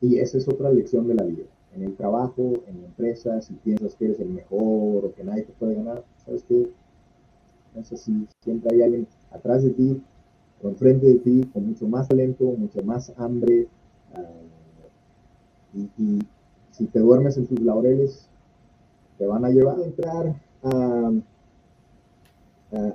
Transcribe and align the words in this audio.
Y 0.00 0.18
esa 0.18 0.38
es 0.38 0.48
otra 0.48 0.70
lección 0.70 1.06
de 1.08 1.14
la 1.14 1.24
vida. 1.24 1.44
En 1.74 1.82
el 1.84 1.94
trabajo, 1.94 2.52
en 2.66 2.80
la 2.80 2.86
empresa, 2.86 3.40
si 3.40 3.54
piensas 3.54 3.94
que 3.94 4.06
eres 4.06 4.20
el 4.20 4.30
mejor 4.30 5.04
o 5.04 5.12
que 5.14 5.22
nadie 5.22 5.42
te 5.42 5.52
puede 5.52 5.74
ganar, 5.74 6.04
¿sabes 6.24 6.44
qué? 6.48 6.68
No 7.74 7.84
sé 7.84 7.96
si 7.96 8.26
siempre 8.42 8.74
hay 8.74 8.82
alguien 8.82 9.06
atrás 9.30 9.62
de 9.62 9.70
ti 9.70 10.02
o 10.62 10.68
enfrente 10.68 11.06
de 11.06 11.14
ti 11.16 11.48
con 11.52 11.66
mucho 11.66 11.86
más 11.86 12.08
talento, 12.08 12.44
mucho 12.44 12.82
más 12.82 13.12
hambre. 13.16 13.68
Uh, 15.74 15.78
y, 15.98 16.18
si 16.72 16.86
te 16.86 16.98
duermes 16.98 17.36
en 17.36 17.46
tus 17.46 17.60
laureles, 17.60 18.26
te 19.18 19.26
van 19.26 19.44
a 19.44 19.50
llevar 19.50 19.78
a 19.78 19.84
entrar 19.84 20.34
a, 20.62 21.10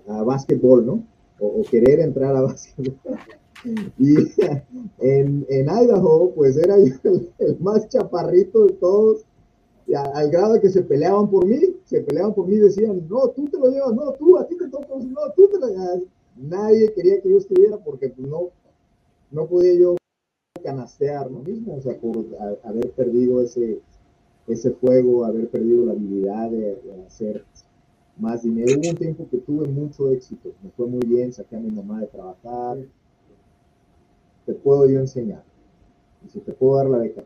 a, 0.07 0.23
básquetbol, 0.23 0.85
¿no? 0.85 1.03
O, 1.39 1.61
querer 1.69 1.99
entrar 1.99 2.35
a 2.35 2.41
básquetbol. 2.41 2.97
Y 3.97 4.15
en, 4.99 5.45
en, 5.49 5.69
Idaho, 5.69 6.31
pues 6.35 6.57
era 6.57 6.75
el, 6.75 6.99
el, 7.39 7.59
más 7.59 7.87
chaparrito 7.89 8.65
de 8.65 8.73
todos, 8.73 9.25
y 9.87 9.93
al 9.93 10.29
grado 10.31 10.53
de 10.53 10.61
que 10.61 10.69
se 10.69 10.81
peleaban 10.81 11.29
por 11.29 11.45
mí, 11.45 11.59
se 11.85 12.01
peleaban 12.01 12.33
por 12.33 12.47
mí 12.47 12.57
decían, 12.57 13.07
no, 13.07 13.29
tú 13.29 13.45
te 13.45 13.57
lo 13.57 13.67
llevas, 13.67 13.93
no, 13.93 14.11
tú, 14.13 14.37
a 14.37 14.47
ti 14.47 14.57
te 14.57 14.67
toca, 14.67 14.87
no, 14.87 15.19
tú 15.35 15.47
te 15.47 15.59
lo 15.59 15.67
llevas. 15.67 16.01
Nadie 16.35 16.91
quería 16.93 17.21
que 17.21 17.29
yo 17.29 17.37
estuviera 17.37 17.77
porque 17.77 18.09
pues, 18.09 18.27
no, 18.27 18.49
no 19.31 19.47
podía 19.47 19.73
yo 19.75 19.95
canastear 20.63 21.29
lo 21.29 21.39
mismo, 21.39 21.75
o 21.75 21.81
sea, 21.81 21.97
por 21.99 22.25
haber 22.63 22.91
perdido 22.91 23.41
ese, 23.41 23.79
ese 24.47 24.71
fuego, 24.71 25.23
haber 25.23 25.47
perdido 25.49 25.85
la 25.85 25.91
habilidad 25.91 26.49
de, 26.49 26.77
hacer 27.05 27.45
más 28.17 28.43
dinero. 28.43 28.79
Hubo 28.79 28.89
un 28.89 28.95
tiempo 28.95 29.27
que 29.29 29.37
tuve 29.37 29.67
mucho 29.67 30.09
éxito, 30.11 30.51
me 30.63 30.71
fue 30.71 30.87
muy 30.87 31.05
bien, 31.05 31.31
saqué 31.31 31.55
a 31.55 31.59
mi 31.59 31.69
mamá 31.69 32.01
de 32.01 32.07
trabajar, 32.07 32.77
te 34.45 34.53
puedo 34.53 34.87
yo 34.87 34.99
enseñar, 34.99 35.43
y 36.25 36.29
si 36.29 36.39
te 36.39 36.53
puedo 36.53 36.77
dar 36.77 36.87
la 36.87 36.97
beca. 36.97 37.23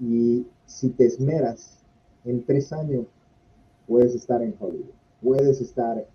Y 0.00 0.46
si 0.66 0.90
te 0.90 1.06
esmeras, 1.06 1.78
en 2.24 2.44
tres 2.44 2.72
años 2.72 3.06
puedes 3.86 4.14
estar 4.14 4.42
en 4.42 4.54
Hollywood, 4.58 4.90
puedes 5.22 5.60
estar, 5.60 6.06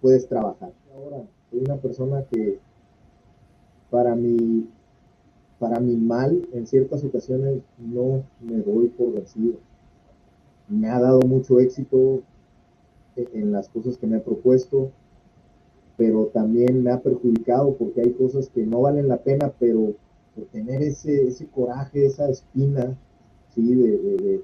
puedes 0.00 0.28
trabajar. 0.28 0.72
Ahora, 0.94 1.22
soy 1.50 1.60
una 1.60 1.76
persona 1.76 2.24
que 2.24 2.58
para 3.90 4.14
mi, 4.14 4.68
para 5.58 5.80
mi 5.80 5.96
mal, 5.96 6.46
en 6.52 6.66
ciertas 6.66 7.04
ocasiones 7.04 7.62
no 7.78 8.24
me 8.40 8.58
doy 8.58 8.88
por 8.88 9.12
vencido. 9.12 9.58
Me 10.68 10.88
ha 10.90 11.00
dado 11.00 11.20
mucho 11.20 11.60
éxito 11.60 12.22
en 13.16 13.52
las 13.52 13.68
cosas 13.68 13.96
que 13.96 14.06
me 14.06 14.18
he 14.18 14.20
propuesto, 14.20 14.90
pero 15.98 16.26
también 16.26 16.84
me 16.84 16.92
ha 16.92 17.00
perjudicado 17.00 17.74
porque 17.74 18.00
hay 18.00 18.12
cosas 18.12 18.48
que 18.48 18.64
no 18.64 18.82
valen 18.82 19.08
la 19.08 19.18
pena, 19.18 19.52
pero 19.58 19.94
por 20.34 20.46
tener 20.46 20.80
ese, 20.80 21.26
ese 21.26 21.48
coraje, 21.48 22.06
esa 22.06 22.30
espina, 22.30 22.96
¿sí? 23.52 23.74
De, 23.74 24.40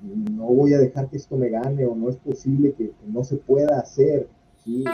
no 0.00 0.44
voy 0.44 0.72
a 0.72 0.78
dejar 0.78 1.10
que 1.10 1.16
esto 1.16 1.36
me 1.36 1.50
gane 1.50 1.84
o 1.84 1.96
no 1.96 2.08
es 2.08 2.16
posible 2.16 2.72
que, 2.72 2.90
que 2.90 3.06
no 3.08 3.24
se 3.24 3.36
pueda 3.36 3.80
hacer, 3.80 4.28
¿sí? 4.64 4.84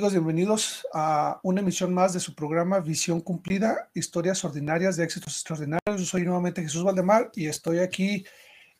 Amigos, 0.00 0.14
bienvenidos 0.14 0.86
a 0.94 1.40
una 1.42 1.60
emisión 1.60 1.92
más 1.92 2.14
de 2.14 2.20
su 2.20 2.34
programa 2.34 2.80
Visión 2.80 3.20
Cumplida, 3.20 3.90
historias 3.92 4.42
ordinarias 4.46 4.96
de 4.96 5.04
éxitos 5.04 5.34
extraordinarios. 5.34 6.00
Yo 6.00 6.06
soy 6.06 6.22
nuevamente 6.22 6.62
Jesús 6.62 6.82
Valdemar 6.82 7.30
y 7.34 7.48
estoy 7.48 7.80
aquí 7.80 8.24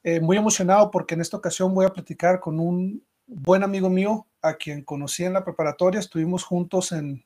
eh, 0.03 0.19
muy 0.19 0.39
emocionado 0.39 0.91
porque 0.91 1.13
en 1.13 1.21
esta 1.21 1.37
ocasión 1.37 1.75
voy 1.75 1.85
a 1.85 1.93
platicar 1.93 2.41
con 2.41 2.59
un 2.59 3.05
buen 3.27 3.63
amigo 3.63 3.91
mío 3.91 4.29
a 4.41 4.55
quien 4.55 4.83
conocí 4.83 5.23
en 5.23 5.35
la 5.35 5.45
preparatoria. 5.45 6.01
Estuvimos 6.01 6.43
juntos 6.43 6.91
en, 6.93 7.23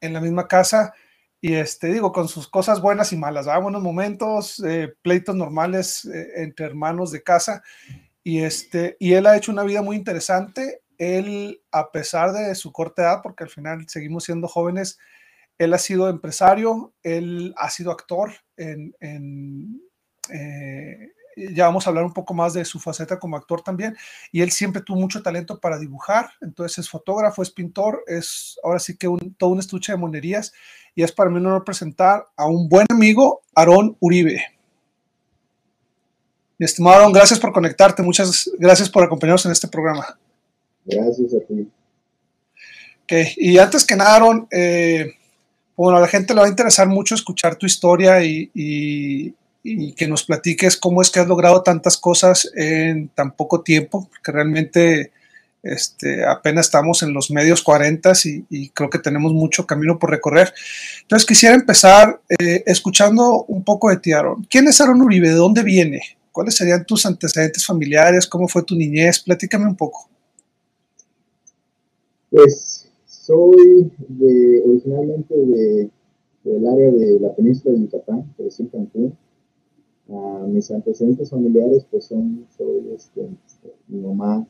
en 0.00 0.12
la 0.12 0.20
misma 0.20 0.48
casa 0.48 0.92
y 1.40 1.54
este, 1.54 1.92
digo, 1.92 2.10
con 2.10 2.26
sus 2.26 2.48
cosas 2.48 2.80
buenas 2.80 3.12
y 3.12 3.16
malas, 3.16 3.46
buenos 3.62 3.80
momentos, 3.80 4.58
eh, 4.66 4.92
pleitos 5.02 5.36
normales 5.36 6.04
eh, 6.04 6.32
entre 6.38 6.66
hermanos 6.66 7.12
de 7.12 7.22
casa. 7.22 7.62
Y, 8.24 8.40
este, 8.40 8.96
y 8.98 9.12
él 9.12 9.28
ha 9.28 9.36
hecho 9.36 9.52
una 9.52 9.62
vida 9.62 9.82
muy 9.82 9.94
interesante 9.94 10.80
él, 11.00 11.62
a 11.72 11.90
pesar 11.90 12.32
de 12.32 12.54
su 12.54 12.72
corta 12.72 13.02
edad, 13.02 13.20
porque 13.22 13.42
al 13.42 13.50
final 13.50 13.88
seguimos 13.88 14.24
siendo 14.24 14.46
jóvenes, 14.46 14.98
él 15.56 15.72
ha 15.72 15.78
sido 15.78 16.10
empresario, 16.10 16.92
él 17.02 17.54
ha 17.56 17.70
sido 17.70 17.90
actor. 17.90 18.32
Eh, 18.58 18.78
ya 21.36 21.64
vamos 21.64 21.86
a 21.86 21.90
hablar 21.90 22.04
un 22.04 22.12
poco 22.12 22.34
más 22.34 22.52
de 22.52 22.66
su 22.66 22.78
faceta 22.78 23.18
como 23.18 23.38
actor 23.38 23.62
también, 23.62 23.96
y 24.30 24.42
él 24.42 24.50
siempre 24.50 24.82
tuvo 24.82 25.00
mucho 25.00 25.22
talento 25.22 25.58
para 25.58 25.78
dibujar, 25.78 26.32
entonces 26.42 26.80
es 26.80 26.90
fotógrafo, 26.90 27.42
es 27.42 27.50
pintor, 27.50 28.04
es 28.06 28.58
ahora 28.62 28.78
sí 28.78 28.98
que 28.98 29.08
todo 29.38 29.50
un 29.50 29.58
estuche 29.58 29.92
de 29.92 29.98
monerías, 29.98 30.52
y 30.94 31.02
es 31.02 31.12
para 31.12 31.30
mí 31.30 31.38
un 31.38 31.46
honor 31.46 31.64
presentar 31.64 32.26
a 32.36 32.44
un 32.44 32.68
buen 32.68 32.86
amigo, 32.90 33.40
Aarón 33.54 33.96
Uribe. 34.00 34.42
Mi 36.58 36.66
estimado 36.66 36.96
Aarón, 36.96 37.12
gracias 37.14 37.40
por 37.40 37.54
conectarte, 37.54 38.02
muchas 38.02 38.50
gracias 38.58 38.90
por 38.90 39.02
acompañarnos 39.02 39.46
en 39.46 39.52
este 39.52 39.68
programa. 39.68 40.18
Gracias 40.84 41.34
a 41.34 41.40
ti. 41.46 41.68
y 43.36 43.58
antes 43.58 43.84
que 43.84 43.96
nada, 43.96 44.16
Aaron, 44.16 44.46
eh, 44.50 45.12
bueno, 45.76 45.98
a 45.98 46.00
la 46.00 46.08
gente 46.08 46.34
le 46.34 46.40
va 46.40 46.46
a 46.46 46.50
interesar 46.50 46.88
mucho 46.88 47.14
escuchar 47.14 47.56
tu 47.56 47.66
historia 47.66 48.22
y, 48.22 49.34
que 49.96 50.08
nos 50.08 50.24
platiques 50.24 50.76
cómo 50.76 51.02
es 51.02 51.10
que 51.10 51.20
has 51.20 51.26
logrado 51.26 51.62
tantas 51.62 51.96
cosas 51.98 52.50
en 52.54 53.08
tan 53.08 53.32
poco 53.32 53.62
tiempo, 53.62 54.08
porque 54.08 54.32
realmente 54.32 55.12
este, 55.62 56.24
apenas 56.24 56.66
estamos 56.66 57.02
en 57.02 57.12
los 57.12 57.30
medios 57.30 57.62
40 57.62 58.12
y, 58.48 58.68
creo 58.70 58.90
que 58.90 58.98
tenemos 58.98 59.32
mucho 59.32 59.66
camino 59.66 59.98
por 59.98 60.10
recorrer. 60.10 60.52
Entonces 61.02 61.26
quisiera 61.26 61.54
empezar 61.54 62.20
eh, 62.38 62.62
escuchando 62.66 63.44
un 63.44 63.64
poco 63.64 63.90
de 63.90 63.98
ti, 63.98 64.12
Aaron. 64.12 64.46
¿Quién 64.50 64.68
es 64.68 64.80
Aaron 64.80 65.00
Uribe? 65.02 65.28
¿De 65.28 65.34
dónde 65.34 65.62
viene? 65.62 66.00
¿Cuáles 66.32 66.56
serían 66.56 66.84
tus 66.84 67.06
antecedentes 67.06 67.66
familiares? 67.66 68.26
¿Cómo 68.26 68.48
fue 68.48 68.62
tu 68.62 68.76
niñez? 68.76 69.20
Platícame 69.20 69.66
un 69.66 69.76
poco. 69.76 70.08
Pues 72.30 72.88
soy 73.06 73.90
de, 74.08 74.62
originalmente 74.64 75.36
de, 75.36 75.90
del 76.44 76.66
área 76.66 76.92
de 76.92 77.18
la 77.18 77.34
península 77.34 77.74
de 77.74 77.80
Yucatán, 77.80 78.32
crecí 78.36 78.62
en 78.62 78.68
Cancún. 78.68 79.16
mis 80.46 80.70
antecedentes 80.70 81.30
familiares 81.30 81.84
pues 81.90 82.04
son, 82.04 82.46
soy 82.56 82.92
este, 82.94 83.28
mi 83.88 84.00
mamá 84.00 84.46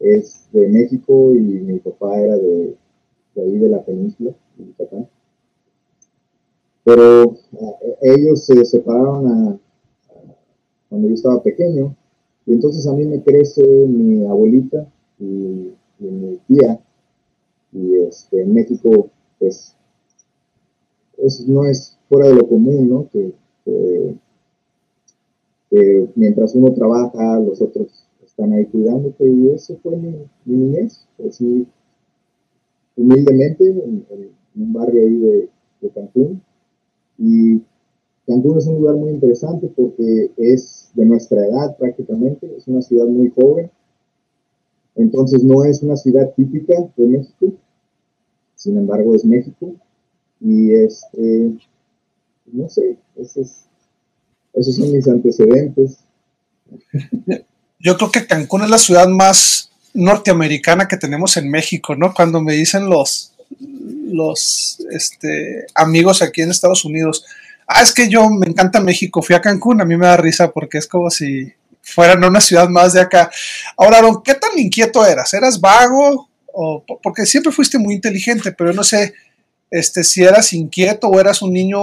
es 0.00 0.48
de 0.52 0.68
México 0.68 1.34
y 1.34 1.40
mi 1.40 1.78
papá 1.78 2.20
era 2.20 2.36
de, 2.36 2.76
ahí 3.36 3.58
de 3.58 3.68
la 3.70 3.82
península 3.82 4.32
de 4.58 4.66
Yucatán. 4.66 5.08
Pero 6.84 7.38
ellos 8.02 8.44
se 8.44 8.62
separaron 8.66 9.58
cuando 10.90 11.08
yo 11.08 11.14
estaba 11.14 11.42
pequeño 11.42 11.96
y 12.44 12.52
entonces 12.52 12.86
a 12.86 12.92
mí 12.92 13.06
me 13.06 13.22
crece 13.22 13.62
mi 13.62 14.26
abuelita 14.26 14.86
y 15.18 15.72
mi 15.98 16.38
tía 16.46 16.83
y 17.74 17.96
este, 17.96 18.42
en 18.42 18.54
México, 18.54 19.10
pues, 19.38 19.76
no 21.46 21.64
es 21.64 21.98
fuera 22.08 22.28
de 22.28 22.36
lo 22.36 22.48
común, 22.48 22.88
¿no? 22.88 23.08
Que, 23.10 23.34
mientras 26.14 26.54
uno 26.54 26.72
trabaja, 26.72 27.40
los 27.40 27.60
otros 27.60 28.06
están 28.24 28.52
ahí 28.52 28.64
cuidándote 28.66 29.28
y 29.28 29.50
eso 29.50 29.76
fue 29.82 29.96
mi, 29.96 30.14
niñez, 30.44 31.04
así 31.28 31.66
humildemente 32.96 33.68
en, 33.68 34.06
un 34.54 34.72
barrio 34.72 35.02
ahí 35.02 35.18
de, 35.18 35.48
de 35.80 35.88
Cancún. 35.90 36.40
Y 37.18 37.60
Cancún 38.24 38.58
es 38.58 38.68
un 38.68 38.76
lugar 38.76 38.94
muy 38.94 39.10
interesante 39.10 39.66
porque 39.74 40.30
es 40.36 40.92
de 40.94 41.04
nuestra 41.06 41.44
edad 41.44 41.76
prácticamente, 41.76 42.54
es 42.56 42.68
una 42.68 42.80
ciudad 42.80 43.06
muy 43.06 43.30
joven, 43.30 43.68
entonces 44.94 45.42
no 45.42 45.64
es 45.64 45.82
una 45.82 45.96
ciudad 45.96 46.32
típica 46.34 46.74
de 46.96 47.06
México, 47.06 47.52
sin 48.64 48.78
embargo 48.78 49.14
es 49.14 49.26
México 49.26 49.74
y 50.40 50.72
este, 50.72 51.50
no 52.50 52.68
sé, 52.70 52.96
esos, 53.14 53.66
esos 54.54 54.76
son 54.76 54.90
mis 54.90 55.06
antecedentes. 55.06 55.98
Yo 57.78 57.98
creo 57.98 58.10
que 58.10 58.26
Cancún 58.26 58.62
es 58.62 58.70
la 58.70 58.78
ciudad 58.78 59.06
más 59.06 59.70
norteamericana 59.92 60.88
que 60.88 60.96
tenemos 60.96 61.36
en 61.36 61.50
México, 61.50 61.94
¿no? 61.94 62.14
Cuando 62.14 62.40
me 62.40 62.54
dicen 62.54 62.88
los, 62.88 63.34
los 64.06 64.78
este, 64.90 65.66
amigos 65.74 66.22
aquí 66.22 66.40
en 66.40 66.50
Estados 66.50 66.86
Unidos, 66.86 67.26
ah, 67.66 67.82
es 67.82 67.92
que 67.92 68.08
yo 68.08 68.30
me 68.30 68.46
encanta 68.46 68.80
México, 68.80 69.20
fui 69.20 69.36
a 69.36 69.42
Cancún, 69.42 69.82
a 69.82 69.84
mí 69.84 69.94
me 69.98 70.06
da 70.06 70.16
risa 70.16 70.50
porque 70.50 70.78
es 70.78 70.86
como 70.86 71.10
si 71.10 71.52
fueran 71.82 72.24
una 72.24 72.40
ciudad 72.40 72.70
más 72.70 72.94
de 72.94 73.02
acá. 73.02 73.30
Ahora, 73.76 73.98
Aaron, 73.98 74.22
¿qué 74.22 74.34
tan 74.34 74.58
inquieto 74.58 75.04
eras? 75.04 75.34
¿Eras 75.34 75.60
vago? 75.60 76.30
O, 76.56 76.84
porque 77.02 77.26
siempre 77.26 77.52
fuiste 77.52 77.78
muy 77.78 77.94
inteligente, 77.94 78.52
pero 78.56 78.72
no 78.72 78.84
sé 78.84 79.12
este, 79.70 80.04
si 80.04 80.22
eras 80.22 80.52
inquieto 80.52 81.08
o 81.08 81.18
eras 81.18 81.42
un 81.42 81.52
niño 81.52 81.80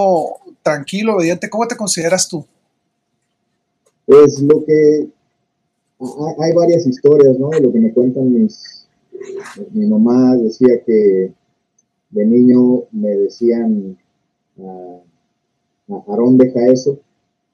tranquilo, 0.63 1.15
obediente. 1.15 1.49
¿Cómo 1.49 1.67
te 1.67 1.75
consideras 1.75 2.27
tú? 2.27 2.45
Pues 4.05 4.39
lo 4.39 4.63
que 4.65 5.07
hay 6.39 6.53
varias 6.53 6.87
historias, 6.87 7.37
¿no? 7.37 7.51
Lo 7.51 7.71
que 7.71 7.79
me 7.79 7.91
cuentan 7.91 8.33
mis, 8.33 8.87
mi 9.71 9.85
mamá 9.85 10.35
decía 10.37 10.81
que 10.85 11.31
de 12.09 12.25
niño 12.25 12.83
me 12.91 13.09
decían, 13.09 13.97
a 14.59 16.11
Aarón 16.11 16.37
deja 16.37 16.65
eso. 16.67 16.99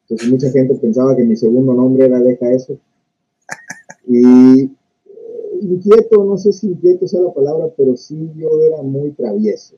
Entonces 0.03 0.29
mucha 0.29 0.51
gente 0.51 0.75
pensaba 0.75 1.15
que 1.15 1.23
mi 1.23 1.35
segundo 1.35 1.73
nombre 1.73 2.05
era 2.05 2.19
deja 2.19 2.51
eso. 2.51 2.77
Y 4.07 4.71
inquieto, 5.62 6.24
no 6.24 6.38
sé 6.38 6.51
si 6.54 6.68
inquieto 6.68 7.07
sea 7.07 7.21
la 7.21 7.33
palabra, 7.33 7.69
pero 7.75 7.95
sí 7.95 8.31
yo 8.36 8.62
era 8.62 8.81
muy 8.81 9.12
travieso. 9.12 9.75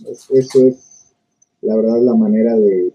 eso 0.00 0.66
es, 0.66 1.14
la 1.60 1.76
verdad, 1.76 2.00
la 2.02 2.14
manera 2.14 2.58
de, 2.58 2.92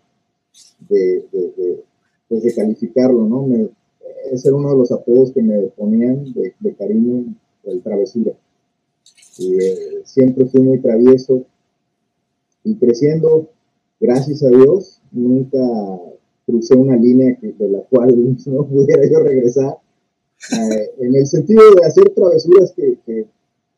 de, 0.89 1.25
de, 1.31 1.83
pues 2.27 2.43
de 2.43 2.53
calificarlo, 2.53 3.27
¿no? 3.27 3.47
Me, 3.47 3.69
ese 4.31 4.49
era 4.49 4.57
uno 4.57 4.71
de 4.71 4.77
los 4.77 4.91
apodos 4.91 5.31
que 5.31 5.41
me 5.41 5.61
ponían 5.67 6.33
de, 6.33 6.75
cariño, 6.75 7.33
el 7.63 7.81
travesura. 7.81 8.33
Y, 9.37 9.55
eh, 9.55 10.01
siempre 10.03 10.45
fui 10.45 10.61
muy 10.61 10.79
travieso 10.79 11.45
y 12.63 12.75
creciendo, 12.75 13.49
gracias 13.99 14.43
a 14.43 14.49
Dios, 14.49 15.01
nunca 15.11 15.59
crucé 16.45 16.75
una 16.75 16.95
línea 16.95 17.37
de 17.41 17.69
la 17.69 17.81
cual 17.81 18.37
no 18.45 18.65
pudiera 18.65 19.09
yo 19.09 19.19
regresar. 19.19 19.77
Eh, 20.51 20.91
en 20.99 21.15
el 21.15 21.25
sentido 21.25 21.61
de 21.75 21.85
hacer 21.85 22.09
travesuras 22.09 22.73
que, 22.75 23.27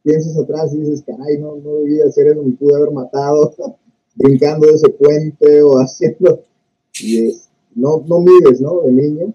piensas 0.02 0.38
atrás 0.38 0.74
y 0.74 0.78
dices, 0.78 1.04
caray, 1.06 1.38
no, 1.38 1.58
no 1.58 1.76
debía 1.80 2.06
hacer 2.06 2.28
eso, 2.28 2.42
me 2.42 2.54
pude 2.54 2.76
haber 2.76 2.92
matado 2.92 3.54
brincando 4.16 4.66
de 4.66 4.74
ese 4.74 4.90
puente 4.90 5.62
o 5.62 5.78
haciendo. 5.78 6.44
Y 7.02 7.36
no, 7.76 8.04
no 8.08 8.22
mides, 8.22 8.62
¿no? 8.62 8.82
De 8.82 8.92
niño. 8.92 9.34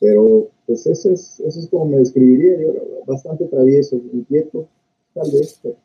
Pero 0.00 0.48
pues 0.66 0.86
eso 0.86 1.10
es, 1.10 1.40
eso 1.40 1.60
es 1.60 1.68
como 1.68 1.86
me 1.86 1.98
describiría 1.98 2.60
yo, 2.60 2.74
bastante 3.06 3.44
travieso, 3.46 3.96
inquieto, 4.12 4.66
tal 5.14 5.30
vez, 5.30 5.58
pero 5.62 5.76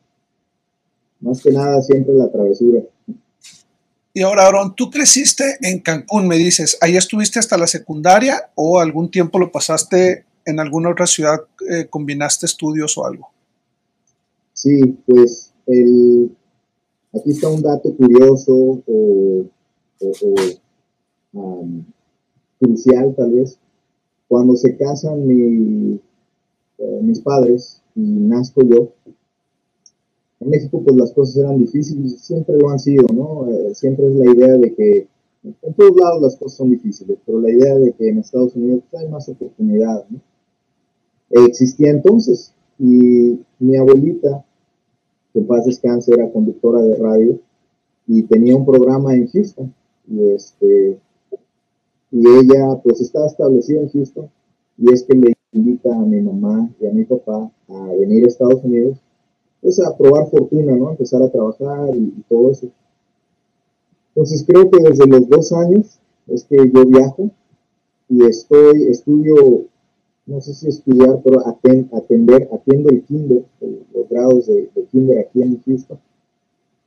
más 1.20 1.40
que 1.40 1.52
nada 1.52 1.80
siempre 1.82 2.14
la 2.14 2.30
travesura. 2.30 2.82
Y 4.14 4.22
ahora, 4.22 4.46
Aaron, 4.46 4.74
tú 4.74 4.90
creciste 4.90 5.56
en 5.62 5.78
Cancún, 5.80 6.28
me 6.28 6.36
dices, 6.36 6.76
¿ahí 6.80 6.96
estuviste 6.96 7.38
hasta 7.38 7.56
la 7.56 7.66
secundaria 7.66 8.50
o 8.56 8.78
algún 8.78 9.10
tiempo 9.10 9.38
lo 9.38 9.50
pasaste 9.50 10.26
en 10.44 10.60
alguna 10.60 10.90
otra 10.90 11.06
ciudad, 11.06 11.40
eh, 11.70 11.86
combinaste 11.88 12.46
estudios 12.46 12.96
o 12.98 13.06
algo? 13.06 13.28
Sí, 14.52 14.96
pues 15.06 15.52
el, 15.66 16.30
aquí 17.12 17.30
está 17.30 17.48
un 17.48 17.62
dato 17.62 17.94
curioso 17.96 18.82
o, 18.86 19.46
crucial 22.58 23.14
tal 23.16 23.32
vez. 23.32 23.58
Cuando 24.28 24.56
se 24.56 24.76
casan 24.76 25.26
mi, 25.26 26.00
eh, 26.78 27.00
mis 27.02 27.20
padres 27.20 27.82
y 27.94 28.00
nazco 28.00 28.62
yo, 28.62 28.92
en 30.40 30.50
México 30.50 30.82
pues 30.82 30.96
las 30.96 31.12
cosas 31.12 31.36
eran 31.36 31.58
difíciles, 31.58 32.20
siempre 32.20 32.56
lo 32.56 32.70
han 32.70 32.78
sido, 32.78 33.06
¿no? 33.12 33.48
Eh, 33.48 33.74
siempre 33.74 34.06
es 34.08 34.14
la 34.16 34.32
idea 34.32 34.56
de 34.56 34.74
que 34.74 35.08
en 35.44 35.74
todos 35.74 35.96
lados 35.96 36.22
las 36.22 36.36
cosas 36.36 36.58
son 36.58 36.70
difíciles, 36.70 37.18
pero 37.26 37.40
la 37.40 37.50
idea 37.50 37.76
de 37.78 37.92
que 37.92 38.08
en 38.08 38.18
Estados 38.18 38.54
Unidos 38.54 38.82
pues, 38.90 39.02
hay 39.02 39.08
más 39.08 39.28
oportunidad, 39.28 40.04
¿no? 40.08 40.20
Existía 41.32 41.90
entonces 41.90 42.52
y 42.78 43.40
mi 43.58 43.76
abuelita, 43.76 44.44
que 45.32 45.40
paz 45.40 45.64
descanse, 45.64 46.12
era 46.12 46.30
conductora 46.30 46.82
de 46.82 46.96
radio 46.96 47.38
y 48.06 48.22
tenía 48.24 48.54
un 48.54 48.66
programa 48.66 49.14
en 49.14 49.28
Houston 49.28 49.74
y 50.08 50.28
este 50.30 50.98
y 52.10 52.28
ella 52.28 52.76
pues 52.82 53.00
estaba 53.00 53.26
establecida 53.26 53.80
en 53.80 53.88
Houston 53.88 54.28
y 54.76 54.92
es 54.92 55.02
que 55.04 55.14
le 55.14 55.32
invita 55.52 55.94
a 55.94 56.00
mi 56.00 56.20
mamá 56.20 56.68
y 56.78 56.86
a 56.86 56.92
mi 56.92 57.04
papá 57.04 57.50
a 57.68 57.86
venir 57.98 58.24
a 58.24 58.28
Estados 58.28 58.62
Unidos 58.62 58.98
pues 59.62 59.80
a 59.80 59.96
probar 59.96 60.28
fortuna, 60.28 60.76
¿no? 60.76 60.90
Empezar 60.90 61.22
a 61.22 61.30
trabajar 61.30 61.96
y, 61.96 62.22
todo 62.28 62.50
eso. 62.50 62.66
Entonces 64.08 64.44
creo 64.46 64.68
que 64.68 64.82
desde 64.82 65.06
los 65.06 65.28
dos 65.28 65.52
años 65.52 65.98
es 66.26 66.44
que 66.44 66.56
yo 66.56 66.84
viajo 66.84 67.30
y 68.08 68.24
estoy, 68.24 68.88
estudio, 68.88 69.66
no 70.26 70.40
sé 70.40 70.54
si 70.54 70.68
estudiar, 70.68 71.20
pero 71.22 71.40
atender, 71.46 72.48
atiendo 72.52 72.90
el 72.90 73.02
kinder, 73.02 73.44
los 73.60 74.08
grados 74.08 74.46
de, 74.46 74.68
kinder 74.90 75.18
aquí 75.18 75.42
en 75.42 75.60
Houston. 75.62 75.98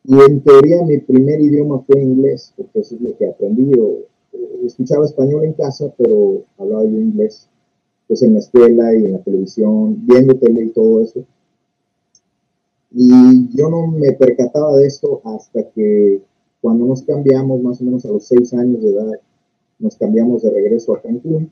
Y 0.06 0.14
en 0.20 0.42
teoría 0.42 0.84
mi 0.84 1.00
primer 1.00 1.42
idioma 1.42 1.80
fue 1.80 2.02
inglés, 2.02 2.54
porque 2.56 2.80
eso 2.80 2.96
es 2.96 3.02
lo 3.02 3.18
que 3.18 3.28
aprendí. 3.28 3.78
O, 3.80 4.04
escuchaba 4.66 5.06
español 5.06 5.44
en 5.44 5.54
casa, 5.54 5.94
pero 5.98 6.44
hablaba 6.58 6.84
yo 6.84 6.98
inglés, 6.98 7.48
pues 8.08 8.22
en 8.24 8.34
la 8.34 8.40
escuela 8.40 8.94
y 8.94 9.06
en 9.06 9.14
la 9.14 9.20
televisión, 9.20 10.06
viendo 10.06 10.36
tele 10.36 10.66
y 10.66 10.70
todo 10.70 11.02
eso. 11.02 11.24
Y 12.92 13.56
yo 13.56 13.70
no 13.70 13.88
me 13.88 14.14
percataba 14.14 14.78
de 14.78 14.88
esto 14.88 15.22
hasta 15.26 15.70
que 15.72 16.22
cuando 16.62 16.86
nos 16.86 17.04
cambiamos, 17.04 17.62
más 17.62 17.82
o 17.82 17.84
menos 17.84 18.06
a 18.06 18.10
los 18.10 18.26
seis 18.26 18.54
años 18.54 18.82
de 18.82 18.92
edad, 18.92 19.12
nos 19.80 19.98
cambiamos 19.98 20.44
de 20.44 20.52
regreso 20.52 20.94
a 20.94 21.02
Cancún 21.02 21.52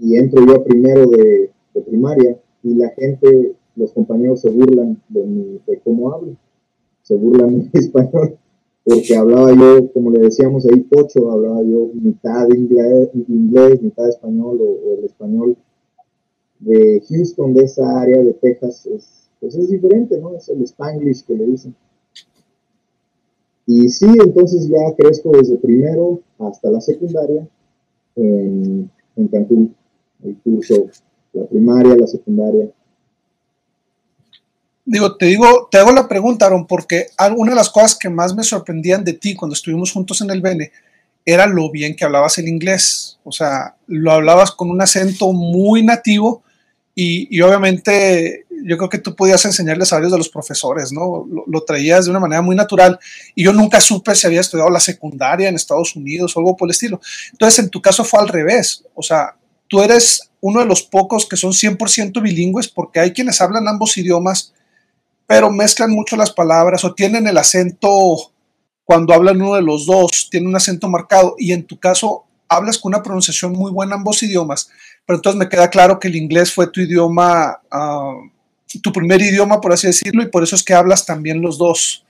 y 0.00 0.16
entro 0.16 0.46
yo 0.46 0.64
primero 0.64 1.06
de, 1.06 1.50
primaria 1.86 2.36
y 2.64 2.74
la 2.74 2.88
gente, 2.90 3.54
los 3.76 3.92
compañeros 3.92 4.40
se 4.40 4.50
burlan 4.50 5.00
de, 5.08 5.24
mi, 5.24 5.60
de 5.64 5.78
cómo 5.84 6.12
hablo, 6.12 6.36
se 7.02 7.14
burlan 7.14 7.70
de 7.70 7.70
español 7.78 8.36
porque 8.84 9.16
hablaba 9.16 9.52
yo, 9.54 9.92
como 9.92 10.10
le 10.10 10.20
decíamos 10.20 10.66
ahí, 10.66 10.80
pocho, 10.80 11.30
hablaba 11.30 11.62
yo 11.62 11.90
mitad 11.92 12.48
inglés, 12.48 13.10
inglés 13.28 13.82
mitad 13.82 14.08
español 14.08 14.58
o, 14.60 14.64
o 14.64 14.98
el 14.98 15.04
español 15.04 15.56
de 16.58 17.02
Houston, 17.08 17.54
de 17.54 17.64
esa 17.64 18.00
área 18.00 18.22
de 18.22 18.32
Texas, 18.34 18.86
es, 18.86 19.30
pues 19.40 19.54
es 19.54 19.68
diferente, 19.68 20.18
¿no? 20.18 20.34
Es 20.34 20.48
el 20.48 20.62
spanglish 20.62 21.24
que 21.24 21.34
le 21.34 21.46
dicen. 21.46 21.74
Y 23.66 23.88
sí, 23.90 24.06
entonces 24.06 24.68
ya 24.68 24.94
crezco 24.96 25.32
desde 25.32 25.58
primero 25.58 26.20
hasta 26.38 26.70
la 26.70 26.80
secundaria 26.80 27.46
en, 28.16 28.90
en 29.16 29.28
Cancún, 29.28 29.74
el 30.24 30.36
curso, 30.42 30.86
la 31.32 31.46
primaria, 31.46 31.96
la 31.96 32.06
secundaria. 32.06 32.68
Digo, 34.84 35.16
te 35.16 35.26
digo, 35.26 35.68
te 35.70 35.78
hago 35.78 35.92
la 35.92 36.08
pregunta, 36.08 36.46
Aaron, 36.46 36.66
porque 36.66 37.08
una 37.36 37.50
de 37.50 37.56
las 37.56 37.68
cosas 37.68 37.94
que 37.94 38.08
más 38.08 38.34
me 38.34 38.42
sorprendían 38.42 39.04
de 39.04 39.12
ti 39.12 39.34
cuando 39.34 39.54
estuvimos 39.54 39.92
juntos 39.92 40.20
en 40.22 40.30
el 40.30 40.40
Bene 40.40 40.72
era 41.26 41.46
lo 41.46 41.70
bien 41.70 41.94
que 41.94 42.06
hablabas 42.06 42.38
el 42.38 42.48
inglés. 42.48 43.18
O 43.22 43.30
sea, 43.30 43.76
lo 43.86 44.12
hablabas 44.12 44.52
con 44.52 44.70
un 44.70 44.80
acento 44.80 45.32
muy 45.32 45.82
nativo 45.82 46.42
y, 46.94 47.28
y 47.36 47.42
obviamente 47.42 48.46
yo 48.64 48.76
creo 48.76 48.88
que 48.88 48.98
tú 48.98 49.14
podías 49.14 49.44
enseñarles 49.44 49.92
a 49.92 49.96
varios 49.96 50.12
de 50.12 50.18
los 50.18 50.28
profesores, 50.28 50.92
¿no? 50.92 51.26
Lo, 51.46 51.60
traías 51.62 52.04
de 52.04 52.10
una 52.10 52.20
manera 52.20 52.42
muy 52.42 52.56
natural 52.56 52.98
y 53.34 53.44
yo 53.44 53.52
nunca 53.52 53.80
supe 53.80 54.14
si 54.14 54.26
había 54.26 54.40
estudiado 54.40 54.70
la 54.70 54.80
secundaria 54.80 55.48
en 55.48 55.54
Estados 55.54 55.94
Unidos 55.96 56.36
o 56.36 56.40
algo 56.40 56.56
por 56.56 56.66
el 56.66 56.70
estilo. 56.70 57.00
Entonces, 57.32 57.64
en 57.64 57.70
tu 57.70 57.80
caso 57.80 58.04
fue 58.04 58.20
al 58.20 58.28
revés, 58.28 58.84
o 58.94 59.02
sea, 59.02 59.36
tú 59.68 59.82
eres 59.82 60.30
uno 60.40 60.60
de 60.60 60.66
los 60.66 60.82
pocos 60.82 61.26
que 61.26 61.36
son 61.36 61.52
100% 61.52 62.22
bilingües 62.22 62.68
porque 62.68 63.00
hay 63.00 63.12
quienes 63.12 63.40
hablan 63.40 63.68
ambos 63.68 63.96
idiomas, 63.96 64.54
pero 65.26 65.50
mezclan 65.50 65.90
mucho 65.90 66.16
las 66.16 66.32
palabras 66.32 66.84
o 66.84 66.94
tienen 66.94 67.26
el 67.26 67.38
acento 67.38 68.32
cuando 68.84 69.12
hablan 69.12 69.42
uno 69.42 69.54
de 69.54 69.62
los 69.62 69.86
dos, 69.86 70.28
tiene 70.30 70.48
un 70.48 70.56
acento 70.56 70.88
marcado 70.88 71.34
y 71.38 71.52
en 71.52 71.64
tu 71.64 71.78
caso 71.78 72.24
hablas 72.48 72.78
con 72.78 72.94
una 72.94 73.02
pronunciación 73.02 73.52
muy 73.52 73.70
buena 73.70 73.96
ambos 73.96 74.22
idiomas, 74.22 74.70
pero 75.04 75.18
entonces 75.18 75.38
me 75.38 75.48
queda 75.48 75.68
claro 75.68 76.00
que 76.00 76.08
el 76.08 76.16
inglés 76.16 76.52
fue 76.52 76.68
tu 76.68 76.80
idioma 76.80 77.60
ah, 77.70 78.14
tu 78.82 78.92
primer 78.92 79.20
idioma, 79.20 79.60
por 79.60 79.72
así 79.72 79.86
decirlo, 79.86 80.22
y 80.22 80.28
por 80.28 80.42
eso 80.42 80.54
es 80.54 80.62
que 80.62 80.74
hablas 80.74 81.06
también 81.06 81.40
los 81.40 81.56
dos. 81.56 82.04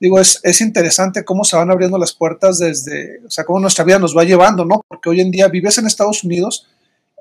Digo, 0.00 0.18
es, 0.18 0.40
es, 0.42 0.60
interesante 0.60 1.24
cómo 1.24 1.44
se 1.44 1.56
van 1.56 1.70
abriendo 1.70 1.98
las 1.98 2.12
puertas 2.12 2.58
desde, 2.58 3.20
o 3.24 3.30
sea, 3.30 3.44
cómo 3.44 3.60
nuestra 3.60 3.84
vida 3.84 3.98
nos 3.98 4.16
va 4.16 4.24
llevando, 4.24 4.64
¿no? 4.64 4.82
Porque 4.88 5.10
hoy 5.10 5.20
en 5.20 5.30
día 5.30 5.46
vives 5.48 5.78
en 5.78 5.86
Estados 5.86 6.24
Unidos 6.24 6.66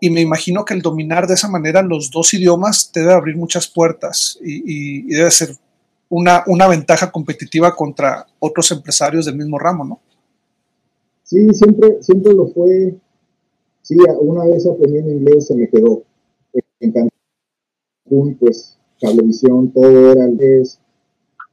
y 0.02 0.10
me 0.10 0.22
imagino 0.22 0.66
que 0.66 0.74
el 0.74 0.82
dominar 0.82 1.28
de 1.28 1.34
esa 1.34 1.50
manera 1.50 1.82
los 1.82 2.10
dos 2.12 2.34
idiomas 2.34 2.92
te 2.92 3.02
debe 3.02 3.14
abrir 3.14 3.36
muchas 3.36 3.68
puertas 3.68 4.38
y, 4.42 5.04
debe 5.14 5.32
ser 5.32 5.56
una, 6.10 6.44
una 6.48 6.68
ventaja 6.68 7.12
competitiva 7.12 7.76
contra 7.76 8.26
otros 8.40 8.72
empresarios 8.72 9.26
del 9.26 9.36
mismo 9.36 9.60
ramo, 9.60 9.86
¿no? 9.86 10.00
Sí, 11.24 11.48
siempre, 11.54 12.02
siempre 12.02 12.34
lo 12.34 12.48
fue. 12.48 12.96
Sí, 13.84 13.96
una 14.22 14.46
vez 14.46 14.66
aprendiendo 14.66 15.12
inglés 15.12 15.48
se 15.48 15.56
me 15.56 15.70
quedó. 15.70 16.04
En 16.80 16.92
Cancún, 16.92 18.36
pues 18.40 18.78
cablevisión, 19.00 19.72
todo 19.72 20.12
era 20.12 20.28
inglés, 20.28 20.80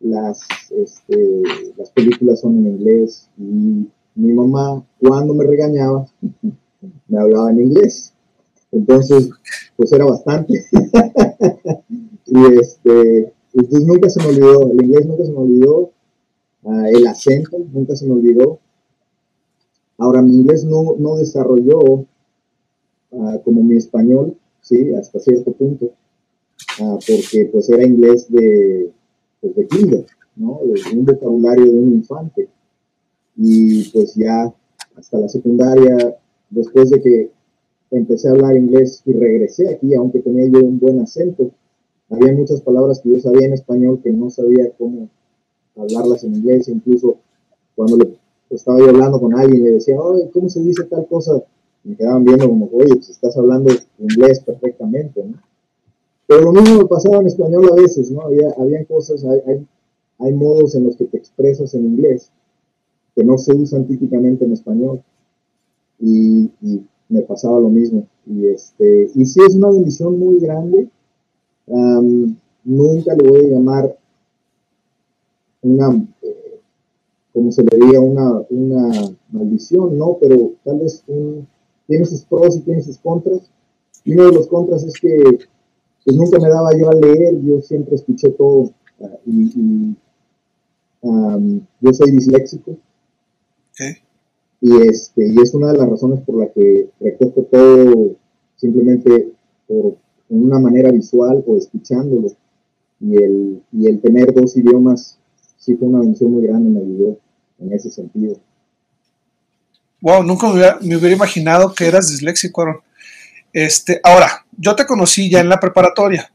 las, 0.00 0.40
este, 0.70 1.42
las 1.76 1.90
películas 1.90 2.40
son 2.40 2.58
en 2.58 2.66
inglés 2.66 3.28
y 3.38 3.88
mi 4.14 4.32
mamá 4.32 4.84
cuando 5.00 5.34
me 5.34 5.44
regañaba 5.44 6.06
me 7.08 7.18
hablaba 7.18 7.50
en 7.50 7.60
inglés. 7.60 8.12
Entonces, 8.72 9.30
pues 9.76 9.92
era 9.92 10.04
bastante. 10.04 10.64
y 12.26 12.58
este, 12.60 13.32
entonces 13.52 13.86
nunca 13.86 14.10
se 14.10 14.20
me 14.20 14.28
olvidó, 14.28 14.70
el 14.70 14.84
inglés 14.84 15.06
nunca 15.06 15.24
se 15.24 15.32
me 15.32 15.38
olvidó, 15.38 15.90
ah, 16.64 16.90
el 16.90 17.06
acento 17.06 17.58
nunca 17.72 17.96
se 17.96 18.06
me 18.06 18.12
olvidó. 18.12 18.58
Ahora, 19.98 20.20
mi 20.20 20.36
inglés 20.36 20.64
no, 20.64 20.96
no 20.98 21.16
desarrolló 21.16 22.04
ah, 23.12 23.38
como 23.44 23.62
mi 23.62 23.76
español, 23.76 24.36
sí, 24.60 24.92
hasta 24.94 25.20
cierto 25.20 25.52
punto, 25.52 25.92
ah, 26.80 26.98
porque 27.06 27.48
pues 27.50 27.70
era 27.70 27.86
inglés 27.86 28.30
de, 28.30 28.92
pues, 29.40 29.56
de 29.56 29.66
kinder, 29.68 30.06
¿no? 30.34 30.60
Un 30.92 31.04
vocabulario 31.04 31.64
de 31.64 31.78
un 31.78 31.94
infante. 31.94 32.48
Y 33.36 33.84
pues 33.90 34.14
ya 34.14 34.52
hasta 34.96 35.18
la 35.18 35.28
secundaria, 35.28 36.16
después 36.50 36.90
de 36.90 37.00
que 37.00 37.30
empecé 37.90 38.28
a 38.28 38.32
hablar 38.32 38.56
inglés 38.56 39.02
y 39.04 39.12
regresé 39.12 39.68
aquí, 39.68 39.94
aunque 39.94 40.20
tenía 40.20 40.46
yo 40.46 40.64
un 40.66 40.78
buen 40.78 41.00
acento, 41.00 41.50
había 42.10 42.32
muchas 42.32 42.60
palabras 42.60 43.00
que 43.00 43.10
yo 43.10 43.20
sabía 43.20 43.46
en 43.46 43.54
español 43.54 44.00
que 44.02 44.10
no 44.12 44.30
sabía 44.30 44.70
cómo 44.78 45.08
hablarlas 45.76 46.24
en 46.24 46.34
inglés, 46.36 46.68
incluso 46.68 47.16
cuando 47.74 47.98
le 47.98 48.16
estaba 48.50 48.78
yo 48.78 48.90
hablando 48.90 49.20
con 49.20 49.34
alguien 49.34 49.64
le 49.64 49.72
decía, 49.72 50.00
oye, 50.00 50.30
¿cómo 50.32 50.48
se 50.48 50.60
dice 50.60 50.84
tal 50.84 51.06
cosa? 51.06 51.42
Me 51.84 51.96
quedaban 51.96 52.24
viendo 52.24 52.48
como, 52.48 52.68
oye, 52.72 52.94
pues 52.94 53.10
estás 53.10 53.36
hablando 53.36 53.72
inglés 53.98 54.40
perfectamente, 54.40 55.24
¿no? 55.24 55.36
Pero 56.26 56.42
lo 56.42 56.52
mismo 56.52 56.78
me 56.78 56.86
pasaba 56.86 57.18
en 57.18 57.26
español 57.26 57.68
a 57.70 57.76
veces, 57.76 58.10
¿no? 58.10 58.22
Había, 58.22 58.50
habían 58.58 58.84
cosas, 58.84 59.24
hay, 59.24 59.64
hay 60.18 60.32
modos 60.32 60.74
en 60.74 60.84
los 60.84 60.96
que 60.96 61.04
te 61.04 61.18
expresas 61.18 61.74
en 61.74 61.84
inglés 61.84 62.32
que 63.16 63.24
no 63.24 63.38
se 63.38 63.52
usan 63.54 63.86
típicamente 63.86 64.44
en 64.44 64.52
español. 64.52 65.02
Y, 65.98 66.50
me 67.08 67.22
pasaba 67.22 67.60
lo 67.60 67.68
mismo. 67.68 68.06
Y, 68.26 68.46
este, 68.46 69.10
y 69.14 69.26
sí 69.26 69.40
es 69.46 69.54
una 69.54 69.70
bendición 69.70 70.18
muy 70.18 70.38
grande. 70.40 70.88
nunca 72.64 73.14
le 73.14 73.28
voy 73.28 73.46
a 73.46 73.48
llamar 73.48 73.96
una, 75.62 76.06
eh, 76.22 76.60
como 77.32 77.52
se 77.52 77.62
le 77.62 77.86
diga, 77.86 78.00
una, 78.00 78.42
una 78.50 79.10
maldición, 79.30 79.96
¿no? 79.98 80.18
Pero 80.20 80.52
tal 80.64 80.80
vez 80.80 81.04
tiene 81.86 82.04
sus 82.04 82.22
pros 82.22 82.56
y 82.56 82.60
tiene 82.60 82.82
sus 82.82 82.98
contras. 82.98 83.50
Y 84.04 84.12
uno 84.12 84.26
de 84.26 84.32
los 84.32 84.46
contras 84.46 84.84
es 84.84 84.94
que 85.00 85.38
pues 86.04 86.16
nunca 86.16 86.38
me 86.38 86.48
daba 86.48 86.70
yo 86.78 86.88
a 86.88 86.94
leer, 86.94 87.42
yo 87.42 87.60
siempre 87.60 87.96
escuché 87.96 88.30
todo. 88.30 88.70
Ah, 89.02 89.18
y, 89.26 89.96
yo 91.80 91.92
soy 91.92 92.10
disléxico, 92.10 92.76
y, 94.60 94.82
este, 94.88 95.28
y 95.28 95.40
es 95.40 95.54
una 95.54 95.72
de 95.72 95.78
las 95.78 95.88
razones 95.88 96.20
por 96.20 96.38
la 96.38 96.48
que 96.52 96.88
recojo 97.00 97.42
todo 97.50 98.16
simplemente 98.56 99.32
por 99.68 99.96
una 100.28 100.58
manera 100.58 100.90
visual 100.90 101.44
o 101.46 101.56
escuchándolo. 101.56 102.28
Y 103.00 103.16
el, 103.16 103.62
y 103.72 103.86
el 103.86 104.00
tener 104.00 104.32
dos 104.32 104.56
idiomas 104.56 105.18
sí 105.58 105.76
fue 105.76 105.88
una 105.88 106.00
bendición 106.00 106.32
muy 106.32 106.46
grande, 106.46 106.70
me 106.70 106.80
ayudó 106.80 107.18
en 107.58 107.72
ese 107.72 107.90
sentido. 107.90 108.38
Wow, 110.00 110.22
nunca 110.22 110.48
me 110.48 110.96
hubiera, 110.96 111.14
imaginado 111.14 111.74
que 111.74 111.86
eras 111.86 112.08
disléxico, 112.08 112.62
Aaron. 112.62 112.80
Este, 113.52 114.00
ahora, 114.02 114.46
yo 114.56 114.74
te 114.76 114.86
conocí 114.86 115.30
ya 115.30 115.40
en 115.40 115.48
la 115.48 115.58
preparatoria. 115.58 116.30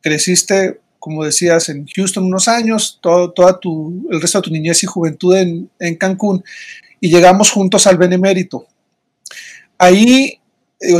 Creciste, 0.00 0.80
como 0.98 1.24
decías, 1.24 1.68
en 1.68 1.86
Houston 1.86 2.24
unos 2.24 2.48
años, 2.48 2.98
todo, 3.00 3.30
toda 3.32 3.58
tu, 3.58 4.06
el 4.10 4.20
resto 4.20 4.38
de 4.38 4.42
tu 4.42 4.50
niñez 4.50 4.82
y 4.82 4.86
juventud 4.86 5.36
en, 5.36 5.70
en 5.78 5.96
Cancún 5.96 6.42
y 7.00 7.10
llegamos 7.10 7.50
juntos 7.50 7.86
al 7.86 7.96
Benemérito. 7.96 8.66
Ahí 9.78 10.38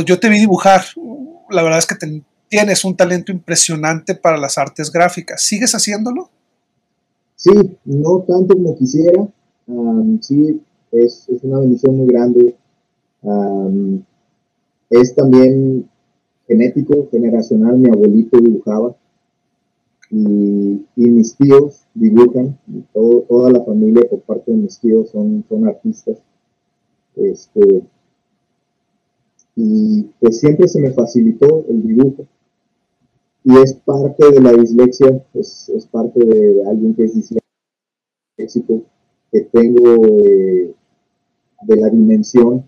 yo 0.05 0.19
te 0.19 0.29
vi 0.29 0.39
dibujar, 0.39 0.81
la 1.49 1.63
verdad 1.63 1.79
es 1.79 1.85
que 1.85 1.95
tienes 2.49 2.83
un 2.83 2.95
talento 2.95 3.31
impresionante 3.31 4.15
para 4.15 4.37
las 4.37 4.57
artes 4.57 4.91
gráficas. 4.91 5.41
¿Sigues 5.41 5.73
haciéndolo? 5.73 6.29
Sí, 7.35 7.51
no 7.85 8.19
tanto 8.27 8.55
como 8.55 8.75
quisiera. 8.75 9.27
sí, 10.21 10.61
es, 10.91 11.25
una 11.43 11.59
bendición 11.59 11.97
muy 11.97 12.07
grande. 12.07 12.55
es 14.89 15.15
también 15.15 15.89
genético, 16.47 17.07
generacional. 17.11 17.77
Mi 17.77 17.89
abuelito 17.89 18.39
dibujaba 18.39 18.95
y, 20.11 20.81
mis 20.95 21.35
tíos 21.35 21.85
dibujan, 21.99 22.57
toda 22.93 23.51
la 23.51 23.63
familia 23.63 24.07
por 24.09 24.21
parte 24.21 24.51
de 24.51 24.57
mis 24.57 24.79
tíos 24.79 25.09
son, 25.09 25.43
son 25.49 25.67
artistas. 25.67 26.17
Este, 27.15 27.83
y 29.55 30.03
pues 30.19 30.39
siempre 30.39 30.67
se 30.67 30.79
me 30.79 30.91
facilitó 30.91 31.65
el 31.67 31.85
dibujo. 31.85 32.25
Y 33.43 33.57
es 33.57 33.73
parte 33.73 34.31
de 34.31 34.41
la 34.41 34.53
dislexia, 34.53 35.23
es, 35.33 35.69
es 35.69 35.85
parte 35.87 36.23
de, 36.23 36.63
alguien 36.67 36.93
que 36.93 37.03
es 37.03 37.13
disléxico, 38.37 38.83
que 39.31 39.41
tengo 39.41 40.05
de, 40.05 40.73
de 41.63 41.75
la 41.75 41.89
dimensión 41.89 42.63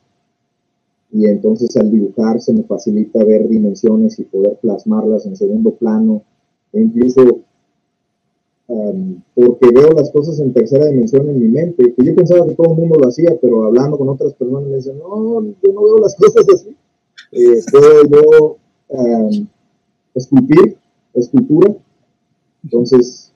y 1.14 1.26
entonces 1.26 1.76
al 1.76 1.92
dibujar 1.92 2.40
se 2.40 2.54
me 2.54 2.64
facilita 2.64 3.24
ver 3.24 3.48
dimensiones 3.50 4.18
y 4.20 4.24
poder 4.24 4.58
plasmarlas 4.62 5.26
en 5.26 5.36
segundo 5.36 5.76
plano 5.76 6.24
incluso 6.74 7.42
porque 9.34 9.70
veo 9.74 9.90
las 9.92 10.12
cosas 10.12 10.40
en 10.40 10.54
tercera 10.54 10.86
dimensión 10.88 11.28
en 11.30 11.40
mi 11.40 11.48
mente, 11.48 11.94
que 11.94 12.06
yo 12.06 12.16
pensaba 12.16 12.46
que 12.46 12.56
todo 12.56 12.72
el 12.72 12.78
mundo 12.78 12.98
lo 13.00 13.08
hacía, 13.08 13.38
pero 13.42 13.66
hablando 13.66 13.98
con 13.98 14.10
otras 14.10 14.34
personas 14.34 14.68
me 14.68 14.76
dicen, 14.76 14.98
no, 14.98 15.42
yo 15.42 15.74
no 15.74 15.84
veo 15.84 15.98
las 16.00 16.16
cosas 16.20 16.46
así. 16.54 16.76
Eh, 17.32 17.62
puedo 17.72 18.04
yo 18.08 18.58
esculpir, 20.14 20.78
escultura, 21.14 21.76
entonces 22.64 23.34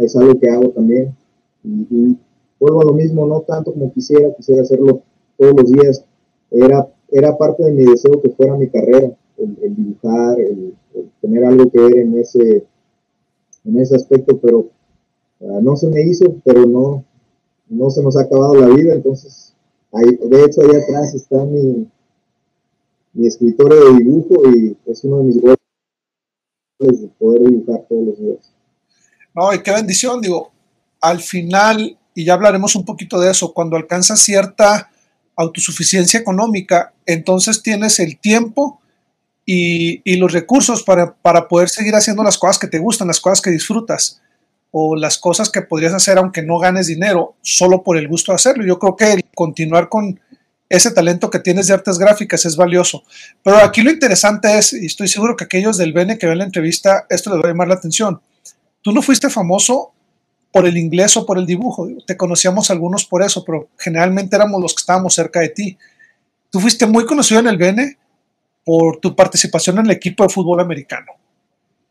es 0.00 0.16
algo 0.16 0.38
que 0.38 0.50
hago 0.50 0.70
también. 0.70 1.14
Y, 1.62 2.16
vuelvo 2.60 2.82
a 2.82 2.84
lo 2.84 2.92
mismo, 2.94 3.26
no 3.26 3.40
tanto 3.40 3.72
como 3.72 3.92
quisiera, 3.92 4.34
quisiera 4.34 4.62
hacerlo 4.62 5.02
todos 5.36 5.54
los 5.54 5.70
días. 5.70 6.04
Era, 6.50 6.88
era 7.10 7.36
parte 7.36 7.62
de 7.64 7.72
mi 7.72 7.84
deseo 7.84 8.22
que 8.22 8.30
fuera 8.30 8.56
mi 8.56 8.68
carrera, 8.68 9.10
el, 9.36 9.76
dibujar, 9.76 10.40
el 10.40 10.74
tener 11.20 11.44
algo 11.44 11.70
que 11.70 11.80
ver 11.80 11.98
en 11.98 12.18
ese 12.18 12.64
en 13.64 13.78
ese 13.78 13.96
aspecto, 13.96 14.38
pero 14.38 14.66
no 15.62 15.76
se 15.76 15.88
me 15.88 16.02
hizo, 16.02 16.36
pero 16.44 16.66
no, 16.66 17.04
no 17.68 17.90
se 17.90 18.02
nos 18.02 18.16
ha 18.16 18.22
acabado 18.22 18.54
la 18.54 18.68
vida, 18.68 18.94
entonces, 18.94 19.54
ahí, 19.92 20.16
de 20.16 20.44
hecho, 20.44 20.62
ahí 20.62 20.70
atrás 20.70 21.14
está 21.14 21.44
mi, 21.44 21.86
mi 23.12 23.26
escritorio 23.26 23.92
de 23.92 23.98
dibujo 23.98 24.50
y 24.54 24.76
es 24.86 25.04
uno 25.04 25.18
de 25.18 25.24
mis 25.24 25.40
goles 25.40 25.58
de 26.78 27.08
poder 27.18 27.42
dibujar 27.42 27.84
todos 27.88 28.06
los 28.06 28.18
días. 28.18 28.52
No, 29.34 29.52
y 29.52 29.62
qué 29.62 29.72
bendición, 29.72 30.20
digo, 30.20 30.52
al 31.00 31.20
final, 31.20 31.98
y 32.14 32.24
ya 32.24 32.34
hablaremos 32.34 32.76
un 32.76 32.84
poquito 32.84 33.20
de 33.20 33.30
eso, 33.30 33.52
cuando 33.52 33.76
alcanzas 33.76 34.20
cierta 34.20 34.90
autosuficiencia 35.36 36.20
económica, 36.20 36.94
entonces 37.06 37.62
tienes 37.62 37.98
el 37.98 38.18
tiempo 38.18 38.80
y, 39.44 40.16
los 40.16 40.32
recursos 40.32 40.82
para, 40.82 41.48
poder 41.48 41.68
seguir 41.68 41.94
haciendo 41.94 42.22
las 42.22 42.38
cosas 42.38 42.58
que 42.58 42.68
te 42.68 42.78
gustan, 42.78 43.08
las 43.08 43.20
cosas 43.20 43.40
que 43.40 43.50
disfrutas 43.50 44.22
o 44.76 44.96
las 44.96 45.18
cosas 45.18 45.50
que 45.50 45.62
podrías 45.62 45.94
hacer 45.94 46.18
aunque 46.18 46.42
no 46.42 46.58
ganes 46.58 46.88
dinero, 46.88 47.36
solo 47.42 47.84
por 47.84 47.96
el 47.96 48.08
gusto 48.08 48.32
de 48.32 48.36
hacerlo. 48.36 48.66
Yo 48.66 48.80
creo 48.80 48.96
que 48.96 49.24
continuar 49.32 49.88
con 49.88 50.18
ese 50.68 50.90
talento 50.90 51.30
que 51.30 51.38
tienes 51.38 51.68
de 51.68 51.74
artes 51.74 51.96
gráficas 51.96 52.44
es 52.44 52.56
valioso. 52.56 53.04
Pero 53.44 53.58
aquí 53.58 53.82
lo 53.82 53.92
interesante 53.92 54.58
es, 54.58 54.72
y 54.72 54.86
estoy 54.86 55.06
seguro 55.06 55.36
que 55.36 55.44
aquellos 55.44 55.78
del 55.78 55.92
Bene 55.92 56.18
que 56.18 56.26
ven 56.26 56.38
la 56.38 56.44
entrevista, 56.44 57.06
esto 57.08 57.30
les 57.30 57.38
va 57.38 57.44
a 57.44 57.52
llamar 57.52 57.68
la 57.68 57.74
atención. 57.74 58.20
Tú 58.82 58.90
no 58.90 59.00
fuiste 59.00 59.30
famoso 59.30 59.92
por 60.50 60.66
el 60.66 60.76
inglés 60.76 61.16
o 61.16 61.24
por 61.24 61.38
el 61.38 61.46
dibujo. 61.46 61.86
Te 62.04 62.16
conocíamos 62.16 62.68
algunos 62.72 63.04
por 63.04 63.22
eso, 63.22 63.44
pero 63.44 63.68
generalmente 63.78 64.34
éramos 64.34 64.60
los 64.60 64.74
que 64.74 64.80
estábamos 64.80 65.14
cerca 65.14 65.38
de 65.38 65.50
ti. 65.50 65.78
Tú 66.50 66.58
fuiste 66.58 66.84
muy 66.84 67.06
conocido 67.06 67.38
en 67.38 67.46
el 67.46 67.58
Bene 67.58 67.96
por 68.64 68.96
tu 68.96 69.14
participación 69.14 69.78
en 69.78 69.84
el 69.84 69.92
equipo 69.92 70.24
de 70.24 70.30
fútbol 70.30 70.58
americano. 70.58 71.12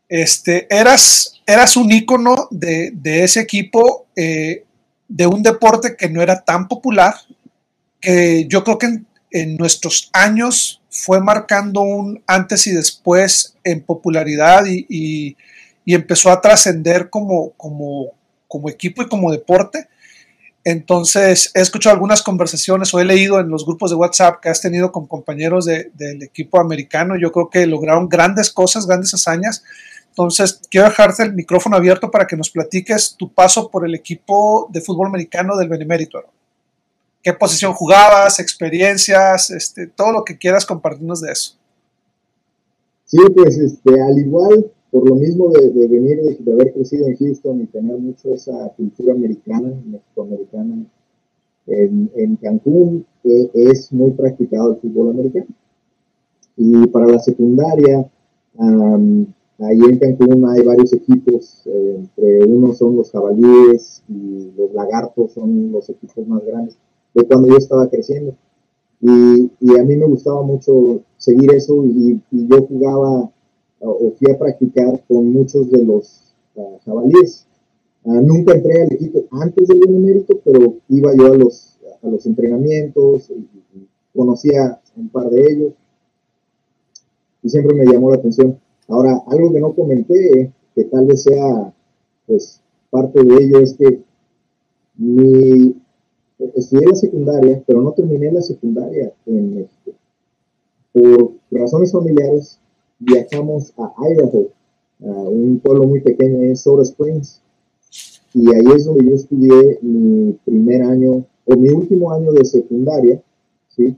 Este, 0.08 0.66
eras, 0.74 1.40
eras 1.46 1.76
un 1.76 1.90
ícono 1.90 2.48
de, 2.50 2.92
ese 3.04 3.40
equipo, 3.40 4.06
eh, 4.14 4.64
de 5.08 5.26
un 5.26 5.42
deporte 5.42 5.96
que 5.96 6.08
no 6.08 6.22
era 6.22 6.44
tan 6.44 6.68
popular, 6.68 7.14
que 8.00 8.46
yo 8.48 8.64
creo 8.64 8.78
que 8.78 8.98
en, 9.30 9.56
nuestros 9.56 10.10
años 10.12 10.80
fue 10.90 11.20
marcando 11.20 11.80
un 11.80 12.22
antes 12.26 12.66
y 12.68 12.70
después 12.70 13.56
en 13.64 13.82
popularidad 13.82 14.64
y, 14.66 15.36
empezó 15.86 16.30
a 16.30 16.40
trascender 16.40 17.10
como, 17.10 17.50
como, 17.56 18.12
como 18.46 18.70
equipo 18.70 19.02
y 19.02 19.08
como 19.08 19.30
deporte. 19.32 19.88
Entonces, 20.64 21.50
he 21.54 21.60
escuchado 21.60 21.92
algunas 21.92 22.22
conversaciones 22.22 22.94
o 22.94 23.00
he 23.00 23.04
leído 23.04 23.38
en 23.38 23.50
los 23.50 23.66
grupos 23.66 23.90
de 23.90 23.96
WhatsApp 23.96 24.40
que 24.40 24.48
has 24.48 24.62
tenido 24.62 24.92
con 24.92 25.06
compañeros 25.06 25.66
del 25.66 26.22
equipo 26.22 26.58
americano. 26.58 27.16
Yo 27.20 27.32
creo 27.32 27.50
que 27.50 27.66
lograron 27.66 28.08
grandes 28.08 28.50
cosas, 28.50 28.86
grandes 28.86 29.12
hazañas. 29.12 29.62
Entonces, 30.16 30.60
quiero 30.70 30.86
dejarte 30.86 31.24
el 31.24 31.34
micrófono 31.34 31.74
abierto 31.74 32.08
para 32.08 32.24
que 32.24 32.36
nos 32.36 32.48
platiques 32.48 33.16
tu 33.18 33.32
paso 33.32 33.68
por 33.68 33.84
el 33.84 33.96
equipo 33.96 34.68
de 34.72 34.80
fútbol 34.80 35.08
americano 35.08 35.56
del 35.56 35.68
Benemérito. 35.68 36.22
¿Qué 37.20 37.32
posición 37.32 37.72
jugabas, 37.72 38.38
experiencias, 38.38 39.50
este, 39.50 39.88
todo 39.88 40.12
lo 40.12 40.24
que 40.24 40.38
quieras 40.38 40.64
compartirnos 40.64 41.20
de 41.20 41.32
eso? 41.32 41.56
Sí, 43.06 43.18
pues 43.34 43.58
este, 43.58 44.00
al 44.00 44.16
igual, 44.16 44.70
por 44.92 45.08
lo 45.08 45.16
mismo 45.16 45.50
de, 45.50 45.88
venir, 45.88 46.20
de, 46.38 46.52
haber 46.52 46.72
crecido 46.72 47.08
en 47.08 47.16
Houston 47.16 47.62
y 47.62 47.66
tener 47.66 47.98
mucho 47.98 48.32
esa 48.32 48.68
cultura 48.76 49.14
americana, 49.14 49.72
mexicoamericana, 49.84 50.86
en, 51.66 52.10
en 52.14 52.36
Cancún 52.36 53.04
eh, 53.24 53.50
es 53.54 53.92
muy 53.92 54.12
practicado 54.12 54.74
el 54.74 54.80
fútbol 54.80 55.10
americano. 55.10 55.46
Y 56.56 56.86
para 56.86 57.06
la 57.08 57.18
secundaria, 57.18 58.08
ahí 59.58 59.80
en 59.80 59.98
Cancún 59.98 60.48
hay 60.48 60.62
varios 60.62 60.92
equipos, 60.92 61.62
eh, 61.66 61.96
entre 61.98 62.44
unos 62.44 62.78
son 62.78 62.96
los 62.96 63.10
jabalíes 63.10 64.02
y 64.08 64.50
los 64.56 64.72
lagartos 64.72 65.32
son 65.32 65.72
los 65.72 65.88
equipos 65.90 66.26
más 66.26 66.44
grandes 66.44 66.76
de 67.14 67.24
cuando 67.26 67.48
yo 67.48 67.56
estaba 67.56 67.88
creciendo. 67.88 68.34
Y, 69.00 69.50
y 69.60 69.78
a 69.78 69.84
mí 69.84 69.96
me 69.96 70.06
gustaba 70.06 70.42
mucho 70.42 71.02
seguir 71.18 71.52
eso 71.52 71.84
y, 71.84 72.20
yo 72.30 72.62
jugaba 72.62 73.30
o 73.80 74.12
fui 74.18 74.30
a 74.30 74.38
practicar 74.38 75.02
con 75.06 75.30
muchos 75.30 75.70
de 75.70 75.84
los 75.84 76.34
uh, 76.54 76.78
jabalíes. 76.84 77.46
Uh, 78.04 78.20
nunca 78.22 78.54
entré 78.54 78.82
al 78.82 78.92
equipo 78.92 79.24
antes 79.30 79.68
del 79.68 79.80
Benemérito, 79.80 80.40
pero 80.42 80.74
iba 80.88 81.14
yo 81.14 81.26
a 81.26 81.36
los, 81.36 81.78
a 82.02 82.08
los 82.08 82.24
entrenamientos, 82.24 83.30
y, 83.30 83.46
conocía 84.14 84.80
un 84.96 85.08
par 85.08 85.28
de 85.28 85.40
ellos 85.40 85.72
y 87.42 87.48
siempre 87.48 87.74
me 87.74 87.84
llamó 87.84 88.10
la 88.10 88.16
atención. 88.16 88.58
Ahora, 88.88 89.22
algo 89.28 89.52
que 89.52 89.60
no 89.60 89.74
comenté, 89.74 90.52
que 90.74 90.84
tal 90.84 91.06
vez 91.06 91.22
sea 91.22 91.72
pues 92.26 92.60
parte 92.90 93.22
de 93.22 93.34
ello, 93.34 93.60
es 93.60 93.74
que 93.74 94.02
mi, 94.96 95.74
estudié 96.54 96.86
la 96.86 96.94
secundaria, 96.94 97.62
pero 97.66 97.82
no 97.82 97.92
terminé 97.92 98.30
la 98.32 98.42
secundaria 98.42 99.12
en 99.26 99.56
México. 99.56 99.92
Por 100.92 101.32
razones 101.50 101.92
familiares, 101.92 102.58
viajamos 102.98 103.72
a 103.76 103.92
Idaho, 104.10 104.48
a 105.02 105.28
un 105.28 105.60
pueblo 105.62 105.86
muy 105.86 106.00
pequeño 106.00 106.42
en 106.42 106.56
Soda 106.56 106.82
Springs. 106.82 107.40
Y 108.32 108.48
ahí 108.48 108.76
es 108.76 108.84
donde 108.84 109.04
yo 109.04 109.14
estudié 109.14 109.78
mi 109.82 110.32
primer 110.44 110.82
año, 110.82 111.24
o 111.46 111.56
mi 111.56 111.68
último 111.70 112.12
año 112.12 112.32
de 112.32 112.44
secundaria, 112.44 113.22
¿sí? 113.68 113.96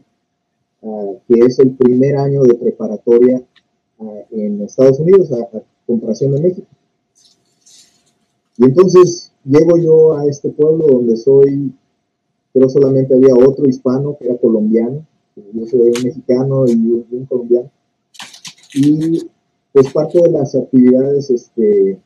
Ah, 0.82 1.12
que 1.26 1.40
es 1.40 1.58
el 1.58 1.70
primer 1.72 2.16
año 2.16 2.42
de 2.42 2.54
preparatoria 2.54 3.42
en 4.30 4.62
Estados 4.62 5.00
Unidos, 5.00 5.32
a, 5.32 5.62
comparación 5.86 6.32
de 6.32 6.40
México. 6.40 6.66
Y 8.58 8.64
entonces 8.64 9.32
llego 9.44 9.76
yo 9.76 10.16
a 10.18 10.26
este 10.26 10.48
pueblo 10.50 10.86
donde 10.86 11.16
soy 11.16 11.72
pero 12.56 12.70
solamente 12.70 13.12
había 13.12 13.34
otro 13.34 13.68
hispano 13.68 14.16
que 14.16 14.24
era 14.24 14.38
colombiano, 14.38 15.04
yo 15.52 15.66
soy 15.66 15.92
un 15.94 16.04
mexicano 16.04 16.66
y 16.66 16.72
un, 16.72 17.26
colombiano. 17.28 17.70
Y 18.72 19.28
pues 19.72 19.92
parte 19.92 20.22
de 20.22 20.30
las 20.30 20.54
actividades, 20.54 21.28
este, 21.28 22.00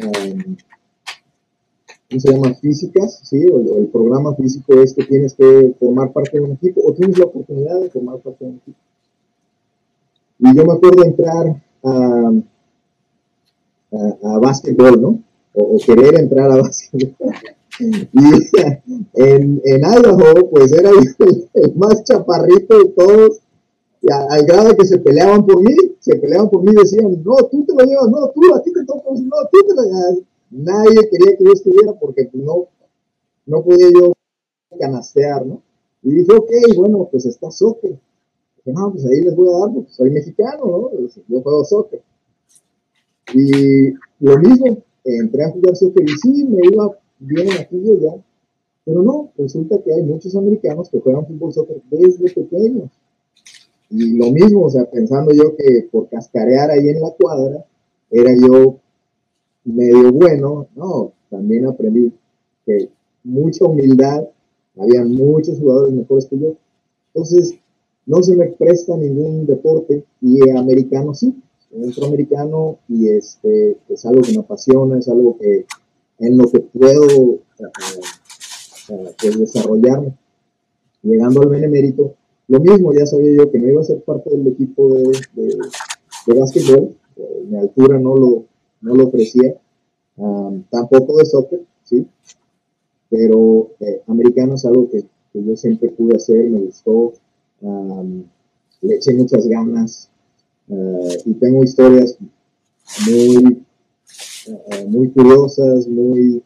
um, 0.00 0.56
¿cómo 2.10 2.20
se 2.20 2.32
llama? 2.32 2.54
Físicas, 2.54 3.20
¿sí? 3.22 3.46
O, 3.52 3.78
el 3.78 3.86
programa 3.86 4.34
físico 4.34 4.82
es 4.82 4.94
que 4.94 5.04
tienes 5.04 5.34
que 5.34 5.72
formar 5.78 6.12
parte 6.12 6.38
de 6.38 6.44
un 6.44 6.52
equipo 6.54 6.80
o 6.84 6.92
tienes 6.92 7.16
la 7.16 7.26
oportunidad 7.26 7.80
de 7.80 7.90
formar 7.90 8.18
parte 8.18 8.44
de 8.44 8.50
un 8.50 8.56
equipo. 8.56 8.78
Y 10.38 10.56
yo 10.56 10.64
me 10.64 10.72
acuerdo 10.74 11.04
entrar 11.04 11.62
a, 11.84 12.32
a, 13.92 14.34
a 14.34 14.38
básquetbol, 14.38 15.00
¿no? 15.00 15.22
O, 15.54 15.76
o, 15.76 15.78
querer 15.78 16.20
entrar 16.20 16.50
a 16.50 16.56
básquetbol. 16.56 17.14
Y 17.80 19.22
en, 19.22 19.60
en 19.64 19.80
Idaho, 19.84 20.50
pues 20.50 20.72
era 20.72 20.90
el, 20.90 21.74
más 21.76 22.02
chaparrito 22.02 22.76
de 22.76 22.88
todos, 22.90 23.40
y 24.00 24.12
al 24.12 24.44
grado 24.46 24.70
de 24.70 24.76
que 24.76 24.84
se 24.84 24.98
peleaban 24.98 25.46
por 25.46 25.62
mí, 25.62 25.76
se 26.00 26.16
peleaban 26.16 26.50
por 26.50 26.64
mí, 26.64 26.72
decían, 26.74 27.22
no, 27.22 27.36
tú 27.50 27.64
te 27.64 27.74
lo 27.74 27.84
llevas, 27.84 28.08
no, 28.08 28.28
tú, 28.30 28.54
a 28.54 28.62
ti 28.62 28.72
te 28.72 28.84
toca, 28.84 29.10
no, 29.10 29.36
tú 29.52 29.58
te 29.68 29.74
lo 29.74 29.82
llevas. 29.82 30.18
Nadie 30.50 31.08
quería 31.08 31.36
que 31.36 31.44
yo 31.44 31.52
estuviera 31.52 31.92
porque 31.92 32.24
pues, 32.24 32.42
no, 32.42 32.66
no 33.46 33.62
podía 33.62 33.88
yo 33.94 34.12
canastear, 34.78 35.46
¿no? 35.46 35.62
Y 36.02 36.10
dije, 36.10 36.32
ok, 36.32 36.50
bueno, 36.76 37.08
pues 37.10 37.26
está 37.26 37.50
soccer. 37.50 37.98
No, 38.72 38.92
pues 38.92 39.04
ahí 39.06 39.20
les 39.22 39.34
voy 39.34 39.48
a 39.48 39.58
dar, 39.58 39.74
porque 39.74 39.90
soy 39.90 40.10
mexicano, 40.10 40.64
¿no? 40.64 40.90
Yo 41.28 41.42
juego 41.42 41.64
soccer. 41.64 42.02
Y 43.34 43.92
lo 44.20 44.38
mismo, 44.38 44.78
entré 45.04 45.44
a 45.44 45.50
jugar 45.50 45.76
soccer 45.76 46.04
y 46.04 46.18
sí, 46.18 46.44
me 46.44 46.60
iba 46.72 46.98
vienen 47.18 47.58
aquí 47.58 47.76
y 47.76 47.90
allá, 47.90 48.22
pero 48.84 49.02
no, 49.02 49.30
resulta 49.36 49.78
que 49.82 49.92
hay 49.92 50.02
muchos 50.02 50.34
americanos 50.36 50.88
que 50.88 51.00
juegan 51.00 51.26
fútbol 51.26 51.52
soccer 51.52 51.82
desde 51.90 52.32
pequeños. 52.32 52.90
Y 53.90 54.16
lo 54.16 54.30
mismo, 54.30 54.66
o 54.66 54.70
sea, 54.70 54.84
pensando 54.90 55.32
yo 55.32 55.56
que 55.56 55.88
por 55.90 56.08
cascarear 56.08 56.70
ahí 56.70 56.88
en 56.88 57.00
la 57.00 57.10
cuadra, 57.10 57.64
era 58.10 58.30
yo 58.34 58.78
medio 59.64 60.12
bueno, 60.12 60.68
no, 60.74 61.12
también 61.30 61.66
aprendí 61.66 62.12
que 62.64 62.90
mucha 63.24 63.66
humildad, 63.66 64.28
había 64.78 65.04
muchos 65.04 65.58
jugadores 65.58 65.92
mejores 65.92 66.26
que 66.26 66.38
yo. 66.38 66.54
Entonces, 67.12 67.58
no 68.08 68.22
se 68.22 68.34
me 68.34 68.46
presta 68.46 68.96
ningún 68.96 69.46
deporte 69.46 70.02
y 70.22 70.50
americano 70.50 71.14
sí, 71.14 71.34
centroamericano 71.70 72.78
y 72.88 73.08
este 73.08 73.76
es 73.88 74.06
algo 74.06 74.22
que 74.22 74.32
me 74.32 74.40
apasiona, 74.40 74.98
es 74.98 75.08
algo 75.08 75.36
que 75.38 75.66
en 76.18 76.38
lo 76.38 76.50
que 76.50 76.60
puedo 76.60 77.34
eh, 77.58 79.14
eh, 79.22 79.30
desarrollarme. 79.38 80.14
Llegando 81.02 81.42
al 81.42 81.50
benemérito, 81.50 82.14
lo 82.48 82.60
mismo, 82.60 82.92
ya 82.92 83.06
sabía 83.06 83.36
yo 83.36 83.50
que 83.50 83.58
no 83.58 83.68
iba 83.68 83.80
a 83.82 83.84
ser 83.84 84.02
parte 84.02 84.30
del 84.30 84.48
equipo 84.48 84.88
de, 84.94 85.12
de, 85.34 85.58
de 86.26 86.40
básquetbol, 86.40 86.96
eh, 87.16 87.44
mi 87.46 87.58
altura 87.58 87.98
no 88.00 88.16
lo, 88.16 88.44
no 88.80 88.94
lo 88.94 89.06
ofrecía, 89.06 89.54
tampoco 90.70 91.18
de 91.18 91.24
soccer, 91.26 91.60
¿sí? 91.84 92.04
Pero 93.10 93.70
americano 94.08 94.54
es 94.54 94.64
algo 94.64 94.90
que, 94.90 95.04
que, 95.32 95.44
yo 95.44 95.56
siempre 95.56 95.90
pude 95.90 96.16
hacer, 96.16 96.50
me 96.50 96.60
gustó, 96.62 97.12
le 97.60 98.94
eché 98.94 99.14
muchas 99.14 99.46
ganas 99.46 100.10
y 100.68 101.34
tengo 101.34 101.64
historias 101.64 102.16
muy 103.06 103.64
eh, 104.48 104.86
muy 104.88 105.10
curiosas, 105.10 105.86
muy 105.88 106.42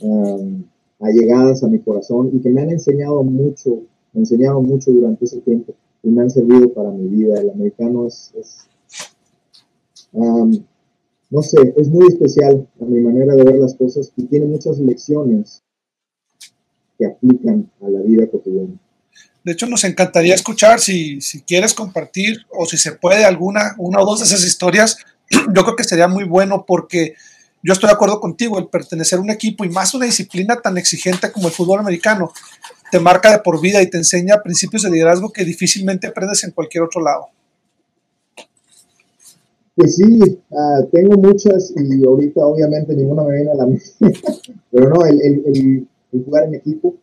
um, 0.00 0.64
allegadas 0.98 1.62
a 1.62 1.68
mi 1.68 1.78
corazón 1.78 2.30
y 2.32 2.40
que 2.40 2.50
me 2.50 2.62
han 2.62 2.70
enseñado 2.70 3.22
mucho, 3.22 3.82
me 4.12 4.24
mucho 4.62 4.90
durante 4.90 5.24
ese 5.24 5.40
tiempo 5.40 5.74
y 6.02 6.10
me 6.10 6.22
han 6.22 6.30
servido 6.30 6.72
para 6.72 6.90
mi 6.90 7.06
vida. 7.06 7.40
El 7.40 7.50
americano 7.50 8.06
es, 8.06 8.32
um, 10.12 10.64
no 11.30 11.42
sé, 11.42 11.74
es 11.76 11.88
muy 11.88 12.08
especial 12.08 12.66
a 12.80 12.84
mi 12.84 13.00
manera 13.00 13.36
de 13.36 13.44
ver 13.44 13.56
las 13.56 13.74
cosas 13.74 14.12
y 14.16 14.24
tiene 14.24 14.46
muchas 14.46 14.78
lecciones 14.80 15.62
que 16.98 17.06
aplican 17.06 17.70
a 17.82 17.88
la 17.88 18.00
vida 18.00 18.26
cotidiana. 18.28 18.80
De 19.44 19.52
hecho, 19.52 19.66
nos 19.66 19.84
encantaría 19.84 20.34
escuchar 20.34 20.80
si, 20.80 21.20
si 21.20 21.42
quieres 21.42 21.74
compartir 21.74 22.46
o 22.50 22.66
si 22.66 22.76
se 22.76 22.92
puede 22.92 23.24
alguna, 23.24 23.74
una 23.78 24.00
o 24.00 24.06
dos 24.06 24.20
de 24.20 24.26
esas 24.26 24.44
historias. 24.44 24.98
Yo 25.54 25.64
creo 25.64 25.76
que 25.76 25.84
sería 25.84 26.08
muy 26.08 26.24
bueno 26.24 26.64
porque 26.66 27.14
yo 27.66 27.72
estoy 27.72 27.88
de 27.88 27.94
acuerdo 27.94 28.20
contigo, 28.20 28.58
el 28.58 28.68
pertenecer 28.68 29.18
a 29.18 29.22
un 29.22 29.30
equipo 29.30 29.64
y 29.64 29.70
más 29.70 29.94
una 29.94 30.04
disciplina 30.04 30.60
tan 30.60 30.76
exigente 30.76 31.32
como 31.32 31.48
el 31.48 31.54
fútbol 31.54 31.78
americano, 31.78 32.30
te 32.90 33.00
marca 33.00 33.32
de 33.32 33.38
por 33.38 33.58
vida 33.58 33.80
y 33.80 33.88
te 33.88 33.96
enseña 33.96 34.42
principios 34.42 34.82
de 34.82 34.90
liderazgo 34.90 35.32
que 35.32 35.46
difícilmente 35.46 36.06
aprendes 36.06 36.44
en 36.44 36.50
cualquier 36.50 36.84
otro 36.84 37.00
lado. 37.00 37.28
Pues 39.74 39.96
sí, 39.96 40.38
ah, 40.52 40.82
tengo 40.92 41.16
muchas 41.16 41.72
y 41.74 42.04
ahorita 42.04 42.44
obviamente 42.44 42.94
ninguna 42.94 43.22
me 43.22 43.34
viene 43.34 43.50
a 43.52 43.54
la 43.54 43.66
mente, 43.66 44.20
pero 44.70 44.90
no, 44.90 45.06
el, 45.06 45.88
jugar 46.12 46.44
en 46.44 46.54
equipo. 46.56 46.94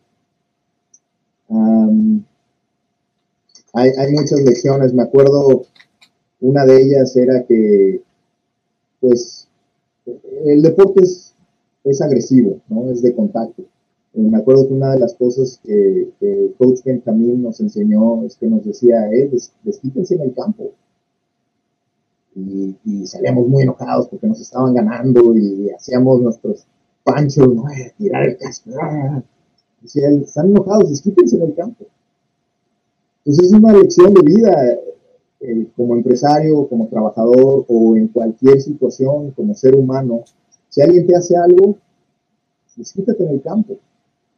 Hay, 3.72 3.90
hay 3.98 4.12
muchas 4.12 4.40
lecciones, 4.42 4.92
me 4.92 5.02
acuerdo, 5.02 5.66
una 6.40 6.64
de 6.64 6.82
ellas 6.82 7.16
era 7.16 7.44
que, 7.44 8.02
pues, 9.00 9.48
el 10.44 10.62
deporte 10.62 11.02
es, 11.02 11.34
es 11.84 12.00
agresivo, 12.02 12.60
¿no? 12.68 12.90
Es 12.90 13.02
de 13.02 13.14
contacto. 13.14 13.62
Eh, 14.14 14.20
me 14.20 14.38
acuerdo 14.38 14.68
que 14.68 14.74
una 14.74 14.92
de 14.92 15.00
las 15.00 15.14
cosas 15.14 15.60
que, 15.64 16.12
el 16.20 16.54
coach 16.58 16.80
Benjamín 16.84 17.42
nos 17.42 17.60
enseñó 17.60 18.24
es 18.24 18.36
que 18.36 18.46
nos 18.46 18.64
decía, 18.64 19.08
eh, 19.10 19.30
desquítense 19.62 20.16
en 20.16 20.22
el 20.22 20.34
campo. 20.34 20.72
Y, 22.34 22.76
salíamos 23.06 23.46
muy 23.46 23.62
enojados 23.62 24.08
porque 24.08 24.26
nos 24.26 24.40
estaban 24.40 24.74
ganando 24.74 25.36
y 25.36 25.70
hacíamos 25.70 26.20
nuestros 26.20 26.64
panchos, 27.04 27.54
¿no? 27.54 27.68
Eh, 27.70 27.92
tirar 27.98 28.26
el 28.26 28.38
casco. 28.38 28.70
Decía, 29.80 30.10
están 30.10 30.50
enojados, 30.50 30.88
desquítense 30.90 31.36
en 31.36 31.42
el 31.42 31.54
campo. 31.54 31.84
Entonces 33.24 33.46
es 33.46 33.52
una 33.52 33.72
lección 33.72 34.14
de 34.14 34.22
vida 34.22 34.78
eh, 35.40 35.66
como 35.76 35.94
empresario, 35.94 36.66
como 36.68 36.88
trabajador 36.88 37.64
o 37.68 37.96
en 37.96 38.08
cualquier 38.08 38.60
situación, 38.60 39.30
como 39.32 39.54
ser 39.54 39.74
humano, 39.74 40.24
si 40.68 40.80
alguien 40.80 41.06
te 41.06 41.14
hace 41.14 41.36
algo, 41.36 41.76
discútate 42.76 43.24
en 43.24 43.30
el 43.30 43.42
campo, 43.42 43.76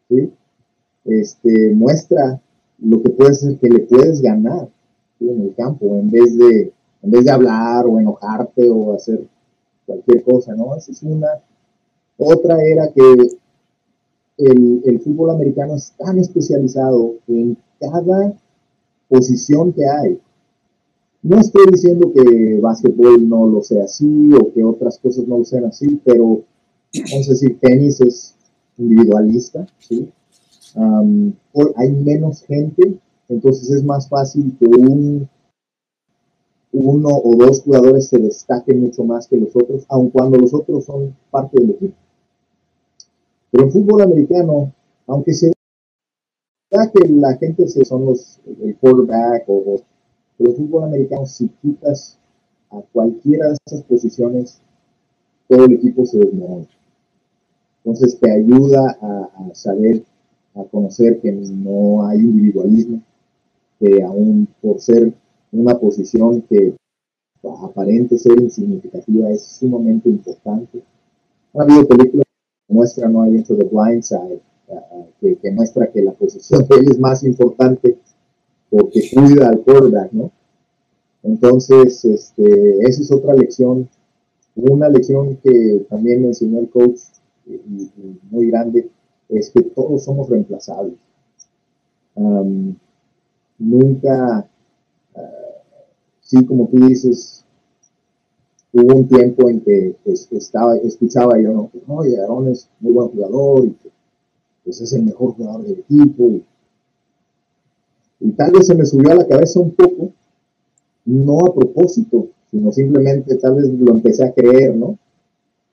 ¿sí? 0.09 0.33
Este, 1.05 1.71
muestra 1.75 2.41
lo 2.79 3.03
que 3.03 3.11
puedes 3.11 3.47
que 3.61 3.69
le 3.69 3.81
puedes 3.81 4.21
ganar 4.21 4.69
en 5.21 5.43
el 5.43 5.55
campo, 5.55 5.87
en 5.97 6.11
vez 6.11 6.37
de 6.37 6.73
en 7.03 7.11
vez 7.11 7.25
de 7.25 7.31
hablar 7.31 7.87
o 7.87 8.01
enojarte 8.01 8.69
o 8.71 8.95
hacer 8.95 9.27
cualquier 9.87 10.25
cosa, 10.25 10.55
¿no? 10.55 10.75
Esa 10.75 10.93
es 10.93 11.03
una. 11.03 11.29
Otra 12.17 12.63
era 12.63 12.89
que 12.89 13.39
el, 14.39 14.83
el 14.85 15.01
fútbol 15.01 15.31
americano 15.31 15.75
es 15.75 15.93
tan 15.93 16.19
especializado 16.19 17.17
en 17.29 17.59
cada 17.79 18.35
posición 19.09 19.73
que 19.73 19.87
hay. 19.87 20.21
No 21.23 21.41
estoy 21.41 21.67
diciendo 21.73 22.13
que 22.13 22.59
básquetbol 22.61 23.29
no 23.29 23.47
lo 23.47 23.63
sea 23.63 23.85
así 23.85 24.31
o 24.35 24.53
que 24.53 24.63
otras 24.63 24.99
cosas 24.99 25.27
no 25.27 25.39
lo 25.39 25.45
sean 25.45 25.65
así, 25.65 26.01
pero 26.05 26.43
vamos 27.11 27.29
a 27.29 27.31
decir, 27.31 27.59
tenis 27.61 28.01
es 28.01 28.35
individualista, 28.77 29.67
¿sí? 29.79 30.11
hay 31.77 31.91
menos 31.93 32.43
gente, 32.43 32.99
entonces 33.29 33.71
es 33.71 33.85
más 33.85 34.09
fácil 34.09 34.57
que 34.59 34.67
un, 34.67 35.29
uno 36.73 37.09
o 37.09 37.37
dos 37.37 37.63
jugadores 37.63 38.09
se 38.09 38.19
destaquen 38.19 38.81
mucho 38.81 39.05
más 39.05 39.29
que 39.29 39.37
los 39.37 39.55
otros, 39.55 39.85
aun 39.89 40.11
cuando 40.11 40.37
los 40.37 40.53
otros 40.53 40.85
son 40.85 41.17
parte 41.31 41.61
del 41.61 41.71
equipo. 41.71 41.95
Pero 43.51 43.65
en 43.65 43.73
fútbol 43.73 44.03
americano, 44.03 44.73
aunque 45.07 45.33
se 45.33 45.54
da 46.75 46.91
que 46.91 47.09
la 47.09 47.37
gente 47.37 47.69
se 47.69 47.85
son 47.85 48.07
los 48.07 48.41
el 48.61 48.77
quarterback 48.77 49.45
o, 49.49 49.81
pero 50.37 50.51
en 50.51 50.57
fútbol 50.57 50.85
americano 50.85 51.27
si 51.27 51.49
quitas 51.63 52.19
a 52.71 52.81
cualquiera 52.93 53.49
de 53.49 53.57
esas 53.67 53.83
posiciones 53.85 54.61
todo 55.49 55.65
el 55.67 55.75
equipo 55.75 56.05
se 56.05 56.19
desmorona 56.19 56.67
entonces 57.85 58.19
te 58.19 58.31
ayuda 58.31 58.97
a, 59.01 59.55
saber 59.55 60.03
a 60.55 60.65
conocer 60.65 61.21
que 61.21 61.33
no 61.33 62.07
hay 62.07 62.19
individualismo 62.19 63.03
que 63.79 64.03
aún 64.03 64.49
por 64.63 64.81
ser 64.81 65.13
una 65.53 65.79
posición 65.79 66.43
que 66.43 66.75
aparente 67.63 68.19
ser 68.19 68.41
insignificativa 68.41 69.31
es 69.31 69.43
sumamente 69.43 70.09
importante. 70.09 70.83
Ha 71.55 71.63
habido 71.63 71.87
películas 71.87 72.27
que 72.67 72.75
muestran 72.75 73.13
no 73.13 73.23
hay 73.23 73.37
hecho 73.37 73.55
de 73.55 73.65
Blind 73.65 74.03
Side 74.67 75.39
que, 75.41 75.51
muestra 75.51 75.91
que 75.91 76.03
la 76.03 76.13
posición 76.13 76.67
de 76.69 76.77
él 76.77 76.91
es 76.91 76.99
más 76.99 77.23
importante 77.25 77.97
porque 78.71 79.03
cuida 79.13 79.49
al 79.49 79.61
quarterback, 79.61 80.13
¿no? 80.13 80.33
Entonces, 81.23 82.05
este, 82.05 82.81
esa 82.81 83.03
es 83.03 83.13
otra 83.13 83.35
lección, 83.35 83.89
una 84.57 84.89
lección 84.89 85.37
que 85.37 85.87
también 85.89 86.23
me 86.23 86.29
enseñó 86.29 86.59
el 86.61 86.69
coach 86.69 87.01
muy 88.31 88.51
grande, 88.51 88.91
es 89.29 89.51
que 89.51 89.63
todos 89.63 90.05
somos 90.05 90.29
reemplazables. 90.29 90.99
nunca, 93.59 94.47
uh, 95.15 95.21
sí, 96.21 96.45
como 96.45 96.69
tú 96.69 96.87
dices, 96.87 97.45
hubo 98.73 98.97
un 98.97 99.09
tiempo 99.09 99.49
en 99.49 99.61
que 99.61 99.97
pues, 100.05 100.29
estaba, 100.33 100.77
escuchaba 100.77 101.41
yo, 101.41 101.53
no, 101.53 101.71
no, 101.87 102.01
Aaron 102.01 102.49
es 102.49 102.69
muy 102.81 102.93
buen 102.93 103.09
jugador 103.09 103.67
y 103.67 103.77
pues 104.65 104.81
es 104.81 104.93
el 104.93 105.05
mejor 105.05 105.35
jugador 105.35 105.65
del 105.65 105.81
equipo. 105.81 106.31
Y, 108.21 108.31
tal 108.33 108.53
vez 108.53 108.67
se 108.67 108.75
me 108.75 108.87
subió 108.87 109.13
a 109.13 109.17
la 109.17 109.27
cabeza 109.27 109.61
un 109.61 109.73
poco, 109.73 110.11
no 111.05 111.39
a 111.41 111.55
propósito, 111.55 112.29
sino 112.51 112.73
simplemente 112.73 113.37
tal 113.37 113.57
vez 113.57 113.69
lo 113.69 113.93
empecé 113.93 114.25
a 114.25 114.33
creer, 114.33 114.75
¿no? 114.75 114.99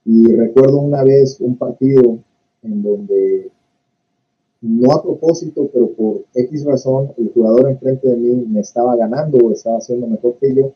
Y 0.05 0.33
recuerdo 0.33 0.79
una 0.79 1.03
vez 1.03 1.39
un 1.39 1.55
partido 1.55 2.19
en 2.63 2.83
donde, 2.83 3.51
no 4.61 4.91
a 4.91 5.01
propósito, 5.01 5.69
pero 5.71 5.91
por 5.93 6.25
X 6.35 6.65
razón, 6.65 7.13
el 7.17 7.31
jugador 7.33 7.69
enfrente 7.69 8.09
de 8.09 8.17
mí 8.17 8.45
me 8.47 8.59
estaba 8.59 8.95
ganando 8.95 9.37
o 9.37 9.51
estaba 9.51 9.77
haciendo 9.77 10.07
mejor 10.07 10.35
que 10.39 10.53
yo. 10.53 10.73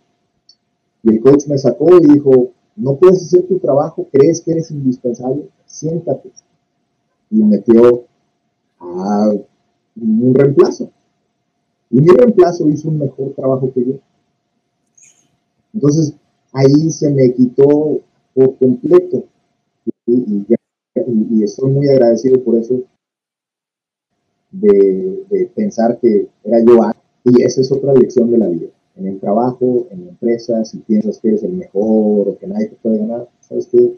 Y 1.03 1.09
el 1.09 1.21
coach 1.21 1.47
me 1.47 1.57
sacó 1.57 1.89
y 1.97 2.13
dijo, 2.13 2.51
no 2.77 2.95
puedes 2.95 3.23
hacer 3.23 3.43
tu 3.47 3.59
trabajo, 3.59 4.07
crees 4.11 4.41
que 4.41 4.51
eres 4.51 4.71
indispensable, 4.71 5.49
siéntate 5.65 6.31
y 7.29 7.43
metió 7.43 8.05
a 8.79 9.29
un 9.95 10.35
reemplazo. 10.35 10.91
Y 11.89 12.01
mi 12.01 12.07
reemplazo 12.07 12.67
hizo 12.69 12.89
un 12.89 12.99
mejor 12.99 13.33
trabajo 13.33 13.71
que 13.73 13.85
yo. 13.85 13.93
Entonces, 15.73 16.13
ahí 16.53 16.89
se 16.89 17.09
me 17.11 17.33
quitó 17.33 17.99
por 18.33 18.57
completo. 18.57 19.25
Y, 20.07 20.45
estoy 21.43 21.71
muy 21.71 21.87
agradecido 21.89 22.43
por 22.43 22.57
eso, 22.57 22.81
de, 24.51 25.51
pensar 25.55 25.99
que 25.99 26.27
era 26.43 26.59
yo. 26.59 26.79
Y 27.25 27.43
esa 27.43 27.61
es 27.61 27.71
otra 27.71 27.93
lección 27.93 28.31
de 28.31 28.37
la 28.37 28.47
vida. 28.47 28.67
En 28.95 29.07
el 29.07 29.19
trabajo, 29.19 29.87
en 29.91 30.05
la 30.05 30.11
empresa, 30.11 30.63
si 30.63 30.77
piensas 30.79 31.19
que 31.19 31.29
eres 31.29 31.43
el 31.43 31.53
mejor 31.53 32.29
o 32.29 32.37
que 32.39 32.47
nadie 32.47 32.67
te 32.67 32.75
puede 32.75 32.99
ganar, 32.99 33.27
¿sabes 33.41 33.67
qué? 33.67 33.97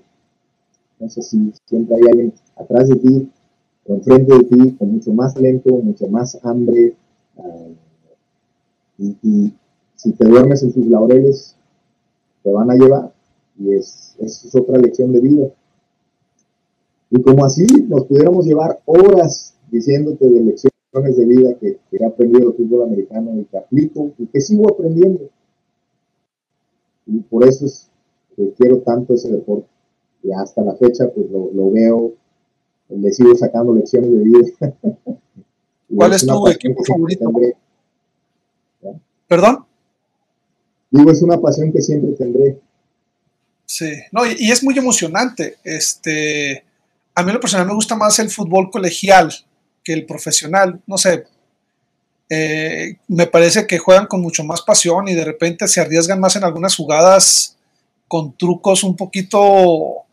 Sé 1.06 1.22
si 1.22 1.54
siempre 1.66 1.96
hay 1.96 2.02
alguien 2.10 2.34
atrás 2.56 2.90
de 2.90 2.96
ti, 2.96 3.32
o 3.86 3.94
enfrente 3.94 4.36
de 4.36 4.44
ti, 4.44 4.76
con 4.78 4.94
mucho 4.94 5.14
más 5.14 5.34
talento, 5.34 5.70
mucho 5.78 6.08
más 6.08 6.38
hambre. 6.44 6.96
Ah, 7.38 7.68
y, 8.98 9.54
si 9.96 10.12
te 10.14 10.28
duermes 10.28 10.62
en 10.62 10.74
tus 10.74 10.86
laureles, 10.88 11.56
te 12.44 12.52
van 12.52 12.70
a 12.70 12.76
llevar. 12.76 13.14
Y 13.60 13.74
es, 13.74 14.16
es 14.20 14.56
otra 14.56 14.78
lección 14.78 15.12
de 15.12 15.22
vida. 15.22 15.48
Y 17.10 17.22
como 17.22 17.46
así 17.46 17.66
nos 17.88 18.06
pudiéramos 18.06 18.46
llevar 18.46 18.80
horas 18.86 19.56
diciéndote 19.72 20.28
de 20.28 20.42
lecciones 20.42 21.18
de 21.18 21.26
vida 21.26 21.54
que, 21.56 21.80
he 21.92 22.06
aprendido 22.06 22.50
el 22.50 22.56
fútbol 22.56 22.84
americano 22.84 23.40
y 23.40 23.46
que 23.46 23.58
aplico 23.58 24.12
y 24.18 24.26
que 24.28 24.42
sigo 24.42 24.70
aprendiendo. 24.70 25.30
Y 27.06 27.20
por 27.20 27.44
eso 27.44 27.66
es 27.66 27.90
que 28.36 28.54
quiero 28.54 28.80
tanto 28.80 29.14
ese 29.14 29.32
deporte 29.32 29.68
y 30.28 30.34
hasta 30.34 30.62
la 30.62 30.76
fecha 30.76 31.06
pues 31.14 31.28
lo, 31.32 31.72
veo, 31.72 32.14
le 32.90 33.12
sigo 33.14 33.34
sacando 33.36 33.74
lecciones 33.74 34.12
de 34.12 34.18
vida. 34.18 34.74
¿Cuál 35.96 36.14
es, 36.14 36.26
tu 36.26 36.48
equipo 36.50 36.84
favorito? 36.84 37.32
¿Perdón? 39.26 39.66
Digo, 40.92 41.12
es 41.12 41.22
una 41.22 41.40
pasión 41.40 41.72
que 41.72 41.82
siempre 41.82 42.12
tendré. 42.12 42.60
Sí, 43.66 43.94
no, 44.12 44.26
y, 44.26 44.52
es 44.52 44.64
muy 44.64 44.78
emocionante. 44.78 45.58
Este, 45.64 46.64
a 47.16 47.24
mí 47.24 47.32
lo 47.32 47.40
personal 47.40 47.68
me 47.68 47.74
gusta 47.74 47.96
más 47.96 48.20
el 48.20 48.30
fútbol 48.30 48.70
colegial 48.70 49.32
que 49.82 49.94
el 49.94 50.06
profesional. 50.06 50.82
No 50.88 50.98
sé, 50.98 51.24
eh, 52.30 52.98
me 53.08 53.28
parece 53.28 53.66
que 53.66 53.78
juegan 53.78 54.08
con 54.08 54.22
mucho 54.22 54.44
más 54.44 54.62
pasión 54.62 55.08
y 55.08 55.16
de 55.16 55.24
repente 55.24 55.70
se 55.70 55.80
arriesgan 55.80 56.20
más 56.20 56.36
en 56.36 56.44
algunas 56.44 56.76
jugadas 56.76 57.58
con 58.10 58.38
trucos 58.38 58.84
un 58.84 58.98
poquito 58.98 60.07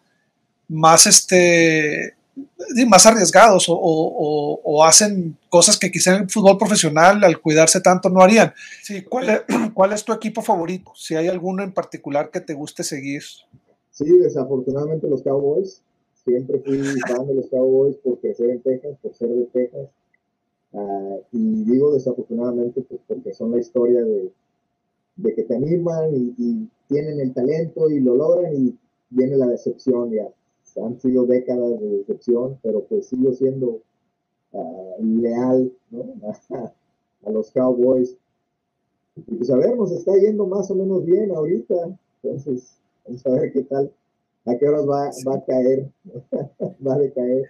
más, 0.75 1.07
este, 1.07 2.15
más 2.87 3.07
arriesgados 3.07 3.67
o, 3.69 4.85
hacen 4.85 5.37
cosas 5.49 5.79
que 5.79 5.91
quizá 5.91 6.15
en 6.17 6.23
el 6.23 6.31
fútbol 6.31 6.59
profesional 6.59 7.23
al 7.25 7.41
cuidarse 7.41 7.81
tanto 7.81 8.11
no 8.11 8.21
harían. 8.21 8.53
Sí, 8.83 9.03
¿cuál, 9.03 9.31
es, 9.31 9.43
¿Cuál 9.75 9.93
es 9.93 10.05
tu 10.05 10.13
equipo 10.13 10.43
favorito? 10.43 10.93
Si 10.95 11.15
hay 11.15 11.29
alguno 11.29 11.63
en 11.63 11.73
particular 11.73 12.31
que 12.31 12.41
te 12.41 12.55
guste 12.55 12.83
seguir. 12.83 13.23
Sí, 13.91 14.19
desafortunadamente 14.19 15.09
los 15.09 15.23
Cowboys. 15.23 15.81
Siempre 16.25 16.59
fui 16.59 16.79
fan 17.07 17.27
de 17.27 17.35
los 17.35 17.49
Cowboys 17.49 17.97
por 17.97 18.19
crecer 18.19 18.51
en 18.51 18.61
Texas, 18.63 18.97
por 19.03 19.15
ser 19.15 19.29
de 19.29 19.45
Texas. 19.47 19.89
Ah, 20.73 21.17
y 21.33 21.65
digo 21.65 21.95
desafortunadamente 21.95 22.81
pues, 22.81 23.01
porque 23.07 23.33
son 23.33 23.53
la 23.53 23.61
historia 23.61 24.03
de, 24.03 24.33
de 25.17 25.35
que 25.35 25.45
te 25.45 25.55
animan 25.55 26.11
y, 26.13 26.69
tienen 26.87 27.19
el 27.19 27.33
talento 27.33 27.89
y 27.89 27.99
lo 27.99 28.15
logran 28.15 28.55
y 28.55 28.79
viene 29.09 29.37
la 29.37 29.47
decepción 29.47 30.11
ya. 30.11 30.29
Han 30.77 31.01
sido 31.01 31.27
décadas 31.27 31.81
de 31.81 31.89
decepción, 31.99 32.59
pero 32.63 32.85
pues 32.85 33.07
sigo 33.07 33.33
siendo 33.33 33.81
uh, 34.53 35.05
leal 35.21 35.73
¿no? 35.91 36.15
a, 37.25 37.31
los 37.31 37.51
Cowboys. 37.51 38.17
Y 39.17 39.37
pues 39.37 39.51
a 39.51 39.57
ver, 39.57 39.77
nos 39.77 39.93
está 39.93 40.13
yendo 40.17 40.47
más 40.47 40.71
o 40.71 40.75
menos 40.75 41.05
bien 41.05 41.31
ahorita. 41.31 41.75
Entonces, 42.23 42.79
vamos 43.07 43.25
a 43.27 43.31
ver 43.31 43.53
qué 43.53 43.63
tal. 43.63 43.93
¿A 44.47 44.57
qué 44.57 44.69
horas 44.69 44.87
va, 44.87 45.11
va 45.31 45.37
a 45.37 45.45
caer? 45.45 45.91
va 46.87 46.95
a 46.95 46.99
decaer. 46.99 47.49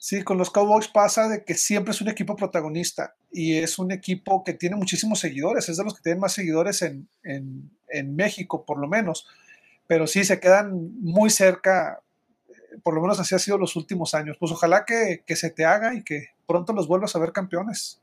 Sí, 0.00 0.22
con 0.22 0.38
los 0.38 0.50
Cowboys 0.50 0.86
pasa 0.86 1.28
de 1.28 1.42
que 1.42 1.54
siempre 1.54 1.90
es 1.90 2.00
un 2.00 2.08
equipo 2.08 2.36
protagonista 2.36 3.16
y 3.32 3.54
es 3.54 3.80
un 3.80 3.90
equipo 3.90 4.44
que 4.44 4.54
tiene 4.54 4.76
muchísimos 4.76 5.18
seguidores, 5.18 5.68
es 5.68 5.76
de 5.76 5.84
los 5.84 5.94
que 5.94 6.02
tienen 6.02 6.20
más 6.20 6.34
seguidores 6.34 6.82
en, 6.82 7.08
México, 8.14 8.64
por 8.64 8.78
lo 8.78 8.86
menos, 8.86 9.26
pero 9.88 10.06
sí 10.06 10.22
se 10.22 10.38
quedan 10.38 10.92
muy 11.00 11.30
cerca, 11.30 12.00
eh, 12.48 12.78
por 12.84 12.94
lo 12.94 13.00
menos 13.00 13.18
así 13.18 13.34
ha 13.34 13.40
sido 13.40 13.58
los 13.58 13.74
últimos 13.74 14.14
años. 14.14 14.36
Pues 14.38 14.52
ojalá 14.52 14.84
que, 14.84 15.24
se 15.34 15.50
te 15.50 15.64
haga 15.64 15.94
y 15.94 16.04
que 16.04 16.26
pronto 16.46 16.72
los 16.72 16.86
vuelvas 16.86 17.16
a 17.16 17.18
ver 17.18 17.32
campeones. 17.32 18.00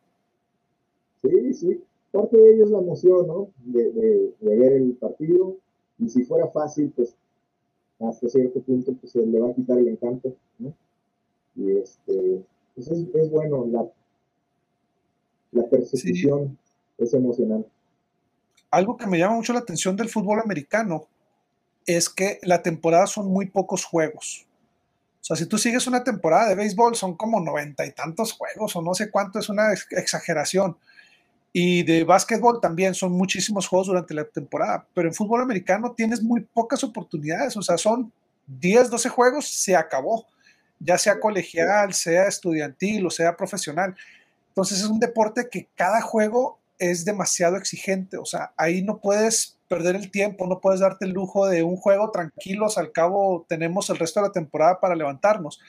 Sí, 1.21 1.53
sí, 1.53 1.83
parte 2.11 2.35
de 2.35 2.55
ello 2.55 2.65
es 2.65 2.71
la 2.71 2.79
emoción, 2.79 3.27
¿no? 3.27 3.47
De, 3.63 3.89
de 3.91 4.57
ver 4.57 4.73
el 4.73 4.91
partido 4.93 5.55
y 5.97 6.09
si 6.09 6.23
fuera 6.25 6.47
fácil, 6.47 6.91
pues 6.93 7.15
hasta 7.99 8.27
cierto 8.27 8.61
punto 8.61 8.93
pues, 8.93 9.13
se 9.13 9.25
le 9.25 9.39
va 9.39 9.49
a 9.49 9.53
quitar 9.53 9.77
el 9.77 9.87
encanto, 9.87 10.35
¿no? 10.59 10.73
Y 11.55 11.77
este, 11.77 12.43
pues 12.73 12.89
es, 12.89 13.31
bueno, 13.31 13.65
la, 13.71 13.85
la 15.51 15.69
percepción 15.69 16.57
es 16.97 17.13
emocionante. 17.13 17.69
algo 18.71 18.97
que 18.97 19.07
me 19.07 19.17
llama 19.17 19.35
mucho 19.35 19.53
la 19.53 19.59
atención 19.59 19.95
del 19.95 20.09
fútbol 20.09 20.41
americano 20.41 21.07
es 21.85 22.09
que 22.09 22.39
la 22.43 22.61
temporada 22.61 23.07
son 23.07 23.27
muy 23.27 23.47
pocos 23.47 23.85
juegos. 23.85 24.45
O 25.21 25.23
sea, 25.25 25.35
si 25.35 25.47
tú 25.47 25.57
sigues 25.57 25.87
una 25.87 26.03
temporada 26.03 26.49
de 26.49 26.55
béisbol, 26.55 26.95
son 26.95 27.15
como 27.15 27.39
noventa 27.39 27.85
y 27.85 27.91
tantos 27.91 28.33
juegos 28.33 28.75
o 28.75 28.81
no 28.81 28.93
sé 28.93 29.09
cuánto, 29.09 29.39
es 29.39 29.49
una 29.49 29.73
exageración. 29.73 30.77
Y 31.51 31.83
de 31.83 32.03
básquetbol 32.03 32.59
también 32.61 32.93
son 32.93 33.13
muchísimos 33.13 33.67
juegos 33.67 33.87
durante 33.87 34.13
la 34.13 34.25
temporada, 34.25 34.85
pero 34.93 35.07
en 35.07 35.13
fútbol 35.13 35.41
americano 35.41 35.93
tienes 35.93 36.21
muy 36.21 36.41
pocas 36.41 36.83
oportunidades, 36.83 37.55
o 37.57 37.61
sea, 37.61 37.77
son 37.77 38.11
10, 38.47 38.89
12 38.89 39.09
juegos, 39.09 39.47
se 39.47 39.75
acabó, 39.75 40.27
ya 40.79 40.97
sea 40.97 41.19
colegial, 41.19 41.93
sea 41.93 42.27
estudiantil 42.27 43.05
o 43.05 43.09
sea 43.09 43.35
profesional. 43.35 43.95
Entonces 44.49 44.79
es 44.79 44.85
un 44.85 44.99
deporte 44.99 45.47
que 45.49 45.67
cada 45.75 46.01
juego 46.01 46.59
es 46.77 47.05
demasiado 47.05 47.55
exigente, 47.55 48.17
o 48.17 48.25
sea, 48.25 48.51
ahí 48.57 48.81
no 48.81 48.99
puedes 48.99 49.54
perder 49.67 49.95
el 49.95 50.11
tiempo, 50.11 50.47
no 50.47 50.59
puedes 50.59 50.79
darte 50.79 51.05
el 51.05 51.11
lujo 51.11 51.47
de 51.47 51.63
un 51.63 51.77
juego 51.77 52.11
tranquilos, 52.11 52.77
al 52.77 52.91
cabo 52.91 53.45
tenemos 53.47 53.89
el 53.89 53.97
resto 53.97 54.19
de 54.19 54.27
la 54.27 54.31
temporada 54.31 54.79
para 54.79 54.95
levantarnos. 54.95 55.59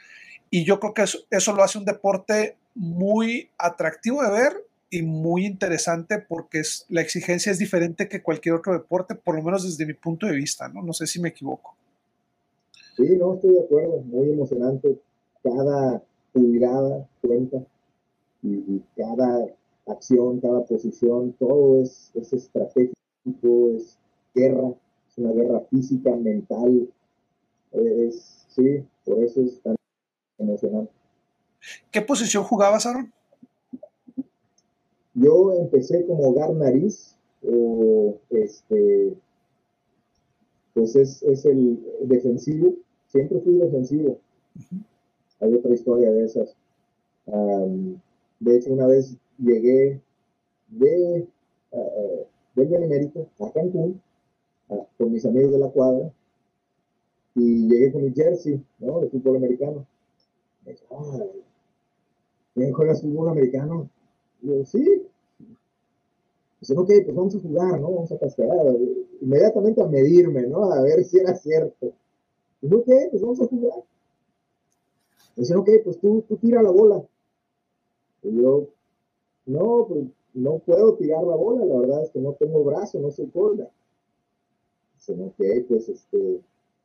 Y 0.51 0.65
yo 0.65 0.79
creo 0.79 0.95
que 0.95 1.03
eso, 1.03 1.19
eso 1.31 1.55
lo 1.55 1.63
hace 1.63 1.79
un 1.79 1.85
deporte 1.85 2.57
muy 2.75 3.51
atractivo 3.59 4.23
de 4.23 4.31
ver 4.31 4.53
y 4.91 5.03
muy 5.03 5.47
interesante 5.47 6.19
porque 6.19 6.61
es, 6.61 6.87
la 6.89 7.01
exigencia 7.01 7.51
es 7.51 7.59
diferente 7.59 8.09
que 8.09 8.23
cualquier 8.23 8.55
otro 8.55 8.73
deporte, 8.73 9.15
por 9.15 9.35
lo 9.35 9.43
menos 9.43 9.65
desde 9.65 9.87
mi 9.87 9.95
punto 9.95 10.27
de 10.27 10.37
vista, 10.37 10.69
¿no? 10.69 10.83
No 10.83 10.93
sé 10.93 11.07
si 11.07 11.21
me 11.21 11.31
equivoco. 11.31 11.75
Sí, 12.97 13.17
no, 13.19 13.35
estoy 13.35 13.55
de 13.55 13.61
acuerdo, 13.61 14.01
muy 14.03 14.31
emocionante. 14.31 14.99
Cada 15.43 16.03
pulgada 16.33 17.07
cuenta 17.21 17.59
y 18.43 18.81
cada 18.97 19.47
acción, 19.87 20.41
cada 20.41 20.65
posición, 20.65 21.33
todo 21.39 21.83
es, 21.83 22.11
es 22.15 22.33
estratégico, 22.33 22.95
es 23.77 23.99
guerra, 24.35 24.75
es 25.09 25.19
una 25.19 25.33
guerra 25.33 25.61
física, 25.71 26.15
mental, 26.17 26.89
es, 27.73 28.47
sí, 28.49 28.85
por 29.05 29.23
eso 29.23 29.43
es 29.43 29.61
tan 29.61 29.77
emocionante. 30.39 30.93
¿Qué 31.91 32.01
posición 32.03 32.45
jugabas, 32.45 32.87
Aaron? 32.87 33.13
Yo 35.15 35.53
empecé 35.55 36.05
como 36.07 36.29
hogar 36.29 36.53
nariz, 36.55 37.17
o 37.43 38.17
este, 38.31 39.17
pues 40.75 40.95
es, 40.97 41.23
es 41.23 41.45
el 41.47 41.83
defensivo, 42.03 42.75
siempre 43.09 43.41
fui 43.41 43.55
defensivo. 43.55 44.19
Hay 45.41 45.55
otra 45.55 45.75
historia 45.75 46.13
de 46.13 46.25
esas. 46.25 46.55
de 48.41 48.57
hecho, 48.57 48.73
una 48.73 48.87
vez 48.87 49.17
llegué 49.39 50.01
de, 50.69 51.27
uh, 51.71 52.25
del 52.57 52.69
Benemérito 52.69 53.29
a 53.39 53.53
Cancún 53.53 54.01
con 54.99 55.13
mis 55.13 55.25
amigos 55.25 55.53
de 55.53 55.59
la 55.59 55.69
cuadra 55.69 56.11
y 57.35 57.69
llegué 57.69 57.93
con 57.93 58.05
mi 58.05 58.13
jersey, 58.13 58.61
¿no? 58.79 59.01
De 59.01 59.09
fútbol 59.11 59.37
americano. 59.37 59.87
Me 60.65 60.73
dice, 60.73 60.85
¿quién 62.55 62.73
juegas 62.73 63.03
fútbol 63.03 63.29
americano? 63.29 63.89
Y 64.43 64.49
yo, 64.49 64.65
sí. 64.65 65.07
Dicen, 66.61 66.79
ok, 66.79 66.91
pues 67.05 67.15
vamos 67.15 67.37
a 67.37 67.41
jugar, 67.41 67.79
¿no? 67.79 67.91
Vamos 67.93 68.11
a 68.11 68.19
castigar. 68.19 68.75
Inmediatamente 69.21 69.83
a 69.83 69.87
medirme, 69.87 70.47
¿no? 70.47 70.73
A 70.73 70.83
ver 70.83 71.05
si 71.05 71.19
era 71.19 71.35
cierto. 71.37 71.93
Yo, 72.63 72.79
ok, 72.79 72.91
pues 73.11 73.23
vamos 73.23 73.41
a 73.43 73.47
jugar. 73.47 73.85
Dicen, 75.37 75.59
ok, 75.59 75.69
pues 75.85 76.01
tú, 76.01 76.25
tú 76.27 76.37
tira 76.39 76.63
la 76.63 76.71
bola. 76.71 77.05
Y 78.23 78.35
yo, 78.35 78.67
no, 79.45 79.87
pues 79.89 80.07
no 80.37 80.59
puedo 80.59 80.95
tirar 80.97 81.25
la 81.25 81.35
bola, 81.35 81.65
la 81.65 81.79
verdad 81.79 82.03
es 82.03 82.11
que 82.11 82.21
no 82.21 82.35
tengo 82.35 82.63
brazo, 82.63 83.01
no 83.01 83.11
soy 83.11 83.27
corda. 83.29 83.71
Dicen, 84.95 85.23
ok, 85.23 85.67
pues 85.67 85.89
este, 85.89 86.41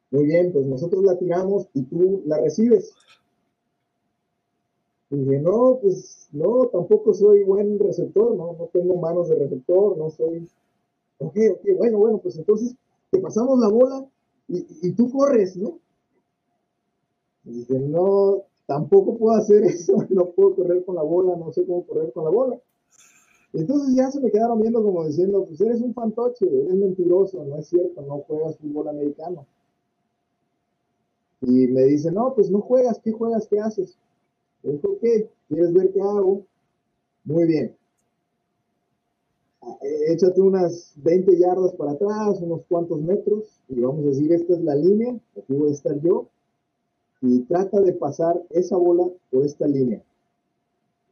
muy 0.10 0.26
bien, 0.26 0.54
pues 0.54 0.66
nosotros 0.66 1.04
la 1.04 1.18
tiramos 1.18 1.68
y 1.74 1.84
tú 1.84 2.22
la 2.26 2.40
recibes. 2.40 2.94
Y 5.10 5.18
dije, 5.18 5.40
no, 5.40 5.80
pues 5.82 6.30
no, 6.32 6.68
tampoco 6.68 7.14
soy 7.14 7.44
buen 7.44 7.78
receptor, 7.78 8.36
no, 8.36 8.54
no 8.54 8.70
tengo 8.72 8.96
manos 8.96 9.28
de 9.28 9.36
receptor, 9.36 9.98
no 9.98 10.10
soy. 10.10 10.50
Ok, 11.20 11.38
ok, 11.52 11.78
bueno, 11.78 11.98
bueno, 11.98 12.18
pues 12.20 12.38
entonces 12.38 12.74
te 13.10 13.20
pasamos 13.20 13.60
la 13.60 13.68
bola 13.68 14.06
y, 14.48 14.66
y 14.82 14.94
tú 14.94 15.12
corres, 15.12 15.58
¿no? 15.58 15.78
Y 17.44 17.52
dije, 17.52 17.80
no, 17.80 18.44
tampoco 18.66 19.18
puedo 19.18 19.36
hacer 19.36 19.64
eso, 19.66 19.98
no 20.10 20.32
puedo 20.32 20.56
correr 20.56 20.86
con 20.86 20.96
la 20.96 21.04
bola, 21.04 21.36
no 21.36 21.52
sé 21.52 21.66
cómo 21.66 21.86
correr 21.86 22.14
con 22.14 22.24
la 22.24 22.30
bola. 22.30 22.62
Entonces 23.54 23.96
ya 23.96 24.10
se 24.10 24.22
me 24.22 24.32
quedaron 24.32 24.62
viendo 24.62 24.82
como 24.82 25.06
diciendo, 25.06 25.46
pues 25.46 25.60
eres 25.60 25.82
un 25.82 25.94
fantoche, 25.94 26.46
eres 26.46 26.74
mentiroso, 26.74 27.44
no 27.44 27.58
es 27.58 27.68
cierto, 27.68 28.02
no 28.02 28.20
juegas 28.20 28.58
fútbol 28.58 28.88
americano. 28.88 29.46
Y 31.42 31.68
me 31.68 31.84
dice, 31.84 32.12
no, 32.12 32.34
pues 32.34 32.50
no 32.50 32.62
juegas, 32.62 33.00
¿qué 33.04 33.12
juegas? 33.12 33.48
¿Qué 33.48 33.60
haces? 33.60 33.98
Le 34.64 34.74
dijo, 34.74 34.98
¿qué? 35.02 35.30
¿Quieres 35.50 35.74
ver 35.74 35.92
qué 35.92 36.02
hago? 36.02 36.44
Muy 37.24 37.48
bien. 37.48 37.76
Échate 40.08 40.42
unas 40.42 40.94
20 40.98 41.38
yardas 41.38 41.74
para 41.74 41.92
atrás, 41.92 42.40
unos 42.42 42.62
cuantos 42.70 43.02
metros, 43.02 43.62
y 43.68 43.80
vamos 43.80 44.06
a 44.06 44.08
decir, 44.10 44.32
esta 44.32 44.54
es 44.54 44.62
la 44.62 44.76
línea, 44.76 45.16
aquí 45.38 45.54
voy 45.54 45.70
a 45.70 45.74
estar 45.74 46.00
yo, 46.02 46.28
y 47.22 47.42
trata 47.42 47.80
de 47.82 47.94
pasar 47.94 48.42
esa 48.50 48.78
bola 48.78 49.08
por 49.30 49.46
esta 49.46 49.68
línea, 49.68 50.02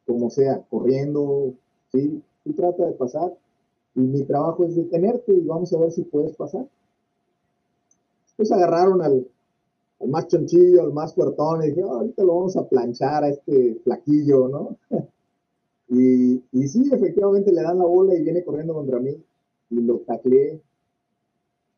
como 0.07 0.29
sea, 0.31 0.63
corriendo, 0.69 1.53
¿sí? 1.91 2.23
Tú 2.49 2.55
trata 2.55 2.83
de 2.83 2.93
pasar 2.93 3.31
y 3.93 3.99
mi 3.99 4.23
trabajo 4.23 4.63
es 4.65 4.75
detenerte 4.75 5.31
y 5.31 5.41
vamos 5.41 5.71
a 5.71 5.77
ver 5.77 5.91
si 5.91 6.01
puedes 6.01 6.35
pasar. 6.35 6.67
Pues 8.35 8.51
agarraron 8.51 9.03
al, 9.03 9.27
más 10.07 10.27
chonchillo, 10.27 10.81
al 10.81 10.91
más 10.91 11.13
fuertón, 11.13 11.61
y 11.63 11.67
dije, 11.67 11.83
oh, 11.83 11.97
ahorita 11.97 12.23
lo 12.23 12.35
vamos 12.37 12.57
a 12.57 12.67
planchar 12.67 13.23
a 13.23 13.29
este 13.29 13.75
flaquillo, 13.83 14.47
¿no? 14.47 14.77
y, 15.89 16.41
y 16.51 16.67
sí, 16.67 16.89
efectivamente 16.91 17.51
le 17.51 17.61
dan 17.61 17.77
la 17.77 17.85
bola 17.85 18.15
y 18.15 18.23
viene 18.23 18.43
corriendo 18.43 18.73
contra 18.73 18.99
mí 18.99 19.15
y 19.69 19.75
lo 19.81 19.99
tacleé 19.99 20.59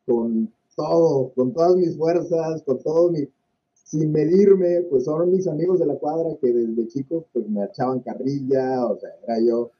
con 0.05 0.53
todo, 0.73 1.33
con 1.35 1.51
todas 1.51 1.75
mis 1.75 1.97
fuerzas, 1.97 2.63
con 2.63 2.81
todo 2.81 3.11
mi, 3.11 3.27
sin 3.73 4.09
medirme, 4.13 4.83
pues 4.89 5.03
son 5.03 5.31
mis 5.31 5.47
amigos 5.47 5.79
de 5.79 5.85
la 5.85 5.95
cuadra 5.95 6.29
que 6.39 6.53
desde 6.53 6.87
chicos 6.87 7.25
pues 7.33 7.49
me 7.49 7.65
echaban 7.65 7.99
carrilla, 7.99 8.85
o 8.85 8.97
sea, 8.97 9.09
era 9.27 9.37
yo. 9.45 9.71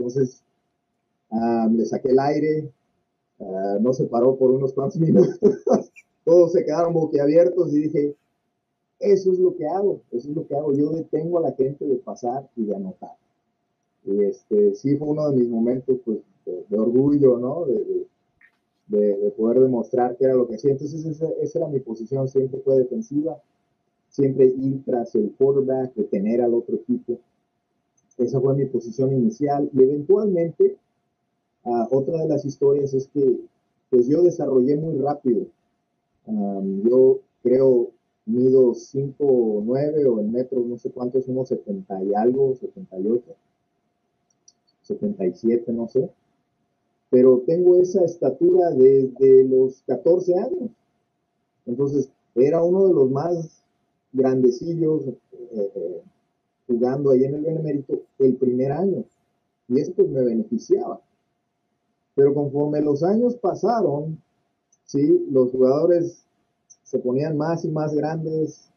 Entonces, 0.00 0.42
le 1.70 1.84
saqué 1.84 2.08
el 2.08 2.18
aire, 2.18 2.72
no 3.80 3.92
se 3.92 4.06
paró 4.06 4.36
por 4.36 4.50
unos 4.50 4.72
cuantos 4.72 4.98
minutos, 4.98 5.38
todos 6.24 6.52
se 6.52 6.64
quedaron 6.64 6.94
boquiabiertos 6.94 7.72
y 7.74 7.82
dije, 7.82 8.16
eso 8.98 9.32
es 9.32 9.38
lo 9.38 9.54
que 9.56 9.66
hago, 9.66 10.00
eso 10.10 10.30
es 10.30 10.34
lo 10.34 10.46
que 10.46 10.56
hago, 10.56 10.72
yo 10.72 10.90
detengo 10.90 11.38
a 11.38 11.42
la 11.42 11.52
gente 11.52 11.84
de 11.84 11.96
pasar 11.96 12.48
y 12.56 12.64
de 12.64 12.74
anotar. 12.74 13.12
Y 14.04 14.24
este, 14.24 14.74
sí 14.74 14.96
fue 14.96 15.08
uno 15.08 15.30
de 15.30 15.36
mis 15.36 15.48
momentos 15.48 15.98
pues, 16.04 16.18
de, 16.46 16.78
orgullo, 16.78 17.38
¿no? 17.38 17.66
De, 17.66 18.06
de, 18.88 19.30
poder 19.32 19.60
demostrar 19.60 20.16
que 20.16 20.24
era 20.24 20.34
lo 20.34 20.48
que 20.48 20.54
hacía. 20.54 20.72
Entonces 20.72 21.04
esa, 21.04 21.28
esa, 21.42 21.58
era 21.58 21.68
mi 21.68 21.80
posición, 21.80 22.26
siempre 22.26 22.60
fue 22.60 22.78
defensiva, 22.78 23.38
siempre 24.08 24.46
ir 24.46 24.82
tras 24.84 25.14
el 25.14 25.32
quarterback, 25.36 25.94
detener 25.94 26.40
al 26.40 26.54
otro 26.54 26.76
equipo. 26.76 27.18
Esa 28.20 28.40
fue 28.40 28.54
mi 28.54 28.66
posición 28.66 29.12
inicial 29.12 29.68
y 29.72 29.82
eventualmente 29.82 30.76
uh, 31.64 31.86
otra 31.90 32.22
de 32.22 32.28
las 32.28 32.44
historias 32.44 32.94
es 32.94 33.08
que 33.08 33.40
pues 33.90 34.06
yo 34.06 34.22
desarrollé 34.22 34.76
muy 34.76 34.98
rápido. 34.98 35.46
Yo 36.84 37.18
creo 37.42 37.90
mido 38.26 38.72
5 38.72 39.14
o 39.24 39.62
9 39.64 40.06
o 40.06 40.20
en 40.20 40.30
metros, 40.30 40.64
no 40.64 40.78
sé 40.78 40.92
cuántos, 40.92 41.26
unos 41.26 41.48
70 41.48 42.04
y 42.04 42.14
algo, 42.14 42.54
78, 42.54 43.34
77, 44.82 45.72
no 45.72 45.88
sé 45.88 46.08
pero 47.10 47.42
tengo 47.44 47.76
esa 47.76 48.04
estatura 48.04 48.70
desde 48.70 49.44
los 49.44 49.82
14 49.86 50.38
años. 50.38 50.70
Entonces, 51.66 52.08
era 52.36 52.62
uno 52.62 52.86
de 52.86 52.94
los 52.94 53.10
más 53.10 53.62
grandecillos 54.12 55.08
eh, 55.08 55.16
eh, 55.74 56.02
jugando 56.70 57.10
ahí 57.10 57.24
en 57.24 57.34
el 57.34 57.42
Benemérito 57.42 58.00
el 58.18 58.36
primer 58.36 58.72
año. 58.72 59.04
Y 59.68 59.80
eso 59.80 59.92
pues 59.94 60.08
me 60.08 60.22
beneficiaba. 60.22 61.00
Pero 62.14 62.34
conforme 62.34 62.80
los 62.80 63.02
años 63.02 63.34
pasaron, 63.36 64.20
sí, 64.84 65.26
los 65.30 65.50
jugadores 65.50 66.24
se 66.84 66.98
ponían 66.98 67.36
más 67.36 67.64
y 67.64 67.68
más 67.68 67.94
grandes 67.94 68.68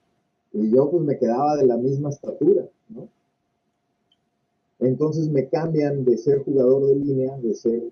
y 0.53 0.69
yo 0.69 0.89
pues 0.89 1.03
me 1.03 1.17
quedaba 1.17 1.55
de 1.55 1.65
la 1.65 1.77
misma 1.77 2.09
estatura. 2.09 2.65
Entonces 4.79 5.29
me 5.29 5.47
cambian 5.47 6.03
de 6.03 6.17
ser 6.17 6.43
jugador 6.43 6.87
de 6.87 6.95
línea, 6.95 7.37
de 7.37 7.53
ser 7.53 7.83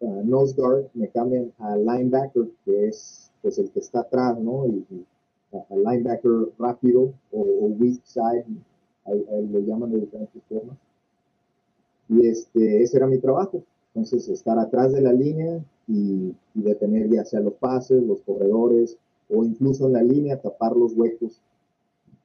uh, 0.00 0.22
nose 0.24 0.54
guard, 0.54 0.86
me 0.94 1.08
cambian 1.08 1.52
a 1.58 1.76
linebacker, 1.76 2.48
que 2.64 2.88
es 2.88 3.30
pues 3.42 3.58
el 3.58 3.70
que 3.70 3.80
está 3.80 4.00
atrás, 4.00 4.38
¿no? 4.38 4.66
Y, 4.66 5.06
a, 5.52 5.76
linebacker 5.76 6.52
rápido 6.58 7.12
o, 7.32 7.40
weak 7.78 8.00
side, 8.04 8.44
lo 9.08 9.60
llaman 9.60 9.92
de 9.92 10.00
diferentes 10.00 10.42
formas. 10.48 10.76
Y 12.08 12.26
este, 12.26 12.82
ese 12.82 12.96
era 12.98 13.06
mi 13.06 13.18
trabajo, 13.18 13.62
Entonces, 13.94 14.28
estar 14.28 14.58
atrás 14.58 14.92
de 14.92 15.00
la 15.00 15.12
línea 15.12 15.60
y, 15.88 16.34
y, 16.54 16.62
detener 16.62 17.10
ya 17.10 17.24
sea 17.24 17.40
los 17.40 17.54
pases, 17.54 18.02
los 18.02 18.20
corredores 18.22 18.96
o 19.28 19.44
incluso 19.44 19.86
en 19.86 19.92
la 19.94 20.02
línea 20.02 20.40
tapar 20.40 20.76
los 20.76 20.92
huecos, 20.92 21.40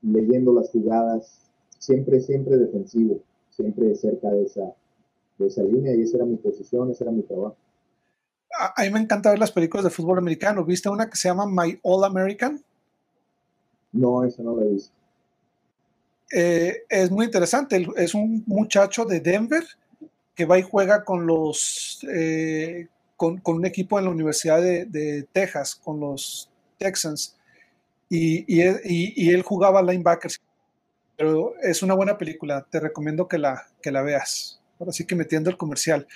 leyendo 0.01 0.53
las 0.53 0.69
jugadas, 0.69 1.49
siempre, 1.79 2.19
siempre 2.21 2.57
defensivo, 2.57 3.19
siempre 3.49 3.95
cerca 3.95 4.29
de 4.29 4.43
esa, 4.43 4.73
de 5.37 5.47
esa 5.47 5.63
línea 5.63 5.95
y 5.95 6.01
esa 6.01 6.17
era 6.17 6.25
mi 6.25 6.37
posición, 6.37 6.91
ese 6.91 7.03
era 7.03 7.11
mi 7.11 7.23
trabajo. 7.23 7.55
A, 8.59 8.83
mí 8.83 8.89
me 8.91 8.99
encanta 8.99 9.29
ver 9.31 9.39
las 9.39 9.51
películas 9.51 9.83
de 9.85 9.89
fútbol 9.89 10.17
americano. 10.17 10.65
¿Viste 10.65 10.89
una 10.89 11.09
que 11.09 11.15
se 11.15 11.29
llama 11.29 11.45
My 11.47 11.79
All 11.83 12.03
American? 12.03 12.61
No, 13.93 14.23
esa 14.23 14.43
no 14.43 14.55
la 14.55 14.65
he 14.65 14.69
visto. 14.69 14.93
Eh, 16.33 16.83
es 16.89 17.11
muy 17.11 17.25
interesante. 17.25 17.87
Es 17.97 18.13
un 18.13 18.43
muchacho 18.45 19.05
de 19.05 19.19
Denver 19.19 19.63
que 20.35 20.45
va 20.45 20.57
y 20.57 20.63
juega 20.63 21.03
con 21.03 21.25
los 21.25 22.05
eh, 22.11 22.87
con, 23.17 23.37
con, 23.39 23.57
un 23.57 23.65
equipo 23.65 23.99
en 23.99 24.05
la 24.05 24.11
Universidad 24.11 24.61
de, 24.61 24.85
de 24.85 25.27
Texas, 25.31 25.75
con 25.75 25.99
los 25.99 26.49
Texans. 26.77 27.37
Y, 28.09 28.39
y, 28.47 28.63
y, 28.83 29.29
él 29.29 29.41
jugaba 29.41 29.81
linebackers. 29.81 30.41
Pero 31.15 31.53
es 31.61 31.83
una 31.83 31.93
buena 31.93 32.17
película. 32.17 32.65
Te 32.69 32.79
recomiendo 32.79 33.27
que 33.27 33.37
la, 33.37 33.67
que 33.81 33.91
la 33.91 34.01
veas. 34.01 34.59
Ahora 34.79 34.91
sí 34.91 35.05
que 35.05 35.15
metiendo 35.15 35.49
el 35.49 35.57
comercial. 35.57 36.07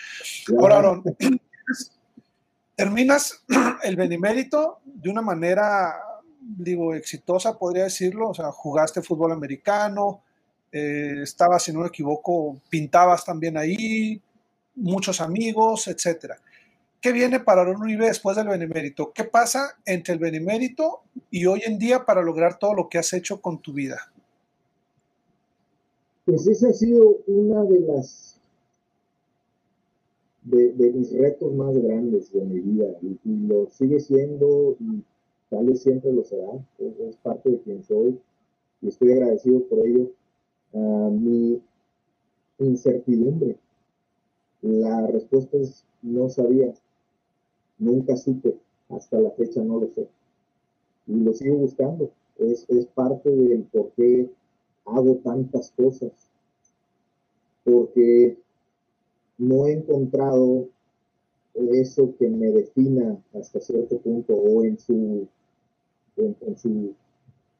Ahora, 0.60 0.78
Aaron, 0.78 1.04
terminas 2.76 3.44
el 3.84 3.96
benemérito 3.96 4.80
de 4.84 5.10
una 5.10 5.22
manera, 5.22 5.96
digo, 6.46 6.94
exitosa, 6.94 7.58
podría 7.58 7.86
decirlo. 7.86 8.30
O 8.30 8.34
sea, 8.34 8.52
jugaste 8.52 9.02
fútbol 9.02 9.32
americano, 9.32 10.22
eh, 10.72 11.22
estabas, 11.24 11.64
si 11.64 11.74
no 11.74 11.82
me 11.82 11.88
equivoco, 11.88 12.58
pintabas 12.70 13.26
también 13.26 13.58
ahí, 13.58 14.22
muchos 14.76 15.22
amigos, 15.22 15.88
etcétera. 15.88 16.38
¿Qué 17.02 17.12
viene 17.12 17.40
para 17.40 17.62
Aaron 17.62 17.82
Uribe 17.82 18.08
después 18.08 18.36
del 18.36 18.48
benemérito? 18.48 19.12
¿Qué 19.14 19.26
pasa 19.26 19.78
entre 19.86 20.16
el 20.16 20.20
benemérito 20.20 21.04
y 21.30 21.46
hoy 21.46 21.62
en 21.66 21.78
día 21.78 22.06
para 22.06 22.22
lograr 22.22 22.58
todo 22.58 22.74
lo 22.74 22.90
que 22.90 22.98
has 22.98 23.14
hecho 23.14 23.42
con 23.42 23.62
tu 23.62 23.74
vida? 23.74 24.12
Pues 26.26 26.48
ese 26.48 26.68
ha 26.68 26.74
sido 26.74 27.18
una 27.28 27.64
de 27.64 27.80
las 27.82 28.40
de, 30.46 30.92
mis 30.94 31.12
retos 31.14 31.54
más 31.54 31.78
grandes 31.78 32.32
de 32.32 32.42
mi 32.42 32.60
vida 32.60 32.86
y, 33.02 33.18
lo 33.48 33.68
sigue 33.70 34.00
siendo 34.00 34.76
y 34.80 35.04
siempre 35.76 36.12
lo 36.12 36.24
será, 36.24 36.52
es, 36.80 37.16
parte 37.18 37.50
de 37.50 37.60
quien 37.62 37.84
soy 37.84 38.20
y 38.82 38.88
estoy 38.88 39.14
agradecido 39.14 39.62
por 39.68 39.86
ello. 39.86 40.12
Uh, 40.72 41.10
mi 41.10 41.62
incertidumbre, 42.60 43.58
la 44.62 45.08
respuesta 45.08 45.58
es 45.58 45.86
no 46.02 46.30
sabía, 46.30 46.74
nunca 47.78 48.16
supe, 48.18 48.58
hasta 48.90 49.20
la 49.20 49.32
fecha 49.32 49.64
no 49.64 49.80
lo 49.80 49.88
sé 49.88 50.08
y 51.08 51.16
lo 51.16 51.34
sigo 51.34 51.58
buscando, 51.58 52.12
es, 52.38 52.66
es 52.70 52.86
parte 52.88 53.30
del 53.30 53.64
por 53.64 53.92
qué 53.92 54.30
hago 54.86 55.16
tantas 55.18 55.72
cosas, 55.72 56.12
porque 57.64 58.38
no 59.38 59.68
he 59.68 59.74
encontrado 59.74 60.68
eso 61.74 62.14
que 62.18 62.30
me 62.30 62.52
defina 62.52 63.18
hasta 63.34 63.60
cierto 63.60 64.00
punto 64.00 64.36
o 64.36 64.64
en 64.64 64.78
su 64.78 65.28
en, 66.18 66.58
su 66.58 66.94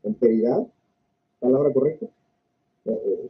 enteridad, 0.04 0.66
palabra 1.40 1.74
correcta, 1.74 2.08
eh, 2.86 3.30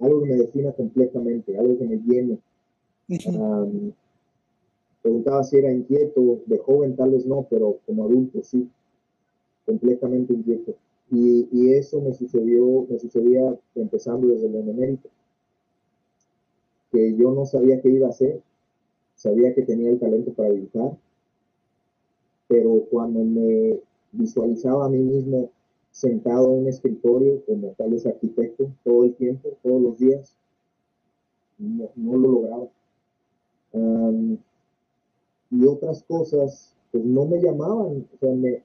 algo 0.00 0.22
que 0.22 0.28
me 0.28 0.36
defina 0.36 0.72
completamente, 0.72 1.58
algo 1.58 1.78
que 1.78 1.84
me 1.84 1.96
llene. 1.98 2.38
preguntaba 5.02 5.44
si 5.44 5.56
era 5.56 5.72
inquieto, 5.72 6.40
de 6.46 6.58
joven 6.58 6.96
tal 6.96 7.12
vez 7.12 7.24
no, 7.26 7.46
pero 7.48 7.78
como 7.86 8.04
adulto 8.04 8.42
sí, 8.42 8.68
completamente 9.64 10.32
inquieto. 10.32 10.74
Y, 11.10 11.48
y 11.52 11.72
eso 11.74 12.00
me 12.00 12.12
sucedió, 12.12 12.86
me 12.90 12.98
sucedía 12.98 13.56
empezando 13.76 14.26
desde 14.28 14.46
el 14.46 14.52
benemérito 14.52 15.08
que 16.90 17.14
yo 17.16 17.30
no 17.32 17.44
sabía 17.44 17.80
qué 17.80 17.90
iba 17.90 18.06
a 18.06 18.10
hacer, 18.10 18.40
sabía 19.14 19.54
que 19.54 19.62
tenía 19.62 19.90
el 19.90 19.98
talento 19.98 20.32
para 20.32 20.50
dibujar, 20.50 20.96
pero 22.48 22.84
cuando 22.90 23.20
me 23.24 23.80
visualizaba 24.16 24.86
a 24.86 24.88
mí 24.88 24.98
mismo 24.98 25.50
sentado 25.90 26.52
en 26.52 26.60
un 26.60 26.68
escritorio 26.68 27.42
como 27.46 27.72
tal 27.78 27.90
vez 27.90 28.06
arquitecto 28.06 28.70
todo 28.84 29.04
el 29.04 29.14
tiempo, 29.14 29.48
todos 29.62 29.80
los 29.80 29.98
días, 29.98 30.36
no, 31.58 31.88
lo 31.96 32.28
lograba. 32.30 32.68
y 35.50 35.64
otras 35.64 36.02
cosas, 36.02 36.74
pues 36.92 37.04
no 37.04 37.24
me 37.24 37.40
llamaban, 37.40 38.06
o 38.14 38.18
sea, 38.20 38.34
me, 38.34 38.62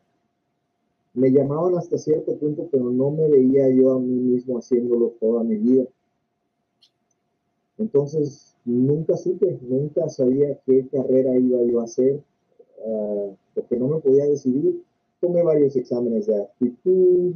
me 1.14 1.32
llamaban 1.32 1.78
hasta 1.78 1.98
cierto 1.98 2.36
punto, 2.38 2.68
pero 2.72 2.90
no 2.92 3.12
me 3.12 3.30
veía 3.30 3.70
yo 3.70 3.94
a 3.94 4.00
mí 4.00 4.14
mismo 4.14 4.58
haciéndolo 4.58 5.14
toda 5.20 5.44
mi 5.44 5.56
vida. 5.56 5.86
Entonces, 7.78 8.56
nunca 8.66 9.18
supe, 9.18 9.58
nunca 9.62 10.08
sabía 10.10 10.60
qué 10.66 10.88
carrera 10.88 11.38
iba 11.38 11.64
yo 11.64 11.80
a 11.80 11.86
hacer, 11.86 12.22
ah, 12.86 13.30
porque 13.56 13.78
no 13.78 13.88
me 13.88 14.00
podía 14.00 14.26
decidir. 14.26 14.84
Tomé 15.22 15.44
varios 15.44 15.76
exámenes 15.76 16.26
de 16.26 16.42
actitud, 16.42 17.36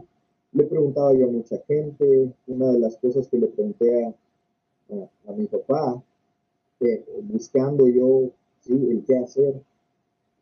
le 0.52 0.64
preguntaba 0.64 1.14
yo 1.14 1.28
a 1.28 1.32
mucha 1.32 1.58
gente. 1.68 2.34
Una 2.48 2.72
de 2.72 2.80
las 2.80 2.98
cosas 2.98 3.28
que 3.28 3.38
le 3.38 3.48
pregunté 3.48 4.06
a, 4.06 4.16
a, 5.28 5.34
mi 5.34 5.46
papá, 5.46 6.04
buscando 7.24 7.88
yo 7.88 8.32
sí, 8.62 8.74
el 8.74 9.04
qué 9.06 9.18
hacer, 9.18 9.62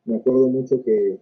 me 0.05 0.15
acuerdo 0.15 0.47
mucho 0.47 0.81
que, 0.83 1.17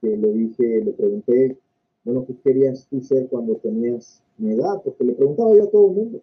que 0.00 0.16
le 0.16 0.32
dije, 0.32 0.84
le 0.84 0.92
pregunté, 0.92 1.58
bueno, 2.04 2.24
¿qué 2.26 2.36
querías 2.36 2.86
tú 2.88 3.00
ser 3.00 3.28
cuando 3.28 3.56
tenías 3.56 4.22
mi 4.38 4.52
edad? 4.52 4.82
Porque 4.84 5.04
le 5.04 5.14
preguntaba 5.14 5.54
yo 5.56 5.64
a 5.64 5.70
todo 5.70 5.88
el 5.88 5.92
mundo. 5.96 6.20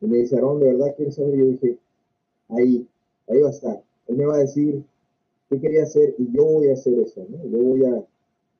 Y 0.00 0.06
me 0.06 0.18
dice, 0.18 0.36
Aaron, 0.36 0.58
¿de 0.58 0.66
verdad 0.72 0.94
quieres 0.96 1.14
saber? 1.14 1.36
Yo 1.36 1.44
dije, 1.44 1.78
ahí, 2.48 2.86
ahí 3.28 3.40
va 3.40 3.48
a 3.48 3.52
estar. 3.52 3.82
Él 4.08 4.16
me 4.16 4.26
va 4.26 4.34
a 4.34 4.38
decir 4.38 4.82
qué 5.52 5.60
quería 5.60 5.82
hacer 5.82 6.14
y 6.18 6.32
yo 6.32 6.44
voy 6.44 6.68
a 6.70 6.74
hacer 6.74 6.98
eso, 6.98 7.26
¿no? 7.28 7.44
Yo 7.46 7.58
voy 7.58 7.84
a 7.84 8.04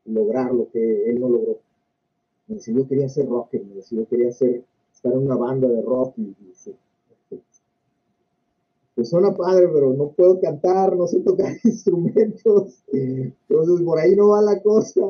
lograr 0.04 0.52
lo 0.52 0.70
que 0.70 1.10
él 1.10 1.20
no 1.20 1.28
logró. 1.28 1.58
Me 2.46 2.56
dice, 2.56 2.72
yo 2.74 2.86
quería 2.86 3.08
ser 3.08 3.26
rocker, 3.28 3.64
me 3.64 3.76
dice, 3.76 3.96
yo 3.96 4.06
quería 4.06 4.28
hacer, 4.28 4.64
estar 4.92 5.12
en 5.12 5.18
una 5.18 5.36
banda 5.36 5.68
de 5.68 5.80
rock 5.80 6.14
y, 6.18 6.34
dice, 6.40 6.74
pues 8.94 9.08
suena 9.08 9.34
padre, 9.34 9.68
pero 9.72 9.94
no 9.94 10.10
puedo 10.10 10.38
cantar, 10.38 10.94
no 10.94 11.06
sé 11.06 11.20
tocar 11.20 11.52
instrumentos, 11.64 12.84
entonces 12.92 13.82
por 13.84 13.98
ahí 13.98 14.14
no 14.14 14.28
va 14.28 14.42
la 14.42 14.60
cosa. 14.60 15.00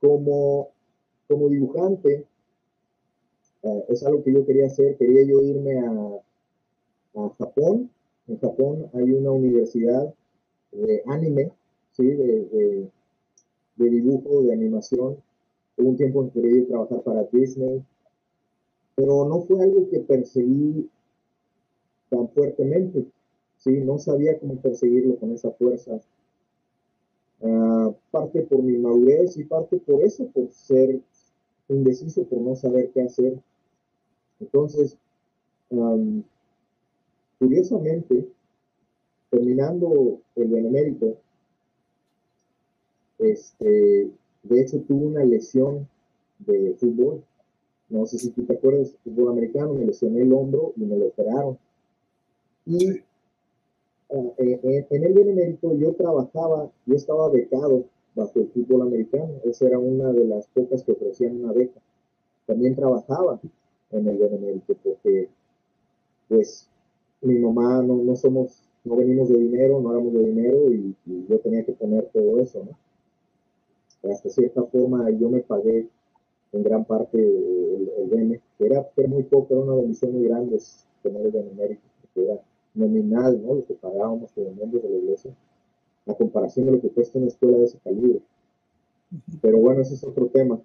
como, 0.00 0.68
como 1.26 1.48
dibujante, 1.48 2.24
eh, 3.62 3.84
es 3.88 4.04
algo 4.06 4.22
que 4.22 4.32
yo 4.32 4.46
quería 4.46 4.66
hacer, 4.66 4.96
quería 4.96 5.24
yo 5.24 5.40
irme 5.40 5.78
a, 5.80 6.20
Japón. 7.36 7.90
En 8.28 8.38
Japón 8.38 8.90
hay 8.92 9.10
una 9.10 9.30
universidad 9.30 10.14
de 10.72 11.02
anime, 11.06 11.50
¿sí? 11.92 12.06
de, 12.06 12.90
dibujo, 13.76 14.42
de 14.42 14.52
animación. 14.52 15.16
Hubo 15.78 15.88
un 15.88 15.96
tiempo 15.96 16.22
en 16.22 16.30
que 16.30 16.42
quería 16.42 16.58
ir 16.58 16.68
trabajar 16.68 17.02
para 17.02 17.24
Disney, 17.32 17.82
pero 18.94 19.26
no 19.26 19.40
fue 19.42 19.62
algo 19.62 19.88
que 19.88 20.00
perseguí 20.00 20.90
tan 22.10 22.28
fuertemente. 22.28 23.06
¿sí? 23.56 23.80
No 23.80 23.98
sabía 23.98 24.38
cómo 24.38 24.56
perseguirlo 24.56 25.16
con 25.16 25.32
esa 25.32 25.50
fuerza. 25.52 25.98
Ah, 27.40 27.94
parte 28.10 28.42
por 28.42 28.62
mi 28.62 28.76
madurez 28.76 29.38
y 29.38 29.44
parte 29.44 29.78
por 29.78 30.02
eso, 30.02 30.26
por 30.26 30.50
ser 30.50 31.00
indeciso, 31.68 32.24
por 32.24 32.40
no 32.40 32.54
saber 32.56 32.90
qué 32.90 33.02
hacer. 33.02 33.38
Entonces, 34.40 34.98
curiosamente, 37.38 38.28
terminando 39.30 40.20
el 40.36 40.48
benemérito, 40.48 41.16
este, 43.18 44.10
de 44.42 44.60
hecho 44.60 44.80
tuve 44.82 45.06
una 45.06 45.24
lesión 45.24 45.88
de 46.38 46.74
fútbol. 46.78 47.22
No 47.88 48.06
sé 48.06 48.18
si 48.18 48.30
tú 48.30 48.44
te 48.44 48.54
acuerdas, 48.54 48.94
fútbol 49.04 49.30
americano, 49.30 49.74
me 49.74 49.86
lesioné 49.86 50.22
el 50.22 50.32
hombro 50.32 50.72
y 50.76 50.84
me 50.84 50.96
lo 50.96 51.06
operaron. 51.06 51.58
Y 52.66 53.00
ah, 54.10 54.32
en, 54.38 55.04
el 55.04 55.14
benemérito 55.14 55.74
yo 55.76 55.94
trabajaba, 55.94 56.70
yo 56.86 56.94
estaba 56.94 57.30
becado 57.30 57.84
bajo 58.14 58.40
el 58.40 58.48
fútbol 58.48 58.82
americano. 58.82 59.34
Esa 59.44 59.66
era 59.66 59.78
una 59.78 60.12
de 60.12 60.24
las 60.24 60.46
pocas 60.48 60.82
que 60.82 60.92
ofrecían 60.92 61.42
una 61.42 61.52
beca. 61.52 61.80
También 62.46 62.74
trabajaba 62.76 63.40
en 63.90 64.06
el 64.06 64.18
benemérito, 64.18 64.74
porque 64.82 65.28
pues 66.28 66.68
mi 67.20 67.38
mamá 67.38 67.82
no, 67.82 67.96
no 67.96 68.16
somos, 68.16 68.62
no 68.84 68.96
venimos 68.96 69.28
de 69.28 69.38
dinero, 69.38 69.80
no 69.80 69.92
éramos 69.92 70.12
de 70.12 70.24
dinero 70.24 70.70
y, 70.72 70.94
yo 71.28 71.38
tenía 71.40 71.64
que 71.64 71.72
poner 71.72 72.08
todo 72.12 72.38
eso, 72.40 72.64
¿no? 72.64 74.10
Hasta 74.10 74.28
cierta 74.30 74.62
forma 74.64 75.10
yo 75.10 75.28
me 75.28 75.40
pagué 75.40 75.88
en 76.52 76.62
gran 76.62 76.84
parte 76.84 77.18
el, 77.18 77.90
el 78.12 78.40
que 78.56 78.66
era, 78.66 78.86
muy 79.08 79.24
poco, 79.24 79.54
era 79.54 79.64
una 79.64 79.74
bendición 79.74 80.12
muy 80.12 80.24
grande, 80.28 80.58
tener 81.02 81.26
el 81.26 81.32
benemérito, 81.32 81.82
porque 82.00 82.30
era 82.30 82.40
nominal, 82.74 83.42
¿no? 83.42 83.54
Lo 83.56 83.66
que 83.66 83.74
pagábamos 83.74 84.32
como 84.32 84.52
miembros 84.52 84.82
de 84.82 84.90
la 84.90 84.96
iglesia, 84.96 85.34
a 86.06 86.14
comparación 86.14 86.66
de 86.66 86.72
lo 86.72 86.80
que 86.80 86.90
cuesta 86.90 87.18
una 87.18 87.28
escuela 87.28 87.58
de 87.58 87.64
ese 87.64 87.78
calibre. 87.78 88.20
Pero 89.42 89.58
bueno, 89.58 89.82
ese 89.82 89.94
es 89.94 90.04
otro 90.04 90.26
tema. 90.28 90.60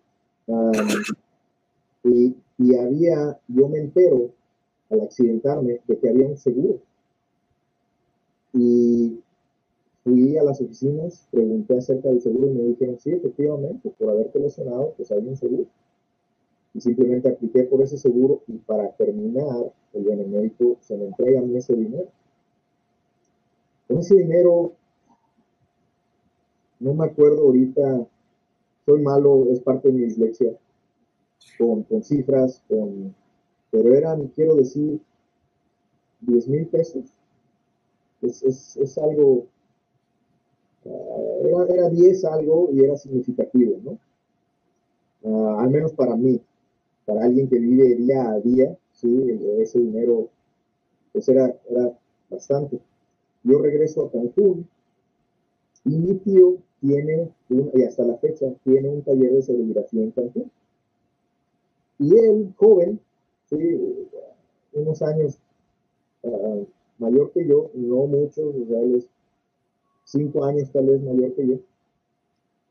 y, 2.03 2.35
y 2.57 2.75
había, 2.75 3.39
yo 3.47 3.67
me 3.67 3.79
entero 3.79 4.29
al 4.93 5.01
accidentarme 5.01 5.81
de 5.87 5.97
que 5.97 6.09
había 6.09 6.27
un 6.27 6.37
seguro. 6.37 6.79
Y 8.53 9.19
fui 10.03 10.37
a 10.37 10.43
las 10.43 10.61
oficinas, 10.61 11.27
pregunté 11.31 11.77
acerca 11.77 12.09
del 12.09 12.21
seguro 12.21 12.47
y 12.47 12.53
me 12.53 12.63
dijeron, 12.65 12.99
sí, 12.99 13.11
efectivamente, 13.11 13.91
por 13.97 14.09
haberte 14.09 14.39
lesionado, 14.39 14.93
pues 14.95 15.11
hay 15.11 15.25
un 15.27 15.35
seguro. 15.35 15.65
Y 16.73 16.81
simplemente 16.81 17.29
apliqué 17.29 17.63
por 17.63 17.81
ese 17.81 17.97
seguro 17.97 18.41
y 18.47 18.57
para 18.59 18.91
terminar, 18.91 19.73
el 19.93 20.03
benemérito 20.03 20.77
se 20.81 20.97
me 20.97 21.05
entrega 21.05 21.39
a 21.39 21.43
mí 21.43 21.55
ese 21.57 21.75
dinero. 21.75 22.07
Con 23.87 23.99
ese 23.99 24.15
dinero, 24.15 24.73
no 26.79 26.93
me 26.93 27.05
acuerdo 27.05 27.43
ahorita, 27.43 28.07
soy 28.85 29.01
malo, 29.01 29.47
es 29.51 29.59
parte 29.61 29.87
de 29.87 29.93
mi 29.93 30.01
dislexia, 30.01 30.51
con, 31.57 31.83
con 31.83 32.03
cifras, 32.03 32.63
con, 32.67 33.15
pero 33.73 33.95
eran, 33.95 34.27
quiero 34.27 34.55
decir, 34.55 35.01
10 36.21 36.47
mil 36.47 36.67
pesos. 36.67 37.05
Es, 38.21 38.43
es, 38.43 38.77
es 38.77 38.97
algo 38.99 39.47
era, 40.85 41.65
era 41.73 41.89
10 41.89 42.25
algo 42.25 42.69
y 42.71 42.83
era 42.83 42.95
significativo, 42.97 43.79
¿no? 43.83 43.97
Uh, 45.23 45.59
al 45.59 45.71
menos 45.71 45.93
para 45.93 46.15
mí, 46.15 46.39
para 47.05 47.23
alguien 47.23 47.49
que 47.49 47.57
vive 47.57 47.95
día 47.95 48.29
a 48.29 48.39
día, 48.41 48.77
sí, 48.91 49.07
ese 49.59 49.79
dinero, 49.79 50.29
pues 51.11 51.27
era, 51.29 51.55
era 51.67 51.97
bastante. 52.29 52.79
Yo 53.43 53.57
regreso 53.57 54.05
a 54.05 54.11
Cancún 54.11 54.67
y 55.85 55.97
mi 55.97 56.13
tío 56.19 56.57
tiene, 56.79 57.31
un, 57.49 57.71
y 57.73 57.83
hasta 57.83 58.03
la 58.03 58.17
fecha, 58.17 58.53
tiene 58.63 58.89
un 58.89 59.01
taller 59.01 59.31
de 59.31 59.41
serigrafía 59.41 60.03
en 60.03 60.11
Cancún. 60.11 60.51
Y 61.97 62.15
él, 62.15 62.53
joven, 62.57 62.99
unos 64.73 65.01
años 65.01 65.39
uh, 66.23 66.65
mayor 66.97 67.31
que 67.31 67.47
yo, 67.47 67.69
no 67.73 68.07
muchos, 68.07 68.55
o 68.55 68.65
sea, 68.65 68.81
él 68.81 68.95
es 68.95 69.07
cinco 70.05 70.45
años 70.45 70.71
tal 70.71 70.87
vez 70.87 71.01
mayor 71.01 71.33
que 71.33 71.47
yo, 71.47 71.59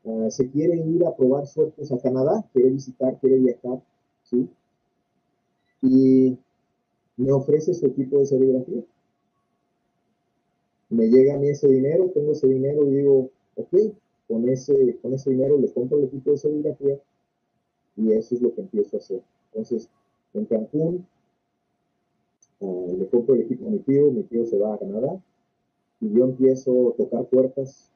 uh, 0.03 0.29
se 0.29 0.49
quiere 0.49 0.77
ir 0.77 1.05
a 1.05 1.15
probar 1.15 1.47
suertes 1.47 1.91
a 1.91 1.99
Canadá, 1.99 2.45
quiere 2.53 2.69
visitar, 2.69 3.17
quiere 3.19 3.39
viajar, 3.39 3.81
¿sí? 4.23 4.49
Y 5.81 6.37
me 7.17 7.31
ofrece 7.31 7.73
su 7.73 7.85
equipo 7.87 8.19
de 8.19 8.25
serigrafía. 8.25 8.83
Me 10.89 11.07
llega 11.07 11.35
a 11.35 11.37
mí 11.37 11.49
ese 11.49 11.67
dinero, 11.67 12.11
tengo 12.13 12.31
ese 12.31 12.47
dinero 12.47 12.87
y 12.87 12.95
digo, 12.95 13.29
ok, 13.55 13.75
con 14.27 14.47
ese, 14.47 14.97
con 15.01 15.13
ese 15.13 15.31
dinero 15.31 15.57
le 15.57 15.71
compro 15.71 15.97
el 15.97 16.05
equipo 16.05 16.31
de 16.31 16.37
serigrafía 16.37 16.99
y 17.97 18.11
eso 18.13 18.35
es 18.35 18.41
lo 18.41 18.53
que 18.53 18.61
empiezo 18.61 18.97
a 18.97 18.99
hacer. 18.99 19.21
Entonces, 19.51 19.89
en 20.33 20.45
Cancún, 20.45 21.05
uh, 22.59 22.97
le 22.97 23.07
compro 23.07 23.35
el 23.35 23.41
equipo 23.41 23.67
a 23.67 23.71
mi 23.71 23.79
tío, 23.79 24.11
mi 24.11 24.23
tío 24.23 24.45
se 24.45 24.57
va 24.57 24.73
a 24.73 24.77
Canadá, 24.77 25.21
y 26.01 26.13
yo 26.13 26.25
empiezo 26.25 26.89
a 26.89 26.93
tocar 26.95 27.25
puertas 27.25 27.91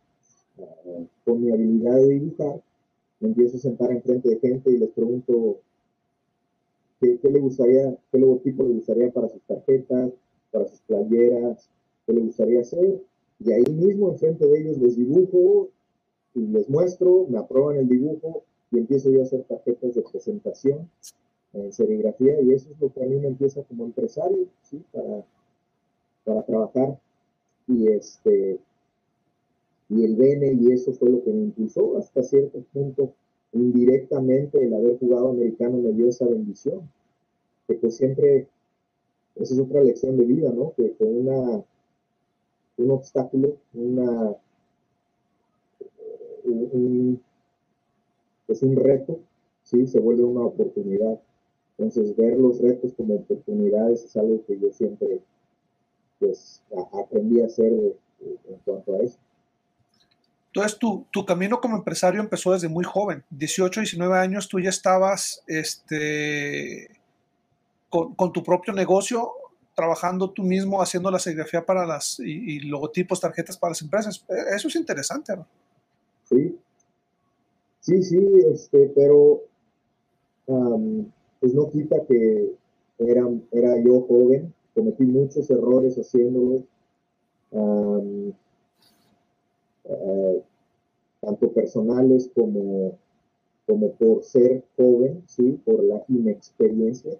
uh, 0.57 1.05
con 1.25 1.43
mi 1.43 1.51
habilidad 1.51 1.95
de 1.95 2.07
dibujar, 2.07 2.61
me 3.19 3.29
empiezo 3.29 3.57
a 3.57 3.59
sentar 3.59 3.91
enfrente 3.91 4.29
de 4.29 4.39
gente 4.39 4.71
y 4.71 4.77
les 4.77 4.89
pregunto 4.89 5.59
qué, 7.01 7.17
qué 7.19 7.29
le 7.29 7.39
gustaría, 7.39 7.97
qué 8.11 8.19
logotipo 8.19 8.63
le 8.63 8.73
gustaría 8.75 9.11
para 9.11 9.29
sus 9.29 9.41
tarjetas, 9.43 10.11
para 10.51 10.67
sus 10.67 10.79
playeras, 10.81 11.69
qué 12.05 12.13
le 12.13 12.21
gustaría 12.21 12.61
hacer. 12.61 13.01
Y 13.39 13.51
ahí 13.51 13.63
mismo 13.71 14.11
enfrente 14.11 14.45
de 14.45 14.59
ellos 14.59 14.77
les 14.77 14.95
dibujo 14.97 15.69
y 16.35 16.41
les 16.41 16.69
muestro, 16.69 17.25
me 17.27 17.39
aprueban 17.39 17.77
el 17.77 17.87
dibujo 17.87 18.43
y 18.71 18.79
empiezo 18.79 19.09
yo 19.09 19.21
a 19.21 19.23
hacer 19.23 19.43
tarjetas 19.43 19.95
de 19.95 20.01
presentación 20.03 20.89
en 21.53 21.71
serigrafía 21.73 22.41
y 22.41 22.53
eso 22.53 22.69
es 22.71 22.79
lo 22.79 22.91
que 22.91 23.03
a 23.03 23.05
mí 23.05 23.15
me 23.17 23.27
empieza 23.27 23.63
como 23.63 23.85
empresario, 23.85 24.47
¿sí? 24.63 24.83
Para, 24.91 25.23
para 26.23 26.43
trabajar. 26.43 26.99
Y 27.67 27.87
este 27.89 28.59
y 29.89 30.03
el 30.03 30.15
Bene 30.15 30.53
y 30.53 30.71
eso 30.71 30.93
fue 30.93 31.09
lo 31.09 31.23
que 31.23 31.31
me 31.31 31.43
impulsó 31.43 31.97
hasta 31.97 32.21
cierto 32.23 32.59
punto 32.73 33.13
indirectamente 33.53 34.63
el 34.63 34.73
haber 34.73 34.99
jugado 34.99 35.29
americano 35.29 35.77
me 35.77 35.93
dio 35.93 36.09
esa 36.09 36.25
bendición. 36.25 36.89
Que 37.67 37.75
pues 37.75 37.97
siempre 37.97 38.47
esa 39.35 39.53
es 39.53 39.59
otra 39.59 39.83
lección 39.83 40.17
de 40.17 40.25
vida 40.25 40.51
no 40.51 40.73
que 40.75 40.93
con 40.93 41.07
una 41.07 41.63
un 42.77 42.91
obstáculo 42.91 43.57
una 43.73 44.35
un, 46.43 47.21
es 48.47 48.63
un 48.63 48.75
reto 48.75 49.19
sí 49.63 49.85
se 49.87 49.99
vuelve 49.99 50.23
una 50.23 50.41
oportunidad 50.41 51.19
entonces 51.77 52.15
ver 52.15 52.37
los 52.37 52.59
retos 52.59 52.93
como 52.95 53.15
oportunidades 53.15 54.03
es 54.03 54.15
algo 54.17 54.43
que 54.45 54.59
yo 54.59 54.71
siempre 54.71 55.21
pues 56.19 56.63
aprendí 57.03 57.41
a 57.41 57.45
hacer 57.45 57.71
en 57.71 58.57
cuanto 58.65 58.95
a 58.95 59.03
eso. 59.03 59.17
Entonces, 60.47 60.79
tu, 60.79 61.05
tu, 61.11 61.23
camino 61.23 61.61
como 61.61 61.77
empresario 61.77 62.19
empezó 62.19 62.53
desde 62.53 62.67
muy 62.67 62.83
joven, 62.83 63.23
18, 63.29 63.81
19 63.81 64.17
años, 64.17 64.47
tú 64.47 64.59
ya 64.59 64.69
estabas 64.69 65.43
este, 65.45 66.89
con, 67.89 68.15
con 68.15 68.33
tu 68.33 68.41
propio 68.41 68.73
negocio, 68.73 69.29
trabajando 69.75 70.31
tú 70.31 70.41
mismo, 70.41 70.81
haciendo 70.81 71.11
la 71.11 71.19
serigrafía 71.19 71.63
para 71.63 71.85
las, 71.85 72.19
y, 72.19 72.55
y, 72.55 72.59
logotipos, 72.61 73.19
tarjetas 73.19 73.55
para 73.55 73.71
las 73.71 73.81
empresas. 73.83 74.25
Eso 74.55 74.67
es 74.67 74.75
interesante, 74.75 75.35
¿no? 75.35 75.45
Sí, 76.23 76.57
sí, 77.81 78.01
sí, 78.01 78.27
este, 78.51 78.91
pero 78.95 79.43
um, 80.47 81.05
pues 81.39 81.53
no 81.53 81.69
quita 81.69 82.03
que 82.05 82.53
era, 82.99 83.29
era 83.51 83.81
yo 83.83 84.01
joven, 84.01 84.53
cometí 84.73 85.03
muchos 85.05 85.49
errores 85.49 85.97
haciéndolo, 85.97 86.63
um, 87.51 88.31
tanto 91.21 91.51
personales 91.51 92.29
como, 92.33 92.97
como 93.65 93.91
por 93.93 94.23
ser 94.23 94.63
joven, 94.77 95.23
¿sí? 95.27 95.59
por 95.65 95.83
la 95.83 96.03
inexperiencia, 96.07 97.19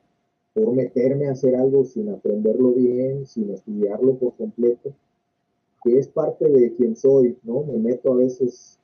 por 0.53 0.74
meterme 0.74 1.28
a 1.28 1.32
hacer 1.32 1.55
algo 1.55 1.84
sin 1.84 2.09
aprenderlo 2.09 2.72
bien, 2.72 3.26
sin 3.26 3.51
estudiarlo 3.51 4.15
por 4.15 4.36
completo, 4.36 4.93
que 5.84 5.97
es 5.97 6.07
parte 6.07 6.49
de 6.49 6.74
quien 6.76 6.95
soy, 6.95 7.38
¿no? 7.43 7.63
Me 7.63 7.78
meto 7.78 8.13
a 8.13 8.15
veces, 8.15 8.80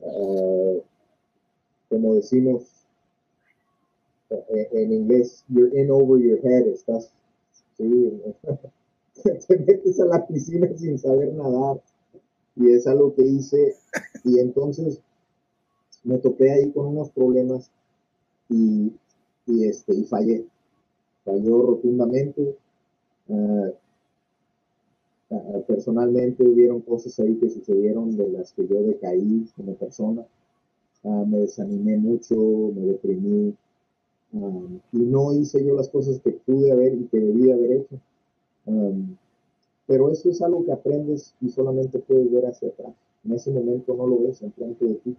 uh, 0.00 0.80
como 1.88 2.14
decimos 2.14 2.77
en 4.30 4.92
inglés, 4.92 5.44
you're 5.48 5.70
in 5.78 5.90
over 5.90 6.18
your 6.18 6.38
head, 6.44 6.66
estás 6.66 7.10
Sí, 7.78 8.12
te 9.46 9.58
metes 9.58 10.00
a 10.00 10.06
la 10.06 10.26
piscina 10.26 10.68
sin 10.76 10.98
saber 10.98 11.32
nadar. 11.32 11.80
Y 12.56 12.72
es 12.72 12.86
algo 12.88 13.14
que 13.14 13.22
hice. 13.22 13.76
Y 14.24 14.40
entonces 14.40 15.00
me 16.02 16.18
topé 16.18 16.50
ahí 16.50 16.72
con 16.72 16.86
unos 16.86 17.10
problemas 17.10 17.70
y, 18.48 18.92
y 19.46 19.64
este, 19.64 19.94
y 19.94 20.04
fallé. 20.04 20.44
Falló 21.24 21.62
rotundamente. 21.62 22.56
Uh, 23.28 23.72
personalmente 25.66 26.42
hubieron 26.42 26.80
cosas 26.80 27.18
ahí 27.20 27.36
que 27.36 27.50
sucedieron 27.50 28.16
de 28.16 28.28
las 28.30 28.52
que 28.52 28.66
yo 28.66 28.82
decaí 28.82 29.46
como 29.54 29.74
persona. 29.74 30.26
Uh, 31.04 31.26
me 31.26 31.38
desanimé 31.38 31.96
mucho, 31.96 32.34
me 32.74 32.86
deprimí, 32.86 33.54
Um, 34.32 34.80
y 34.92 34.98
no 34.98 35.32
hice 35.32 35.64
yo 35.64 35.74
las 35.74 35.88
cosas 35.88 36.20
que 36.20 36.32
pude 36.32 36.70
haber 36.70 36.94
y 36.94 37.04
que 37.06 37.18
debía 37.18 37.54
haber 37.54 37.72
hecho. 37.72 37.96
Um, 38.66 39.16
pero 39.86 40.10
eso 40.10 40.28
es 40.30 40.42
algo 40.42 40.64
que 40.64 40.72
aprendes 40.72 41.34
y 41.40 41.48
solamente 41.48 41.98
puedes 41.98 42.30
ver 42.30 42.46
hacia 42.46 42.68
atrás. 42.68 42.92
En 43.24 43.32
ese 43.32 43.50
momento 43.50 43.94
no 43.94 44.06
lo 44.06 44.22
ves 44.22 44.42
enfrente 44.42 44.84
de 44.84 44.94
ti. 44.96 45.16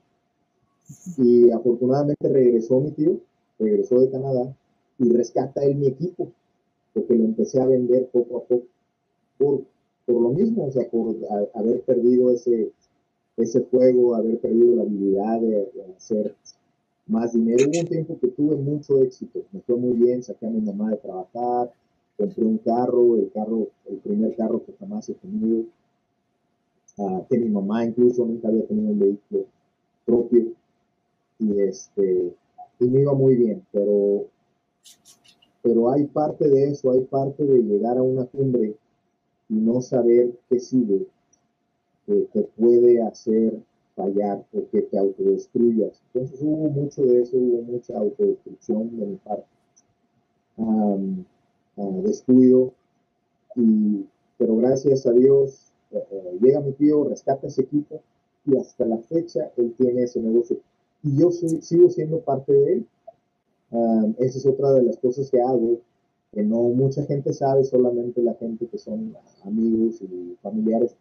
Y 1.17 1.51
afortunadamente 1.51 2.29
regresó 2.29 2.79
mi 2.79 2.91
tío, 2.91 3.19
regresó 3.57 3.99
de 3.99 4.11
Canadá 4.11 4.55
y 4.99 5.11
rescata 5.11 5.63
él 5.63 5.75
mi 5.75 5.87
equipo, 5.87 6.31
porque 6.93 7.15
lo 7.15 7.25
empecé 7.25 7.59
a 7.59 7.65
vender 7.65 8.07
poco 8.09 8.37
a 8.37 8.43
poco. 8.43 8.65
Por, 9.37 9.63
por 10.05 10.21
lo 10.21 10.29
mismo, 10.29 10.65
o 10.65 10.71
sea, 10.71 10.87
por 10.89 11.15
a, 11.29 11.59
haber 11.59 11.81
perdido 11.81 12.31
ese, 12.31 12.71
ese 13.37 13.61
juego, 13.71 14.15
haber 14.15 14.39
perdido 14.39 14.75
la 14.75 14.83
habilidad 14.83 15.39
de, 15.41 15.71
de 15.73 15.93
hacer 15.97 16.35
más 17.09 17.33
dinero. 17.33 17.65
Hubo 17.67 17.79
un 17.79 17.87
tiempo 17.87 18.19
que 18.19 18.27
tuve 18.29 18.55
mucho 18.55 19.01
éxito, 19.01 19.41
me 19.51 19.59
fue 19.61 19.75
muy 19.75 19.93
bien, 19.93 20.23
saqué 20.23 20.45
a 20.45 20.49
mi 20.49 20.61
mamá 20.61 20.91
de 20.91 20.97
trabajar, 20.97 21.73
compré 22.17 22.43
un 22.43 22.57
carro, 22.59 23.17
el 23.17 23.31
carro, 23.31 23.67
el 23.87 23.97
primer 23.97 24.35
carro 24.35 24.63
que 24.63 24.73
jamás 24.73 25.09
he 25.09 25.15
tenido, 25.15 25.65
uh, 26.97 27.25
que 27.27 27.39
mi 27.39 27.49
mamá 27.49 27.85
incluso 27.85 28.25
nunca 28.25 28.47
había 28.47 28.65
tenido 28.65 28.91
un 28.91 28.99
vehículo 28.99 29.45
propio. 30.05 30.53
Y 31.39 31.59
este 31.61 32.33
y 32.79 32.85
me 32.85 33.01
iba 33.01 33.13
muy 33.13 33.35
bien, 33.35 33.65
pero 33.71 34.25
pero 35.61 35.91
hay 35.91 36.05
parte 36.05 36.47
de 36.47 36.69
eso, 36.69 36.91
hay 36.91 37.01
parte 37.01 37.43
de 37.43 37.61
llegar 37.61 37.97
a 37.97 38.03
una 38.03 38.25
cumbre 38.25 38.75
y 39.49 39.53
no 39.53 39.81
saber 39.81 40.31
qué 40.49 40.59
sigue, 40.59 41.05
que 42.05 42.27
te 42.33 42.43
puede 42.43 43.01
hacer 43.01 43.59
fallar 43.99 44.45
o 44.53 44.69
que 44.71 44.81
te 44.83 44.97
autodestruyas. 44.97 46.01
Entonces 46.13 46.39
hubo 46.41 46.69
mucho 46.69 47.03
de 47.03 47.21
eso, 47.21 47.35
hubo 47.35 47.61
mucha 47.63 47.97
autodestrucción 47.97 48.97
de 48.97 49.05
mi 49.05 49.15
parte, 49.17 49.45
descuido, 52.03 52.73
y, 53.55 54.05
pero 54.37 54.55
gracias 54.57 55.05
a 55.05 55.11
Dios 55.11 55.71
eh, 55.91 56.03
eh, 56.11 56.37
llega 56.41 56.61
mi 56.61 56.71
tío, 56.73 57.03
rescata 57.03 57.47
ese 57.47 57.63
equipo 57.63 58.01
y 58.45 58.57
hasta 58.57 58.85
la 58.85 58.97
fecha 58.99 59.51
él 59.57 59.73
tiene 59.77 60.03
ese 60.03 60.21
negocio. 60.21 60.57
Y 61.03 61.17
yo 61.17 61.31
sigo 61.31 61.89
siendo 61.89 62.19
parte 62.21 62.53
de 62.53 62.73
él. 62.73 62.85
esa 64.17 64.37
es 64.37 64.45
otra 64.45 64.71
de 64.71 64.83
las 64.83 64.97
cosas 64.97 65.29
que 65.29 65.41
hago, 65.41 65.79
que 66.31 66.43
no 66.43 66.61
mucha 66.69 67.03
gente 67.03 67.33
sabe, 67.33 67.63
solamente 67.63 68.21
la 68.21 68.33
gente 68.35 68.67
que 68.67 68.77
son 68.77 69.15
amigos 69.43 70.01
y 70.01 70.37
familiares 70.41 70.95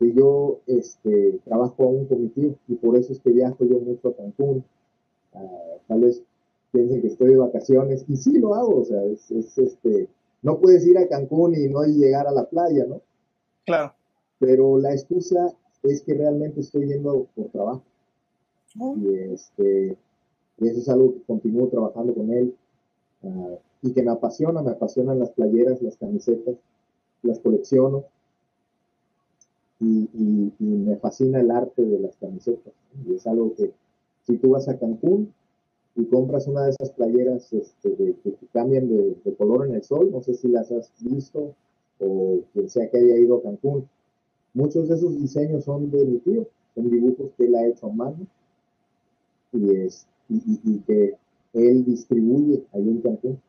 que 0.00 0.14
yo 0.14 0.60
este, 0.66 1.38
trabajo 1.44 1.84
aún 1.84 2.08
tío 2.34 2.54
y 2.68 2.74
por 2.76 2.96
eso 2.96 3.12
es 3.12 3.20
que 3.20 3.32
viajo 3.32 3.66
yo 3.66 3.78
mucho 3.80 4.08
a 4.08 4.16
Cancún. 4.16 4.64
Uh, 5.34 5.78
tal 5.86 6.00
vez 6.00 6.22
piensen 6.72 7.02
que 7.02 7.08
estoy 7.08 7.32
de 7.32 7.36
vacaciones 7.36 8.04
y 8.08 8.16
sí 8.16 8.38
lo 8.38 8.54
hago, 8.54 8.80
o 8.80 8.84
sea, 8.84 9.04
es, 9.04 9.30
este, 9.30 10.08
no 10.40 10.58
puedes 10.58 10.86
ir 10.86 10.96
a 10.96 11.06
Cancún 11.06 11.54
y 11.54 11.68
no 11.68 11.84
llegar 11.84 12.26
a 12.26 12.32
la 12.32 12.48
playa, 12.48 12.86
¿no? 12.86 13.02
Claro. 13.66 13.92
Pero 14.38 14.78
la 14.78 14.92
excusa 14.92 15.52
es 15.82 16.00
que 16.00 16.14
realmente 16.14 16.60
estoy 16.60 16.86
yendo 16.86 17.26
por 17.36 17.48
trabajo. 17.50 17.82
Y, 18.74 19.34
este, 19.34 19.98
y 20.58 20.68
eso 20.68 20.78
es 20.78 20.88
algo 20.88 21.12
que 21.12 21.22
continúo 21.24 21.68
trabajando 21.68 22.14
con 22.14 22.32
él 22.32 22.54
uh, 23.22 23.56
y 23.82 23.92
que 23.92 24.02
me 24.02 24.12
apasiona, 24.12 24.62
me 24.62 24.70
apasionan 24.70 25.18
las 25.18 25.30
playeras, 25.30 25.82
las 25.82 25.96
camisetas, 25.98 26.54
las 27.22 27.38
colecciono 27.40 28.04
y, 29.80 30.52
me 30.58 30.96
fascina 30.96 31.40
el 31.40 31.50
arte 31.50 31.82
de 31.82 31.98
las 31.98 32.16
camisetas. 32.16 32.72
Y 33.06 33.14
es 33.14 33.26
algo 33.26 33.54
que 33.54 33.72
si 34.26 34.36
tú 34.36 34.50
vas 34.50 34.68
a 34.68 34.78
Cancún 34.78 35.32
y 35.96 36.04
compras 36.04 36.46
una 36.46 36.64
de 36.64 36.70
esas 36.70 36.90
playeras 36.90 37.52
este, 37.52 37.88
de, 37.90 38.14
que 38.22 38.34
cambian 38.52 38.88
de, 38.88 39.34
color 39.36 39.66
en 39.66 39.74
el 39.74 39.82
sol, 39.82 40.10
no 40.12 40.22
sé 40.22 40.34
si 40.34 40.48
las 40.48 40.70
has 40.70 40.92
visto 41.00 41.54
o 41.98 42.40
quien 42.52 42.68
sea 42.68 42.90
que 42.90 42.98
haya 42.98 43.16
ido 43.16 43.38
a 43.38 43.42
Cancún, 43.42 43.88
muchos 44.54 44.88
de 44.88 44.94
esos 44.94 45.18
diseños 45.20 45.64
son 45.64 45.90
de 45.90 46.04
mi 46.04 46.18
tío, 46.18 46.46
son 46.74 46.90
dibujos 46.90 47.30
que 47.36 47.44
él 47.44 47.54
ha 47.54 47.66
hecho 47.66 47.86
a 47.86 47.92
mano 47.92 48.26
y, 49.52 49.76
es, 49.76 50.06
y, 50.28 50.78
que 50.80 51.16
él 51.54 51.84
distribuye 51.84 52.64
ahí 52.72 52.88
en 52.88 53.00
Cancún. 53.00 53.40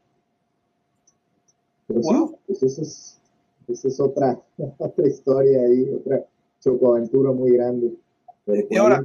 Pero 1.88 2.03
sí, 2.03 2.15
pues 2.47 2.63
eso 2.63 2.82
es, 2.82 3.20
esa 3.68 3.88
es 3.88 3.99
otra, 3.99 4.39
otra 4.78 5.07
historia 5.07 5.62
ahí, 5.62 5.89
otra 5.93 6.26
chocoaventura 6.59 7.32
muy 7.32 7.51
grande. 7.51 7.93
y 8.70 8.78
ahora, 8.78 9.03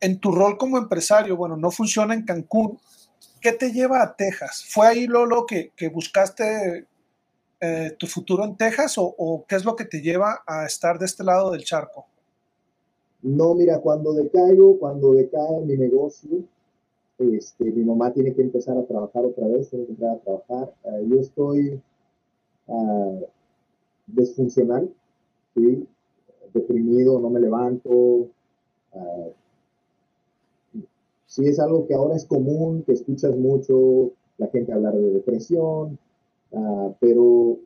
en 0.00 0.20
tu 0.20 0.30
rol 0.30 0.56
como 0.56 0.78
empresario, 0.78 1.36
bueno, 1.36 1.56
no 1.56 1.70
funciona 1.70 2.14
en 2.14 2.24
Cancún, 2.24 2.78
¿qué 3.40 3.52
te 3.52 3.72
lleva 3.72 4.02
a 4.02 4.14
Texas? 4.14 4.64
¿Fue 4.68 4.86
ahí, 4.86 5.06
Lolo, 5.06 5.44
que, 5.46 5.72
que 5.74 5.88
buscaste 5.88 6.86
eh, 7.60 7.96
tu 7.98 8.06
futuro 8.06 8.44
en 8.44 8.56
Texas 8.56 8.94
o, 8.98 9.44
qué 9.48 9.56
es 9.56 9.64
lo 9.64 9.74
que 9.74 9.84
te 9.84 10.00
lleva 10.00 10.42
a 10.46 10.64
estar 10.64 10.98
de 10.98 11.06
este 11.06 11.24
lado 11.24 11.50
del 11.50 11.64
charco? 11.64 12.06
No, 13.22 13.54
mira, 13.54 13.80
cuando 13.80 14.12
decaigo, 14.12 14.78
cuando 14.78 15.12
decae 15.12 15.60
mi 15.66 15.76
negocio, 15.76 16.44
este, 17.18 17.64
mi 17.64 17.82
mamá 17.82 18.12
tiene 18.12 18.32
que 18.32 18.42
empezar 18.42 18.78
a 18.78 18.84
trabajar 18.84 19.24
otra 19.24 19.48
vez, 19.48 19.68
tiene 19.70 19.86
que 19.86 19.90
empezar 19.90 20.16
a 20.16 20.20
trabajar. 20.20 20.74
Eh, 20.84 21.06
yo 21.08 21.20
estoy 21.20 21.82
uh, 22.68 23.24
desfuncional, 24.06 24.88
¿sí? 25.54 25.86
deprimido, 26.52 27.20
no 27.20 27.30
me 27.30 27.40
levanto. 27.40 27.90
Uh, 27.90 29.32
sí 31.26 31.46
es 31.46 31.58
algo 31.60 31.86
que 31.86 31.94
ahora 31.94 32.16
es 32.16 32.24
común, 32.24 32.82
que 32.84 32.92
escuchas 32.92 33.36
mucho 33.36 34.12
la 34.38 34.46
gente 34.48 34.72
hablar 34.72 34.94
de 34.94 35.10
depresión, 35.10 35.98
uh, 36.52 36.92
pero 37.00 37.58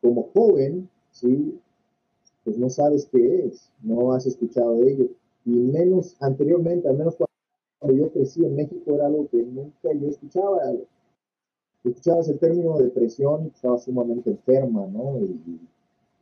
como 0.00 0.28
joven, 0.34 0.88
¿sí? 1.10 1.58
pues 2.44 2.58
no 2.58 2.68
sabes 2.68 3.06
qué 3.10 3.46
es, 3.46 3.70
no 3.82 4.12
has 4.12 4.26
escuchado 4.26 4.76
de 4.76 4.92
ello. 4.92 5.06
Y 5.44 5.50
menos 5.50 6.16
anteriormente, 6.20 6.88
al 6.88 6.98
menos 6.98 7.16
cuando 7.16 7.96
yo 7.96 8.12
crecí 8.12 8.44
en 8.44 8.56
México, 8.56 8.94
era 8.94 9.06
algo 9.06 9.28
que 9.28 9.42
nunca 9.42 9.92
yo 9.92 10.08
escuchaba 10.08 10.58
escuchabas 11.84 12.28
el 12.28 12.38
término 12.38 12.78
depresión 12.78 13.46
estaba 13.54 13.78
sumamente 13.78 14.30
enferma, 14.30 14.86
¿no? 14.86 15.18
Y, 15.18 15.60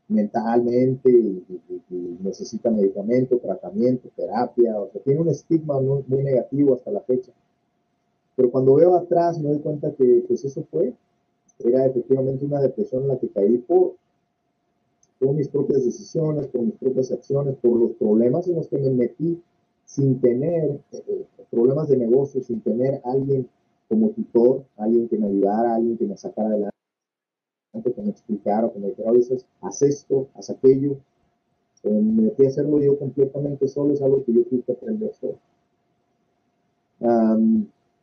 mentalmente, 0.08 1.08
y, 1.08 2.18
necesita 2.20 2.70
medicamento, 2.70 3.38
tratamiento, 3.38 4.08
terapia, 4.16 4.78
o 4.80 4.90
sea, 4.90 5.00
tiene 5.02 5.20
un 5.20 5.28
estigma 5.28 5.80
muy, 5.80 6.02
negativo 6.08 6.74
hasta 6.74 6.90
la 6.90 7.00
fecha. 7.00 7.32
Pero 8.34 8.50
cuando 8.50 8.74
veo 8.74 8.94
atrás 8.96 9.38
me 9.38 9.50
doy 9.50 9.60
cuenta 9.60 9.92
que 9.92 10.24
pues 10.26 10.44
eso 10.44 10.64
fue, 10.70 10.94
era 11.60 11.86
efectivamente 11.86 12.44
una 12.44 12.60
depresión 12.60 13.02
en 13.02 13.08
la 13.08 13.18
que 13.18 13.28
caí 13.28 13.58
por, 13.58 13.94
por 15.20 15.34
mis 15.34 15.48
propias 15.48 15.84
decisiones, 15.84 16.48
por 16.48 16.62
mis 16.62 16.74
propias 16.74 17.12
acciones, 17.12 17.54
por 17.56 17.76
los 17.76 17.92
problemas 17.92 18.48
en 18.48 18.56
los 18.56 18.66
que 18.66 18.78
me 18.78 18.90
metí 18.90 19.40
sin 19.84 20.20
tener 20.20 20.80
eh, 20.92 21.26
problemas 21.50 21.88
de 21.88 21.98
negocio, 21.98 22.42
sin 22.42 22.60
tener 22.62 23.00
alguien 23.04 23.48
como 23.90 24.10
tutor, 24.10 24.64
alguien 24.76 25.08
que 25.08 25.18
me 25.18 25.26
ayudara, 25.26 25.74
alguien 25.74 25.98
que 25.98 26.06
me 26.06 26.16
sacara 26.16 26.48
adelante, 26.48 26.70
que 27.92 28.02
me 28.02 28.10
explicara, 28.10 28.70
que 28.70 28.78
me 28.78 28.90
dijera, 28.90 29.10
oye, 29.10 29.26
haz 29.62 29.82
esto, 29.82 30.28
haz 30.34 30.48
aquello. 30.48 30.92
Eh, 31.82 31.90
me 31.90 32.22
metí 32.22 32.44
a 32.44 32.48
hacerlo 32.48 32.80
yo 32.80 32.96
completamente 32.96 33.66
solo, 33.66 33.92
es 33.92 34.00
algo 34.00 34.24
que 34.24 34.32
yo 34.32 34.44
tuve 34.44 34.62
que 34.62 34.72
aprender 34.72 35.12
solo. 35.14 35.38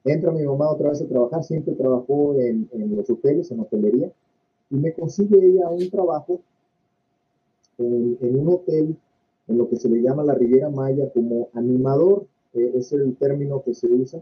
entra 0.03 0.31
mi 0.33 0.43
mamá 0.43 0.69
otra 0.71 0.89
vez 0.89 1.01
a 1.01 1.07
trabajar, 1.07 1.43
siempre 1.45 1.73
trabajó 1.75 2.35
en, 2.37 2.67
los 2.73 3.09
hoteles, 3.09 3.49
en 3.51 3.61
hotelería, 3.61 4.11
y 4.69 4.75
me 4.75 4.91
consigue 4.91 5.37
ella 5.39 5.69
un 5.69 5.89
trabajo 5.89 6.41
en, 7.77 8.17
un 8.21 8.49
hotel 8.49 8.97
en 9.47 9.57
lo 9.57 9.69
que 9.69 9.77
se 9.77 9.87
le 9.87 10.01
llama 10.01 10.25
la 10.25 10.33
Riviera 10.33 10.69
Maya 10.69 11.09
como 11.13 11.47
animador, 11.53 12.25
eh, 12.55 12.73
es 12.75 12.91
el 12.91 13.15
término 13.15 13.61
que 13.63 13.73
se 13.73 13.87
usa, 13.87 14.21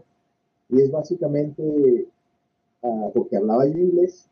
y 0.68 0.80
es 0.80 0.90
básicamente, 0.90 2.08
ah, 2.82 3.10
porque 3.14 3.36
hablaba 3.36 3.66
yo 3.66 3.78
inglés, 3.78 4.28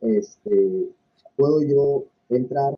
este, 0.00 0.88
puedo 1.36 1.62
yo 1.62 2.04
entrar 2.28 2.74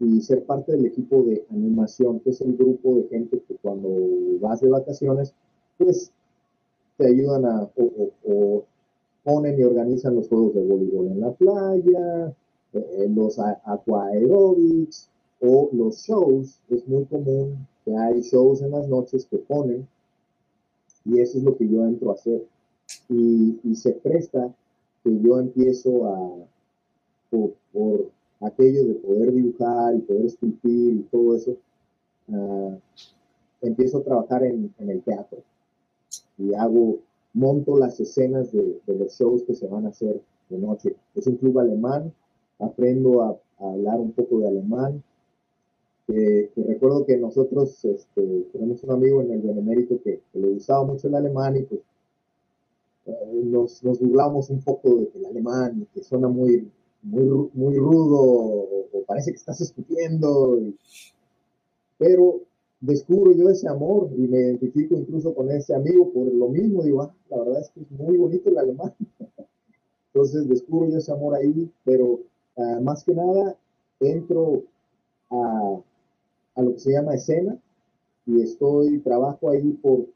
y 0.00 0.20
ser 0.20 0.44
parte 0.44 0.72
del 0.72 0.86
equipo 0.86 1.22
de 1.22 1.44
animación, 1.50 2.20
que 2.20 2.30
es 2.30 2.40
el 2.40 2.56
grupo 2.56 2.96
de 2.96 3.08
gente 3.08 3.40
que 3.46 3.56
cuando 3.56 3.88
vas 4.40 4.60
de 4.60 4.68
vacaciones, 4.68 5.34
pues 5.78 6.12
te 6.96 7.06
ayudan 7.06 7.44
a, 7.44 7.68
o, 7.76 8.64
ponen 9.22 9.58
y 9.58 9.62
organizan 9.62 10.16
los 10.16 10.28
juegos 10.28 10.54
de 10.54 10.66
voleibol 10.66 11.06
en 11.06 11.20
la 11.20 11.32
playa, 11.32 12.34
eh, 12.72 13.08
los 13.08 13.38
aqua 13.38 14.06
aerobics 14.08 15.08
o 15.40 15.70
los 15.72 15.96
shows. 15.98 16.60
Es 16.68 16.86
muy 16.86 17.04
común 17.06 17.66
que 17.84 17.96
hay 17.96 18.20
shows 18.20 18.60
en 18.62 18.72
las 18.72 18.86
noches 18.88 19.26
que 19.26 19.38
ponen 19.38 19.88
y 21.04 21.20
eso 21.20 21.38
es 21.38 21.44
lo 21.44 21.56
que 21.56 21.68
yo 21.68 21.84
entro 21.84 22.10
a 22.10 22.14
hacer. 22.14 22.44
Y, 23.08 23.74
se 23.74 23.92
presta 23.92 24.54
que 25.02 25.20
yo 25.20 25.38
empiezo 25.38 26.06
a, 26.06 26.46
por, 27.30 28.10
aquello 28.40 28.84
de 28.86 28.94
poder 28.94 29.32
dibujar 29.32 29.94
y 29.94 30.00
poder 30.00 30.26
esculpir 30.26 30.94
y 30.94 31.02
todo 31.10 31.34
eso, 31.34 31.56
uh, 32.28 32.74
empiezo 33.62 33.98
a 33.98 34.04
trabajar 34.04 34.44
en, 34.44 34.72
el 34.78 35.02
teatro 35.02 35.38
y 36.38 36.54
hago, 36.54 36.98
monto 37.32 37.78
las 37.78 37.98
escenas 38.00 38.52
de, 38.52 38.80
los 38.86 39.18
shows 39.18 39.42
que 39.42 39.54
se 39.54 39.66
van 39.66 39.86
a 39.86 39.88
hacer 39.88 40.20
de 40.50 40.58
noche. 40.58 40.94
Es 41.14 41.26
un 41.26 41.36
club 41.36 41.58
alemán, 41.58 42.12
aprendo 42.58 43.22
a 43.22 43.38
hablar 43.58 43.98
un 43.98 44.12
poco 44.12 44.40
de 44.40 44.48
alemán, 44.48 45.02
que, 46.06 46.50
recuerdo 46.56 47.06
que 47.06 47.16
nosotros 47.16 47.84
este, 47.84 48.46
tenemos 48.52 48.82
un 48.84 48.90
amigo 48.90 49.22
en 49.22 49.32
el 49.32 49.40
Benemérito 49.40 50.00
que, 50.02 50.20
le 50.34 50.48
gustaba 50.48 50.84
mucho 50.84 51.08
el 51.08 51.14
alemán 51.14 51.56
y 51.56 51.62
pues 51.62 51.80
eh, 53.06 53.42
nos, 53.44 53.82
nos, 53.82 54.00
burlamos 54.00 54.50
un 54.50 54.60
poco 54.62 55.08
del 55.14 55.26
alemán 55.26 55.82
y 55.82 55.86
que 55.94 56.02
suena 56.02 56.28
muy, 56.28 56.70
muy, 57.02 57.50
muy 57.52 57.76
rudo 57.76 58.20
o, 58.20 59.04
parece 59.06 59.32
que 59.32 59.36
estás 59.36 59.60
escupiendo. 59.60 60.58
pero 61.98 62.40
descubro 62.80 63.32
yo 63.32 63.48
ese 63.48 63.68
amor 63.68 64.10
y 64.16 64.28
me 64.28 64.38
identifico 64.38 64.94
incluso 64.94 65.34
con 65.34 65.50
ese 65.50 65.74
amigo 65.74 66.12
por 66.12 66.26
lo 66.26 66.48
mismo. 66.48 66.82
Digo, 66.82 67.02
ah, 67.02 67.14
la 67.30 67.38
verdad 67.38 67.60
es 67.60 67.70
que 67.70 67.80
es 67.80 67.90
muy 67.90 68.16
bonito 68.16 68.50
el 68.50 68.58
alemán. 68.58 68.94
Entonces 70.12 70.48
descubro 70.48 70.88
yo 70.88 70.98
ese 70.98 71.12
amor 71.12 71.34
ahí, 71.34 71.70
pero 71.84 72.20
ah, 72.56 72.80
más 72.82 73.04
que 73.04 73.14
nada 73.14 73.56
entro 74.00 74.62
a, 75.30 75.80
a 76.56 76.62
lo 76.62 76.72
que 76.72 76.80
se 76.80 76.92
llama 76.92 77.14
escena 77.14 77.58
y 78.26 78.40
estoy, 78.40 79.00
trabajo 79.00 79.50
ahí 79.50 79.72
por 79.82 80.06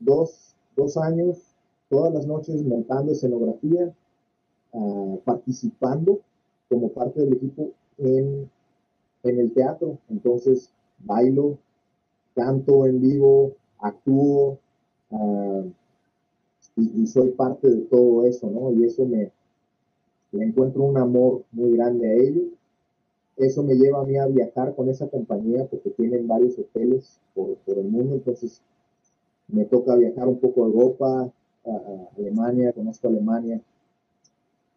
dos, 0.00 0.54
dos 0.76 0.96
años 0.96 1.56
todas 1.88 2.12
las 2.12 2.26
noches 2.26 2.62
montando 2.64 3.12
escenografía, 3.12 3.94
ah, 4.74 5.16
participando 5.24 6.20
como 6.68 6.88
parte 6.90 7.20
del 7.20 7.34
equipo 7.34 7.70
en, 7.98 8.50
en 9.22 9.40
el 9.40 9.52
teatro. 9.52 9.98
Entonces, 10.10 10.70
bailo, 10.98 11.58
canto 12.34 12.86
en 12.86 13.00
vivo, 13.00 13.52
actúo 13.78 14.58
uh, 15.10 15.70
y, 16.76 17.02
y, 17.02 17.06
soy 17.06 17.30
parte 17.30 17.70
de 17.70 17.82
todo 17.82 18.26
eso, 18.26 18.50
¿no? 18.50 18.72
Y 18.72 18.84
eso 18.84 19.06
me, 19.06 19.30
le 20.32 20.44
encuentro 20.44 20.82
un 20.82 20.98
amor 20.98 21.44
muy 21.52 21.76
grande 21.76 22.08
a 22.08 22.14
ello. 22.14 22.42
Eso 23.36 23.62
me 23.62 23.74
lleva 23.74 24.00
a 24.00 24.04
mí 24.04 24.16
a 24.16 24.26
viajar 24.26 24.74
con 24.74 24.88
esa 24.88 25.08
compañía 25.08 25.66
porque 25.66 25.90
tienen 25.90 26.26
varios 26.26 26.58
hoteles 26.58 27.20
por, 27.34 27.54
por 27.56 27.78
el 27.78 27.84
mundo, 27.84 28.14
entonces 28.14 28.62
me 29.48 29.64
toca 29.66 29.94
viajar 29.94 30.26
un 30.26 30.38
poco 30.40 30.64
a 30.64 30.66
Europa, 30.66 31.32
a, 31.66 32.08
Alemania, 32.16 32.72
conozco 32.72 33.08
Alemania. 33.08 33.60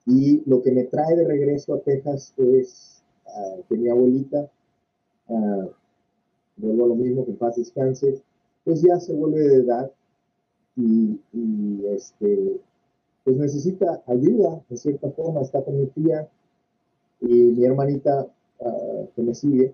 Y 0.06 0.44
lo 0.46 0.62
que 0.62 0.72
me 0.72 0.84
trae 0.86 1.16
de 1.16 1.26
regreso 1.26 1.74
a 1.74 1.80
Texas 1.80 2.34
es 2.38 3.02
uh, 3.26 3.62
que 3.68 3.78
mi 3.78 3.90
abuelita 3.90 4.50
uh, 5.28 5.70
vuelvo 6.58 6.86
a 6.86 6.88
lo 6.90 6.96
mismo 6.96 7.26
que 7.26 7.32
en 7.32 7.38
paz 7.38 7.56
descanse, 7.56 8.22
pues 8.66 8.82
ya 8.82 9.00
se 9.00 9.14
vuelve 9.14 9.48
de 9.48 9.56
edad 9.56 9.92
y, 10.76 11.20
y, 11.34 11.86
este, 11.88 12.60
pues 13.24 13.38
necesita 13.38 14.04
ayuda, 14.08 14.62
de 14.70 14.78
cierta 14.78 15.10
forma, 15.12 15.42
está 15.42 15.64
con 15.64 15.80
mi 15.80 15.88
tía 15.88 16.28
y 17.22 17.28
mi 17.28 17.66
hermanita 17.66 18.28
uh, 18.60 19.08
que 19.16 19.22
me 19.22 19.36
sigue, 19.36 19.74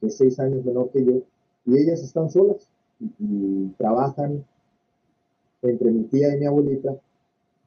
de 0.00 0.10
seis 0.10 0.38
años 0.38 0.64
menor 0.64 0.90
que 0.90 1.04
yo, 1.04 1.22
y 1.66 1.78
ellas 1.78 2.02
están 2.02 2.30
solas 2.30 2.68
y, 3.18 3.68
trabajan 3.78 4.44
entre 5.62 5.90
mi 5.90 6.04
tía 6.04 6.34
y 6.34 6.38
mi 6.38 6.46
abuelita 6.46 6.96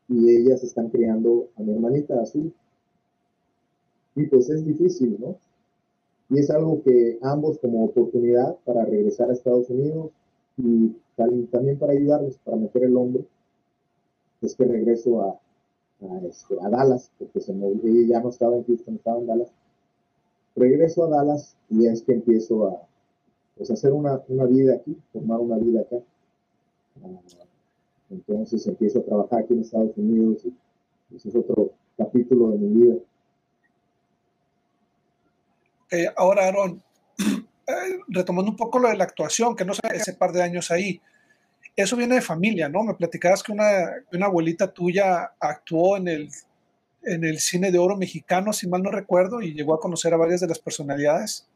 y 0.08 0.30
ellas 0.30 0.64
están 0.64 0.90
criando 0.90 1.50
a 1.58 1.62
mi 1.62 1.74
hermanita 1.74 2.20
azul. 2.22 2.54
Y 4.16 4.26
pues 4.28 4.50
es 4.50 4.66
difícil, 4.66 5.18
¿no? 5.20 5.36
Y 6.30 6.40
es 6.40 6.50
algo 6.50 6.82
que 6.84 7.20
ambos 7.22 7.60
como 7.60 7.86
oportunidad 7.86 8.56
para 8.66 8.86
regresar 8.86 9.30
a 9.30 9.34
Estados 9.34 9.70
Unidos 9.70 10.12
y 10.58 10.96
también 11.16 11.78
para 11.78 11.94
ayudarles, 11.94 12.38
para 12.44 12.58
meter 12.58 12.84
el 12.84 12.96
hombro, 12.96 13.26
es 14.42 14.56
que 14.56 14.66
regreso 14.66 15.22
a, 15.22 15.40
este, 16.24 16.56
a 16.62 16.70
Dallas, 16.70 17.12
porque 17.18 17.42
se 17.42 17.54
me, 17.54 17.74
ya 18.08 18.22
no 18.22 18.30
estaba 18.30 18.56
en 18.56 18.64
Houston, 18.64 18.96
estaba 18.96 19.20
en 19.20 19.28
Dallas. 19.28 19.52
Regreso 20.60 21.06
a 21.06 21.10
Dallas 21.10 21.56
y 21.70 21.88
es 21.88 22.04
que 22.04 22.14
empiezo 22.14 22.68
a 22.68 22.88
pues, 23.56 23.72
hacer 23.72 23.94
una, 23.94 24.22
una 24.28 24.46
vida 24.46 24.76
aquí, 24.76 24.98
formar 25.14 25.40
una 25.40 25.58
vida 25.58 25.82
acá. 25.82 25.96
Uh, 27.02 27.20
entonces 28.10 28.68
empiezo 28.68 29.00
a 29.00 29.04
trabajar 29.04 29.40
aquí 29.40 29.54
en 29.54 29.62
Estados 29.62 29.96
Unidos 29.96 30.46
y 30.46 31.16
ese 31.16 31.30
es 31.30 31.36
otro 31.36 31.72
capítulo 31.98 32.52
de 32.52 32.58
mi 32.58 32.82
vida. 32.82 32.96
Eh, 35.92 36.08
ahora, 36.18 36.48
Aaron, 36.48 36.84
eh, 37.18 38.00
retomando 38.10 38.52
un 38.52 38.58
poco 38.58 38.80
lo 38.80 38.90
de 38.90 38.98
la 38.98 39.06
actuación, 39.06 39.56
que 39.56 39.64
no 39.64 39.74
sé, 39.74 39.82
ese 39.94 40.14
par 40.14 40.34
de 40.34 40.44
años 40.44 40.72
ahí, 40.72 41.02
eso 41.76 41.96
viene 41.96 42.16
de 42.16 42.22
familia, 42.22 42.68
¿no? 42.68 42.84
Me 42.84 42.96
platicabas 42.96 43.42
que 43.42 43.54
una, 43.54 43.92
una 44.12 44.26
abuelita 44.26 44.74
tuya 44.74 45.32
actuó 45.40 45.96
en 45.96 46.10
el, 46.10 46.30
en 47.04 47.24
el 47.24 47.40
cine 47.40 47.72
de 47.72 47.80
oro 47.80 47.98
mexicano, 47.98 48.54
si 48.54 48.68
mal 48.68 48.84
no 48.84 48.92
recuerdo, 48.92 49.42
y 49.42 49.54
llegó 49.54 49.74
a 49.74 49.80
conocer 49.80 50.14
a 50.14 50.18
varias 50.18 50.42
de 50.42 50.48
las 50.48 50.60
personalidades. 50.60 51.48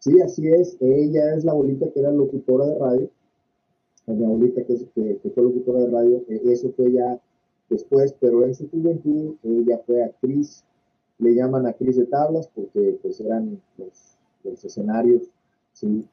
Sí, 0.00 0.20
así 0.20 0.48
es. 0.48 0.76
Ella 0.80 1.34
es 1.34 1.44
la 1.44 1.52
abuelita 1.52 1.90
que 1.92 2.00
era 2.00 2.12
locutora 2.12 2.66
de 2.66 2.78
radio. 2.78 3.10
Mi 4.06 4.24
abuelita 4.24 4.64
que, 4.64 4.76
que, 4.94 5.18
que 5.18 5.30
fue 5.30 5.42
locutora 5.42 5.80
de 5.80 5.90
radio, 5.90 6.24
eh, 6.28 6.40
eso 6.46 6.72
fue 6.76 6.92
ya 6.92 7.18
después, 7.68 8.14
pero 8.20 8.44
en 8.44 8.54
su 8.54 8.68
juventud 8.70 9.34
ella 9.42 9.80
fue 9.84 10.04
actriz 10.04 10.64
le 11.18 11.34
llaman 11.34 11.66
actriz 11.66 11.96
de 11.96 12.06
tablas 12.06 12.48
porque 12.54 12.98
pues 13.02 13.20
eran 13.20 13.60
los, 13.78 14.16
los 14.44 14.64
escenarios 14.64 15.22
¿sí? 15.72 16.06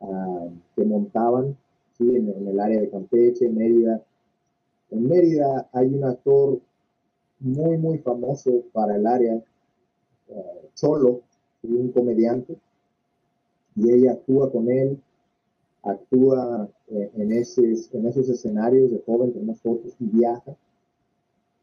Uh, 0.00 0.50
que 0.76 0.84
montaban 0.84 1.56
¿sí? 1.96 2.04
En, 2.04 2.28
en, 2.28 2.48
el 2.48 2.60
área 2.60 2.80
de 2.80 2.88
Campeche, 2.88 3.48
Mérida. 3.48 4.00
En 4.90 5.08
Mérida 5.08 5.68
hay 5.72 5.86
un 5.88 6.04
actor 6.04 6.60
muy, 7.40 7.78
muy 7.78 7.98
famoso 7.98 8.62
para 8.72 8.96
el 8.96 9.06
área, 9.06 9.34
uh, 10.28 10.68
Cholo, 10.74 11.22
¿sí? 11.62 11.68
un 11.68 11.92
comediante, 11.92 12.56
y 13.76 13.92
ella 13.92 14.12
actúa 14.12 14.50
con 14.50 14.70
él, 14.70 15.00
actúa 15.82 16.68
eh, 16.88 17.10
en, 17.16 17.32
ese, 17.32 17.74
en 17.92 18.06
esos 18.06 18.28
escenarios 18.28 18.90
de 18.90 19.02
joven, 19.06 19.32
tenemos 19.32 19.60
fotos 19.60 19.94
y 20.00 20.06
viaja 20.06 20.56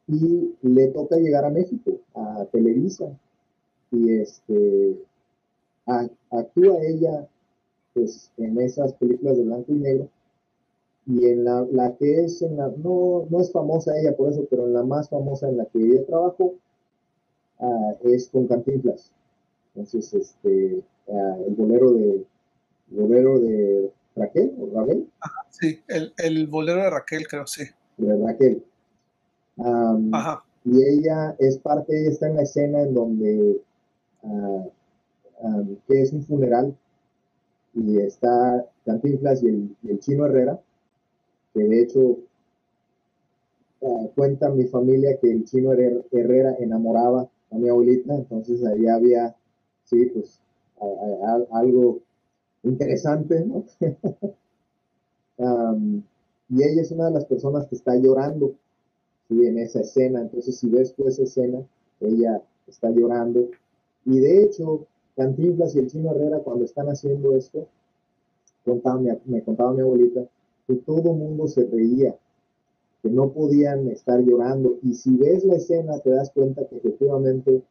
y 0.07 0.53
le 0.61 0.87
toca 0.89 1.17
llegar 1.17 1.45
a 1.45 1.49
México, 1.49 1.99
a 2.13 2.45
Televisa, 2.51 3.05
y 3.91 4.13
este, 4.13 4.97
a, 5.87 6.07
actúa 6.31 6.77
ella 6.81 7.27
pues 7.93 8.31
en 8.37 8.59
esas 8.59 8.93
películas 8.93 9.37
de 9.37 9.43
blanco 9.43 9.71
y 9.71 9.75
negro, 9.75 10.09
y 11.07 11.25
en 11.27 11.43
la, 11.43 11.67
la 11.71 11.95
que 11.95 12.23
es, 12.23 12.41
en 12.41 12.57
la, 12.57 12.71
no, 12.77 13.27
no 13.29 13.39
es 13.39 13.51
famosa 13.51 13.97
ella 13.99 14.15
por 14.15 14.31
eso, 14.31 14.45
pero 14.49 14.65
en 14.65 14.73
la 14.73 14.83
más 14.83 15.09
famosa 15.09 15.47
en 15.47 15.57
la 15.57 15.65
que 15.65 15.79
ella 15.79 16.05
trabajó, 16.05 16.55
uh, 17.59 17.95
es 18.03 18.29
con 18.29 18.47
Cantinflas. 18.47 19.11
Entonces, 19.75 20.13
este, 20.13 20.81
uh, 21.07 21.45
el 21.45 21.53
bolero 21.53 21.91
de, 21.91 22.25
bolero 22.89 23.39
de 23.39 23.91
Raquel, 24.15 24.55
o 24.59 24.69
Rabel. 24.73 25.07
Ajá, 25.19 25.41
sí, 25.49 25.79
el, 25.87 26.13
el 26.17 26.47
bolero 26.47 26.81
de 26.81 26.89
Raquel, 26.89 27.27
creo, 27.27 27.45
sí. 27.45 27.65
De 27.97 28.17
Raquel. 28.17 28.63
Um, 29.57 30.11
y 30.63 30.81
ella 30.81 31.35
es 31.37 31.57
parte, 31.59 32.01
ella 32.01 32.09
está 32.09 32.27
en 32.27 32.35
la 32.37 32.41
escena 32.41 32.81
en 32.81 32.93
donde, 32.93 33.61
uh, 34.23 34.71
um, 35.41 35.75
que 35.87 36.01
es 36.01 36.11
un 36.13 36.23
funeral, 36.23 36.75
y 37.75 37.99
está 37.99 38.65
Cantinflas 38.85 39.43
y 39.43 39.49
el, 39.49 39.75
y 39.83 39.91
el 39.91 39.99
Chino 39.99 40.25
Herrera, 40.25 40.59
que 41.55 41.63
de 41.63 41.81
hecho 41.81 42.17
uh, 43.79 44.09
cuenta 44.09 44.49
mi 44.49 44.65
familia 44.65 45.17
que 45.19 45.31
el 45.31 45.45
Chino 45.45 45.71
Herrera 45.71 46.57
enamoraba 46.59 47.29
a 47.51 47.55
mi 47.55 47.69
abuelita, 47.69 48.13
entonces 48.13 48.63
ahí 48.65 48.85
había, 48.87 49.35
sí, 49.85 50.05
pues 50.07 50.41
algo 51.51 51.99
interesante, 52.63 53.45
y 56.49 56.63
ella 56.63 56.81
es 56.81 56.91
una 56.91 57.05
de 57.05 57.11
las 57.11 57.25
personas 57.25 57.67
que 57.67 57.75
está 57.75 57.95
llorando 57.95 58.55
¿sí? 59.29 59.45
en 59.45 59.57
esa 59.59 59.79
escena. 59.79 60.21
Entonces, 60.21 60.57
si 60.57 60.69
ves 60.69 60.93
tú 60.93 61.07
esa 61.07 61.23
escena, 61.23 61.65
ella 62.01 62.41
está 62.67 62.89
llorando. 62.89 63.49
Y 64.05 64.19
de 64.19 64.43
hecho, 64.43 64.85
Cantinflas 65.15 65.75
y 65.75 65.79
el 65.79 65.87
Chino 65.87 66.11
Herrera, 66.11 66.39
cuando 66.39 66.65
están 66.65 66.87
haciendo 66.87 67.35
esto, 67.35 67.67
contaba, 68.63 68.99
me, 68.99 69.17
me 69.25 69.41
contaba 69.43 69.73
mi 69.73 69.81
abuelita, 69.81 70.25
que 70.67 70.75
todo 70.75 71.13
mundo 71.13 71.47
se 71.47 71.65
reía, 71.65 72.15
que 73.01 73.09
no 73.09 73.31
podían 73.31 73.87
estar 73.89 74.19
llorando. 74.21 74.77
Y 74.81 74.93
si 74.93 75.15
ves 75.15 75.43
la 75.45 75.55
escena, 75.55 75.99
te 75.99 76.09
das 76.11 76.31
cuenta 76.31 76.67
que 76.67 76.77
efectivamente 76.77 77.61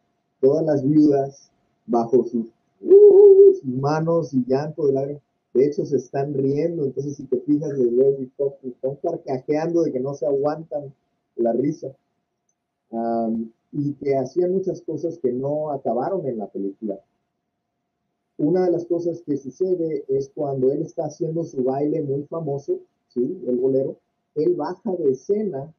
todas 0.41 0.65
las 0.65 0.83
viudas, 0.87 1.51
bajo 1.87 2.25
sus, 2.25 2.47
uh, 2.83 3.55
sus 3.61 3.75
manos 3.75 4.33
y 4.33 4.45
llanto 4.47 4.87
de 4.87 4.93
lágrimas, 4.93 5.23
de 5.55 5.67
hecho 5.67 5.85
se 5.85 5.97
están 5.97 6.35
riendo. 6.35 6.85
Entonces, 6.85 7.17
si 7.17 7.25
te 7.25 7.41
fijas, 7.41 7.73
les 7.79 7.97
ves 7.97 8.21
y 8.21 8.25
están, 8.25 8.97
carcajeando 9.03 9.83
de 9.83 9.93
que 9.93 10.01
no 10.01 10.15
se 10.15 10.27
aguantan 10.27 10.93
la 11.37 11.53
risa. 11.53 11.95
Y 13.73 13.93
que 13.95 14.17
hacía 14.17 14.47
muchas 14.47 14.83
cosas 14.83 15.19
que 15.19 15.33
no 15.33 15.73
acabaron 15.73 16.27
en 16.27 16.39
la 16.39 16.47
película. 16.47 17.01
Una 18.37 18.65
de 18.65 18.73
las 18.73 18.85
cosas 18.87 19.23
que 19.23 19.37
sucede 19.37 20.05
es 20.09 20.31
cuando 20.35 20.73
él 20.73 20.83
está 20.83 21.07
haciendo 21.07 21.45
su 21.45 21.63
baile 21.63 22.03
muy 22.03 22.25
famoso, 22.25 22.81
¿sí? 23.09 23.43
El 23.47 23.57
bolero, 23.57 23.97
él 24.35 24.55
baja 24.55 24.93
de 24.97 25.13
escena 25.13 25.73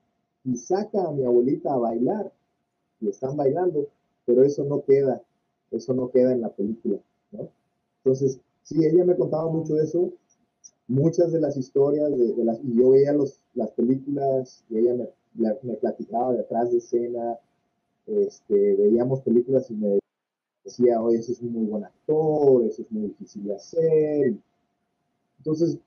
y 0.43 0.55
saca 0.55 1.03
a 1.03 1.11
mi 1.11 1.25
abuelita 1.25 1.73
a 1.73 1.77
bailar 1.77 2.31
y 3.01 3.09
están 3.09 3.35
bailando, 3.35 3.87
pero 4.25 4.43
eso 4.43 4.63
no 4.63 4.83
queda, 4.83 5.21
eso 5.71 5.93
no 5.93 6.09
queda 6.09 6.31
en 6.31 6.41
la 6.41 6.49
película. 6.49 6.99
Entonces, 8.03 8.39
sí, 8.63 8.85
ella 8.85 9.03
me 9.03 9.17
contaba 9.17 9.49
mucho 9.49 9.77
eso, 9.79 10.11
muchas 10.87 11.31
de 11.31 11.41
las 11.41 11.57
historias 11.57 12.09
de, 12.17 12.43
las, 12.43 12.59
y 12.63 12.75
yo 12.75 12.91
veía 12.91 13.11
los, 13.13 13.41
las 13.53 13.71
películas 13.71 14.63
y 14.69 14.77
ella 14.77 14.93
me 14.93 15.09
me 15.35 15.75
platicaba 15.75 16.33
de 16.33 16.41
atrás 16.41 16.71
de 16.71 16.77
escena, 16.77 17.37
este, 18.07 18.75
veíamos 18.75 19.21
películas 19.21 19.69
y 19.69 19.73
me 19.73 19.99
decía, 20.65 21.01
oye, 21.01 21.19
ese 21.19 21.31
es 21.33 21.41
un 21.41 21.53
muy 21.53 21.65
buen 21.65 21.85
actor, 21.85 22.65
eso 22.65 22.81
es 22.81 22.91
muy 22.91 23.03
difícil 23.03 23.45
de 23.45 23.55
hacer. 23.55 24.33
Entonces, 25.37 25.77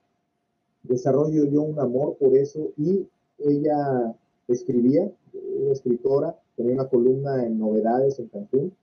desarrollo 0.83 1.45
yo 1.45 1.61
un 1.61 1.79
amor 1.79 2.15
por 2.17 2.35
eso 2.35 2.71
y 2.77 3.05
ella 3.37 4.15
escribía, 4.47 5.11
una 5.33 5.73
escritora, 5.73 6.35
tenía 6.55 6.73
una 6.73 6.87
columna 6.87 7.45
en 7.45 7.59
novedades 7.59 8.19
en 8.19 8.27
Cancún 8.29 8.73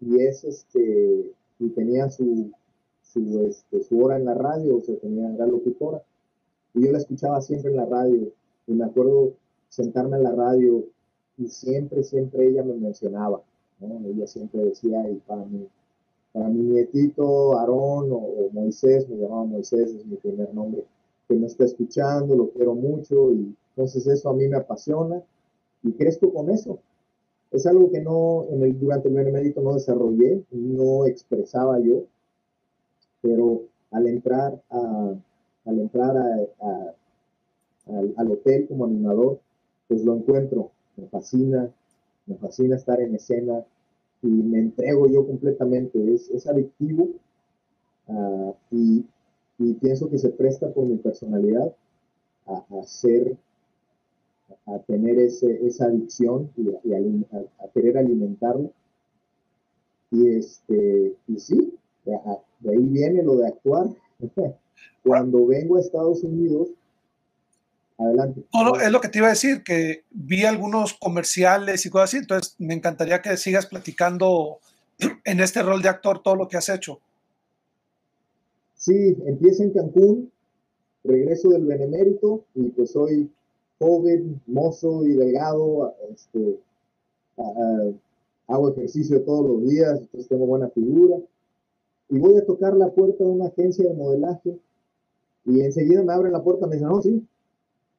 y 0.00 0.20
es 0.20 0.44
este, 0.44 1.32
y 1.58 1.68
tenía 1.70 2.08
su, 2.10 2.50
su, 3.02 3.44
este, 3.44 3.82
su 3.82 4.02
hora 4.02 4.16
en 4.16 4.24
la 4.24 4.34
radio, 4.34 4.76
o 4.76 4.80
sea, 4.80 4.96
tenía, 4.96 5.32
era 5.34 5.46
locutora, 5.46 6.02
y 6.74 6.84
yo 6.84 6.92
la 6.92 6.98
escuchaba 6.98 7.40
siempre 7.40 7.70
en 7.70 7.76
la 7.76 7.86
radio 7.86 8.32
y 8.66 8.72
me 8.72 8.84
acuerdo 8.84 9.34
sentarme 9.68 10.16
en 10.16 10.24
la 10.24 10.32
radio 10.32 10.84
y 11.36 11.48
siempre, 11.48 12.02
siempre 12.04 12.46
ella 12.46 12.62
me 12.62 12.74
mencionaba, 12.74 13.42
¿no? 13.80 14.00
Ella 14.08 14.26
siempre 14.26 14.64
decía, 14.64 15.08
y 15.08 15.16
para 15.26 15.44
mí, 15.44 15.66
para 16.32 16.48
mi 16.48 16.62
nietito 16.62 17.58
Aarón 17.58 18.10
o, 18.12 18.50
Moisés, 18.52 19.08
me 19.08 19.16
llamaba 19.16 19.44
Moisés, 19.44 19.90
es 19.94 20.06
mi 20.06 20.16
primer 20.16 20.52
nombre, 20.54 20.84
que 21.28 21.34
me 21.34 21.46
está 21.46 21.64
escuchando, 21.64 22.34
lo 22.34 22.50
quiero 22.50 22.74
mucho 22.74 23.32
y 23.32 23.54
entonces 23.76 24.06
eso 24.06 24.30
a 24.30 24.34
mí 24.34 24.46
me 24.48 24.56
apasiona 24.56 25.22
y 25.82 25.92
crezco 25.92 26.32
con 26.32 26.50
eso. 26.50 26.78
Es 27.50 27.66
algo 27.66 27.90
que 27.90 28.00
no, 28.00 28.46
en 28.50 28.62
el, 28.62 28.78
durante 28.78 29.08
el 29.08 29.14
benemérito 29.14 29.60
no 29.60 29.74
desarrollé, 29.74 30.42
no 30.50 31.06
expresaba 31.06 31.78
yo, 31.78 32.04
pero 33.22 33.62
al 33.90 34.08
entrar, 34.08 34.60
a, 34.70 35.14
al, 35.64 35.78
entrar 35.78 36.16
a, 36.16 36.94
al, 38.16 38.30
hotel 38.30 38.66
como 38.66 38.86
animador, 38.86 39.38
pues 39.88 40.04
lo 40.04 40.16
encuentro, 40.16 40.70
me 40.96 41.06
fascina, 41.06 41.70
me 42.26 42.36
fascina 42.36 42.76
estar 42.76 43.00
en 43.00 43.14
escena 43.14 43.64
y 44.22 44.28
me 44.28 44.58
entrego 44.58 45.06
yo 45.06 45.26
completamente, 45.26 46.14
es, 46.14 46.30
es 46.30 46.46
adictivo 46.46 47.08
ah, 48.08 48.54
y, 48.70 49.04
y, 49.58 49.74
pienso 49.74 50.08
que 50.08 50.18
se 50.18 50.30
presta 50.30 50.72
por 50.72 50.86
mi 50.86 50.96
personalidad 50.96 51.74
a, 52.46 52.64
a 52.78 52.82
ser, 52.84 53.36
a 54.66 54.78
tener 54.80 55.18
ese, 55.18 55.66
esa 55.66 55.86
adicción 55.86 56.50
y, 56.56 56.68
a, 56.70 57.68
querer 57.72 57.98
alimentarlo. 57.98 58.70
Y, 60.10 60.28
este, 60.28 61.14
y 61.26 61.38
sí, 61.38 61.74
de 62.04 62.70
ahí 62.70 62.84
viene 62.84 63.22
lo 63.22 63.36
de 63.36 63.48
actuar. 63.48 63.88
Cuando 65.04 65.46
vengo 65.46 65.76
a 65.76 65.80
Estados 65.80 66.22
Unidos, 66.22 66.68
adelante. 68.04 68.44
es 68.82 68.90
lo 68.90 69.00
que 69.00 69.08
te 69.08 69.18
iba 69.18 69.28
a 69.28 69.30
decir, 69.30 69.62
que 69.62 70.04
vi 70.10 70.44
algunos 70.44 70.94
comerciales 70.94 71.84
y 71.86 71.90
cosas 71.90 72.10
así, 72.10 72.16
entonces 72.18 72.54
me 72.58 72.74
encantaría 72.74 73.22
que 73.22 73.36
sigas 73.36 73.66
platicando 73.66 74.58
en 75.24 75.40
este 75.40 75.62
rol 75.62 75.82
de 75.82 75.88
actor 75.88 76.22
todo 76.22 76.36
lo 76.36 76.48
que 76.48 76.56
has 76.56 76.68
hecho. 76.68 77.00
Sí, 78.74 79.16
empiezo 79.26 79.62
en 79.62 79.70
Cancún, 79.70 80.32
regreso 81.04 81.50
del 81.50 81.64
Benemérito 81.64 82.44
y 82.54 82.68
pues 82.70 82.92
soy 82.92 83.30
joven, 83.78 84.40
mozo 84.46 85.06
y 85.06 85.14
delgado, 85.14 85.94
este, 86.12 86.58
hago 88.46 88.72
ejercicio 88.72 89.22
todos 89.22 89.46
los 89.46 89.68
días, 89.68 90.00
entonces 90.00 90.28
tengo 90.28 90.46
buena 90.46 90.68
figura 90.68 91.16
y 92.10 92.18
voy 92.18 92.36
a 92.36 92.44
tocar 92.44 92.74
la 92.74 92.90
puerta 92.90 93.24
de 93.24 93.30
una 93.30 93.46
agencia 93.46 93.84
de 93.84 93.94
modelaje 93.94 94.58
y 95.46 95.60
enseguida 95.60 96.02
me 96.02 96.12
abren 96.12 96.32
la 96.32 96.42
puerta 96.42 96.66
y 96.66 96.68
me 96.68 96.76
dicen, 96.76 96.88
no, 96.88 97.02
sí, 97.02 97.26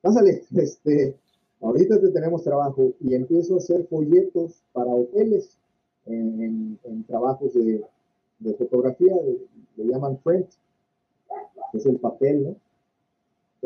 pásale, 0.06 0.44
este, 0.56 1.16
ahorita 1.62 2.00
te 2.00 2.10
tenemos 2.10 2.44
trabajo 2.44 2.94
y 3.00 3.16
empiezo 3.16 3.56
a 3.56 3.58
hacer 3.58 3.88
folletos 3.88 4.64
para 4.72 4.94
hoteles 4.94 5.58
en, 6.06 6.78
trabajos 7.08 7.56
de, 7.56 7.84
fotografía, 8.60 9.16
le 9.78 9.86
llaman 9.88 10.18
print, 10.24 10.48
que 11.72 11.78
es 11.80 11.86
el 11.88 11.98
papel, 11.98 12.44
¿no? 12.44 12.56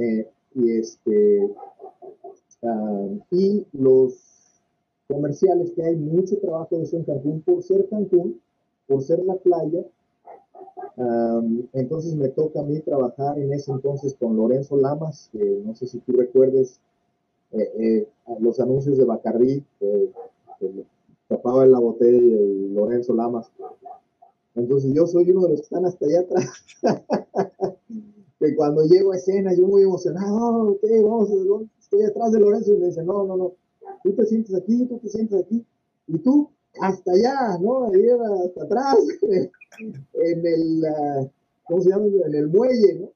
Eh, 0.01 0.29
y 0.55 0.77
este, 0.77 1.53
ah, 2.63 3.07
y 3.31 3.65
los 3.73 4.61
comerciales 5.09 5.71
que 5.71 5.83
hay 5.83 5.97
mucho 5.97 6.37
trabajo 6.39 6.77
de 6.77 6.83
eso 6.83 6.95
en 6.95 7.03
Cancún 7.03 7.41
por 7.41 7.61
ser 7.63 7.89
Cancún, 7.89 8.39
por 8.87 9.01
ser 9.01 9.25
la 9.25 9.35
playa, 9.35 9.83
entonces 11.73 12.15
me 12.15 12.29
toca 12.29 12.59
a 12.59 12.63
mí 12.63 12.79
trabajar 12.79 13.39
en 13.39 13.53
ese 13.53 13.71
entonces 13.71 14.15
con 14.19 14.35
Lorenzo 14.35 14.75
Lamas, 14.77 15.29
que 15.31 15.61
no 15.65 15.73
sé 15.75 15.87
si 15.87 15.99
tú 15.99 16.13
recuerdes 16.13 16.79
eh, 17.51 17.71
eh, 17.79 18.07
los 18.39 18.59
anuncios 18.59 18.97
de 18.97 19.05
Bacardi, 19.05 19.63
que 19.79 20.09
tapaba 21.27 21.63
en 21.63 21.71
la 21.71 21.79
botella 21.79 22.17
y 22.17 22.69
Lorenzo 22.69 23.13
Lamas. 23.13 23.51
Entonces 24.55 24.93
yo 24.93 25.07
soy 25.07 25.31
uno 25.31 25.43
de 25.43 25.49
los 25.49 25.59
que 25.59 25.63
están 25.63 25.85
hasta 25.85 26.05
allá 26.05 26.21
atrás. 26.21 26.49
que 28.39 28.55
cuando 28.55 28.83
llego 28.83 29.11
a 29.11 29.17
escena 29.17 29.53
yo 29.53 29.67
muy 29.67 29.83
emocionado, 29.83 30.71
ok, 30.71 30.83
vamos, 31.03 31.29
estoy 31.79 32.03
atrás 32.03 32.31
de 32.31 32.39
Lorenzo 32.39 32.73
y 32.73 32.77
me 32.77 32.87
dice, 32.87 33.03
no, 33.03 33.25
no, 33.25 33.35
no, 33.35 33.53
tú 34.03 34.13
te 34.13 34.25
sientes 34.25 34.55
aquí, 34.55 34.85
tú 34.85 34.97
te 34.97 35.09
sientes 35.09 35.43
aquí, 35.43 35.65
y 36.07 36.17
tú 36.19 36.49
hasta 36.81 37.11
allá, 37.11 37.57
¿no? 37.59 37.85
Ahí 37.87 38.07
hasta 38.09 38.63
atrás, 38.63 38.97
en 40.13 40.45
el, 40.45 40.85
ah, 40.85 41.27
¿cómo 41.65 41.81
se 41.81 41.89
llama? 41.89 42.05
En 42.25 42.35
el 42.35 42.47
muelle, 42.47 42.95
¿no? 42.95 43.11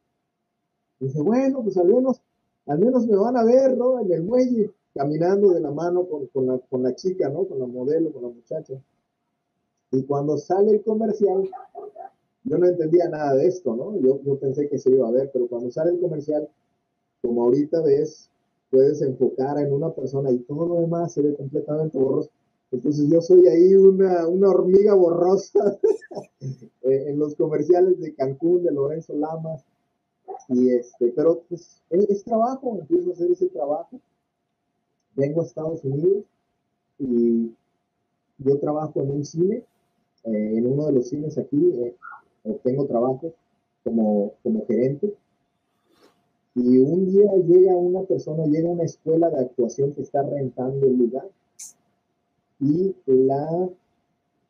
dice, 1.00 1.22
bueno, 1.22 1.62
pues 1.64 1.78
al 1.78 1.88
menos, 1.88 2.22
al 2.66 2.80
menos 2.80 3.06
me 3.08 3.18
van 3.18 3.36
a 3.38 3.44
ver, 3.44 3.78
¿no? 3.78 4.00
En 4.00 4.12
el 4.12 4.24
muelle, 4.24 4.72
caminando 4.94 5.52
de 5.52 5.60
la 5.60 5.72
mano 5.72 6.08
con, 6.08 6.28
con, 6.28 6.48
la, 6.48 6.58
con 6.58 6.84
la 6.84 6.96
chica, 6.96 7.30
¿no? 7.30 7.46
Con 7.46 7.60
la 7.60 7.66
modelo, 7.66 8.12
con 8.12 8.24
la 8.24 8.30
muchacha. 8.30 8.74
Y 9.92 10.04
cuando 10.04 10.38
sale 10.38 10.72
el 10.72 10.84
comercial, 10.84 11.50
yo 12.46 12.58
no 12.58 12.66
entendía 12.66 13.10
nada 13.10 13.36
de 13.36 13.48
esto, 13.48 13.76
¿no? 13.76 14.00
Yo, 14.00 14.22
yo 14.24 14.40
pensé 14.40 14.68
que 14.68 14.78
se 14.78 14.92
iba 14.92 15.08
a 15.08 15.12
ver, 15.12 15.30
pero 15.32 15.48
cuando 15.48 15.72
sale 15.72 15.92
el 15.92 16.00
comercial, 16.00 16.50
como 17.22 17.44
ahorita 17.44 17.82
ves, 17.82 18.30
puedes 18.70 19.02
enfocar 19.02 19.60
en 19.60 19.72
una 19.72 19.92
persona 19.92 20.32
y 20.32 20.40
todo 20.40 20.68
lo 20.68 20.82
demás 20.82 21.14
se 21.14 21.22
ve 21.22 21.36
completamente 21.36 21.98
borroso. 21.98 22.32
Entonces 22.74 23.08
yo 23.08 23.22
soy 23.22 23.48
ahí 23.48 23.76
una, 23.76 24.28
una 24.28 24.50
hormiga 24.50 24.96
borrosa 24.96 25.78
eh, 26.42 27.06
en 27.08 27.20
los 27.20 27.36
comerciales 27.36 28.00
de 28.02 28.16
Cancún, 28.16 28.64
de 28.64 28.72
Lorenzo 28.72 29.14
Lamas. 29.14 29.64
Y 30.50 30.70
este, 30.70 31.14
pero 31.16 31.44
pues 31.48 31.84
es, 31.92 32.24
trabajo, 32.24 32.80
empiezo 32.80 33.12
a 33.12 33.14
hacer 33.14 33.32
ese 33.32 33.48
trabajo. 33.50 34.00
Vengo 35.16 35.42
a 35.42 35.46
Estados 35.46 35.84
Unidos 35.84 36.26
y 36.98 37.54
yo 38.40 38.58
trabajo 38.58 39.02
en 39.02 39.12
un 39.12 39.24
cine, 39.24 39.64
eh, 40.24 40.54
en 40.58 40.66
uno 40.66 40.88
de 40.88 40.94
los 40.94 41.10
cines 41.10 41.38
aquí, 41.38 41.80
eh, 41.80 41.96
tengo 42.64 42.88
trabajo 42.88 43.34
como, 43.84 44.34
como 44.42 44.66
gerente. 44.66 45.14
Y 46.56 46.80
un 46.80 47.06
día 47.06 47.32
llega 47.36 47.76
una 47.76 48.02
persona, 48.02 48.46
llega 48.46 48.68
una 48.68 48.84
escuela 48.84 49.30
de 49.30 49.42
actuación 49.42 49.94
que 49.94 50.02
está 50.02 50.24
rentando 50.24 50.88
el 50.88 50.98
lugar 50.98 51.30
y 52.60 52.96
la, 53.06 53.70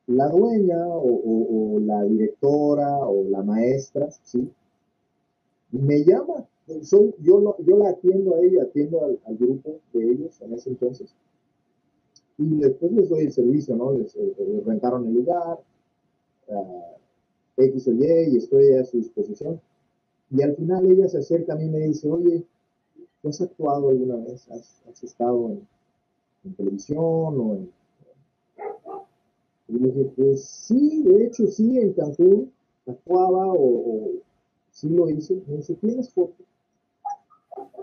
la 0.08 0.28
dueña 0.30 0.88
o, 0.88 1.80
la 1.80 2.04
directora 2.04 3.00
o 3.00 3.24
la 3.30 3.44
maestra, 3.44 4.10
¿sí? 4.24 4.50
Me 5.72 6.04
llama, 6.04 6.48
soy, 6.82 7.14
yo, 7.20 7.56
yo 7.66 7.78
la 7.78 7.90
atiendo 7.90 8.36
a 8.36 8.40
ella, 8.40 8.64
atiendo 8.64 9.04
al, 9.04 9.38
grupo 9.38 9.80
de 9.94 10.12
ellos 10.12 10.40
en 10.42 10.54
ese 10.54 10.70
entonces. 10.70 11.16
Y 12.38 12.58
después 12.58 12.92
les 12.92 13.10
doy 13.10 13.26
el 13.26 13.32
servicio, 13.32 13.76
¿no? 13.76 13.94
Les, 13.94 14.16
eh, 14.16 14.64
rentaron 14.66 15.08
el 15.08 15.14
lugar, 15.14 15.60
uh, 16.48 16.94
X 17.58 17.88
o 17.88 17.92
Y, 17.94 18.34
y 18.34 18.38
estoy 18.38 18.74
a 18.74 18.84
su 18.84 18.98
disposición. 18.98 19.60
Y 20.32 20.42
al 20.42 20.56
final 20.56 20.86
ella 20.86 21.08
se 21.08 21.20
acerca 21.20 21.54
a 21.54 21.56
mí 21.56 21.66
y 21.66 21.70
me 21.70 21.80
dice, 21.80 22.10
oye, 22.10 22.44
¿tú 23.22 23.30
has 23.30 23.42
actuado 23.42 23.90
alguna 23.90 24.16
vez? 24.18 24.48
¿Has, 24.50 25.04
estado 25.04 25.50
en, 25.50 25.68
en 26.44 26.56
televisión 26.56 27.02
o 27.02 27.56
en 27.56 27.70
y 29.74 29.80
dije, 29.80 30.12
pues 30.16 30.46
sí, 30.46 31.02
de 31.04 31.26
hecho 31.26 31.48
sí, 31.48 31.80
en 31.80 31.94
Cancún 31.94 32.52
actuaba 32.86 33.48
o, 33.48 34.12
sí 34.70 34.88
lo 34.90 35.10
hice. 35.10 35.42
Me 35.48 35.58
dice, 35.58 35.74
¿tienes 35.76 36.14
fotos? 36.14 36.46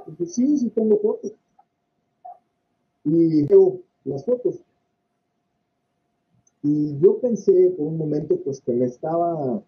Dije, 0.06 0.26
sí, 0.26 0.58
sí 0.58 0.70
tengo 0.70 0.98
fotos. 0.98 1.32
Y 3.04 3.42
veo 3.44 3.80
las 4.04 4.24
fotos. 4.24 4.62
Y 6.62 6.96
yo 7.00 7.18
pensé 7.18 7.74
por 7.76 7.88
un 7.88 7.98
momento 7.98 8.38
pues 8.44 8.60
que 8.60 8.72
me 8.72 8.84
estaba, 8.84 9.60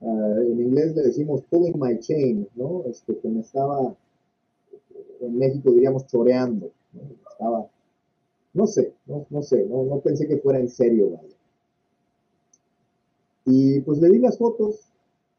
ah, 0.00 0.34
en 0.42 0.60
inglés 0.60 0.94
le 0.94 1.02
decimos 1.04 1.42
pulling 1.48 1.78
my 1.78 1.98
chain, 2.00 2.46
¿no? 2.54 2.82
Este, 2.84 3.16
que 3.16 3.28
me 3.28 3.40
estaba, 3.40 3.96
en 5.20 5.38
México 5.38 5.70
diríamos 5.70 6.06
choreando, 6.06 6.70
¿no? 6.92 7.02
Estaba 7.30 7.70
no 8.52 8.66
sé, 8.66 8.92
no, 9.06 9.26
no 9.30 9.42
sé, 9.42 9.64
no, 9.66 9.84
no, 9.84 10.00
pensé 10.00 10.26
que 10.26 10.38
fuera 10.38 10.58
en 10.58 10.68
serio, 10.68 11.10
vaya. 11.10 11.36
Y 13.46 13.80
pues 13.80 13.98
le 13.98 14.08
di 14.08 14.18
las 14.18 14.38
fotos 14.38 14.90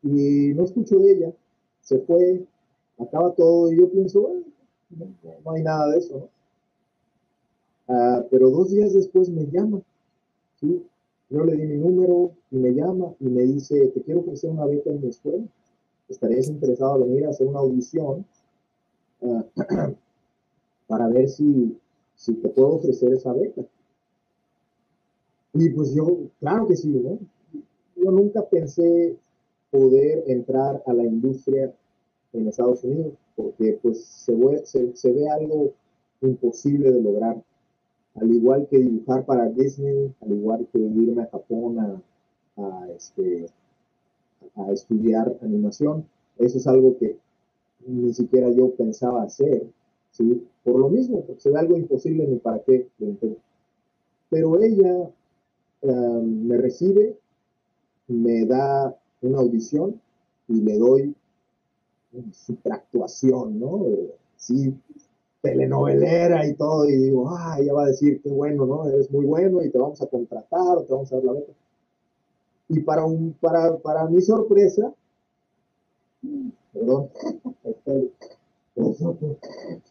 y 0.03 0.53
no 0.53 0.63
escucho 0.63 0.97
de 0.99 1.11
ella. 1.11 1.33
Se 1.81 1.99
fue, 1.99 2.45
acaba 2.97 3.33
todo 3.33 3.71
y 3.71 3.77
yo 3.79 3.89
pienso, 3.89 4.21
bueno, 4.21 4.43
no, 5.43 5.51
hay 5.51 5.63
nada 5.63 5.89
de 5.91 5.99
eso, 5.99 6.19
¿no? 6.19 6.29
Ah, 7.87 8.23
pero 8.29 8.49
dos 8.49 8.71
días 8.71 8.93
después 8.93 9.29
me 9.29 9.45
llama, 9.51 9.81
¿sí? 10.59 10.85
Yo 11.29 11.43
le 11.43 11.55
di 11.55 11.65
mi 11.65 11.77
número 11.77 12.31
y 12.51 12.57
me 12.57 12.71
llama 12.71 13.13
y 13.19 13.25
me 13.25 13.43
dice, 13.43 13.87
te 13.87 14.01
quiero 14.01 14.21
ofrecer 14.21 14.49
una 14.49 14.65
beca 14.65 14.89
en 14.89 15.01
mi 15.01 15.07
escuela. 15.07 15.43
¿Estarías 16.07 16.47
interesado 16.47 17.03
en 17.03 17.09
venir 17.09 17.25
a 17.25 17.29
hacer 17.29 17.47
una 17.47 17.59
audición 17.59 18.25
ah, 19.23 19.45
para 20.87 21.07
ver 21.07 21.29
si 21.29 21.77
si 22.21 22.35
te 22.35 22.49
puedo 22.49 22.75
ofrecer 22.75 23.11
esa 23.13 23.33
beca. 23.33 23.63
Y 25.53 25.69
pues 25.71 25.95
yo, 25.95 26.19
claro 26.39 26.67
que 26.67 26.75
sí, 26.75 26.87
¿no? 26.87 27.17
Yo 27.95 28.11
nunca 28.11 28.47
pensé 28.47 29.17
poder 29.71 30.23
entrar 30.27 30.83
a 30.85 30.93
la 30.93 31.03
industria 31.03 31.73
en 32.33 32.47
Estados 32.47 32.83
Unidos. 32.83 33.13
porque 33.35 33.79
pues 33.81 34.03
se 34.05 34.35
ve, 34.35 34.61
se, 34.65 35.11
ve 35.11 35.29
algo 35.29 35.73
imposible 36.21 36.91
de 36.91 37.01
lograr. 37.01 37.41
Al 38.13 38.31
igual 38.31 38.67
que 38.69 38.77
dibujar 38.77 39.25
para 39.25 39.49
Disney, 39.49 40.13
al 40.21 40.31
igual 40.31 40.67
que 40.71 40.77
irme 40.77 41.23
a 41.23 41.29
Japón 41.29 41.79
a, 42.57 42.87
este, 42.95 43.47
a 44.55 44.71
estudiar 44.71 45.35
animación, 45.41 46.05
eso 46.37 46.59
es 46.59 46.67
algo 46.67 46.97
que 46.99 47.17
ni 47.87 48.13
siquiera 48.13 48.51
yo 48.51 48.69
pensaba 48.75 49.23
hacer, 49.23 49.65
¿sí? 50.11 50.47
Por 50.63 50.79
lo 50.79 50.89
mismo, 50.89 51.25
porque 51.25 51.41
se 51.41 51.49
ve 51.49 51.59
algo 51.59 51.77
imposible 51.77 52.27
ni 52.27 52.37
para 52.37 52.59
qué 52.59 52.87
Pero 54.29 54.61
ella 54.61 55.09
em, 55.81 56.47
me 56.47 56.57
recibe, 56.57 57.17
me 58.07 58.45
da 58.45 58.95
una 59.21 59.39
audición 59.39 59.99
y 60.47 60.61
le 60.61 60.77
doy 60.77 61.15
superactuación, 62.31 63.59
¿no? 63.59 63.85
Sí, 64.35 64.75
telenovelera 65.41 66.47
y 66.47 66.55
todo, 66.55 66.87
y 66.89 66.95
digo, 66.97 67.29
ah, 67.29 67.57
ella 67.59 67.73
va 67.73 67.83
a 67.83 67.87
decir, 67.87 68.21
qué 68.21 68.29
bueno, 68.29 68.65
¿no? 68.65 68.87
Eres 68.87 69.09
muy 69.11 69.25
bueno 69.25 69.63
y 69.63 69.69
te 69.69 69.77
vamos 69.77 70.01
a 70.01 70.07
contratar 70.07 70.77
o 70.77 70.83
te 70.83 70.93
vamos 70.93 71.11
a 71.11 71.15
dar 71.15 71.25
la 71.25 71.33
beca. 71.33 71.53
Y 72.69 72.79
para, 72.81 73.05
un, 73.05 73.33
para, 73.39 73.77
para 73.77 74.07
mi 74.07 74.21
sorpresa, 74.21 74.93
perdón, 76.73 77.09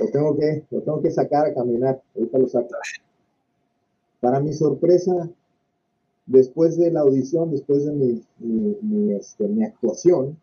lo 0.00 0.10
tengo 0.12 0.36
que, 0.36 0.64
lo 0.70 0.82
tengo 0.82 1.02
que 1.02 1.10
sacar 1.10 1.46
a 1.46 1.54
caminar, 1.54 2.02
ahorita 2.14 2.38
lo 2.38 2.48
saco. 2.48 2.68
Para 4.20 4.40
mi 4.40 4.52
sorpresa, 4.52 5.30
después 6.26 6.76
de 6.76 6.90
la 6.90 7.00
audición, 7.00 7.50
después 7.50 7.84
de 7.84 7.92
mi, 7.92 8.22
mi, 8.38 9.12
este, 9.12 9.48
mi 9.48 9.64
actuación, 9.64 10.38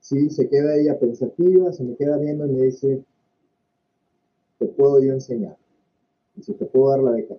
sí, 0.00 0.30
se 0.30 0.48
queda 0.48 0.76
ella 0.76 0.98
pensativa, 0.98 1.72
se 1.72 1.84
me 1.84 1.96
queda 1.96 2.16
viendo 2.18 2.46
y 2.46 2.50
me 2.50 2.62
dice, 2.62 3.02
te 4.58 4.66
puedo 4.66 5.02
yo 5.02 5.12
enseñar. 5.12 5.56
Dice, 6.34 6.54
te 6.54 6.64
puedo 6.66 6.90
dar 6.90 7.00
la 7.00 7.10
beca. 7.12 7.34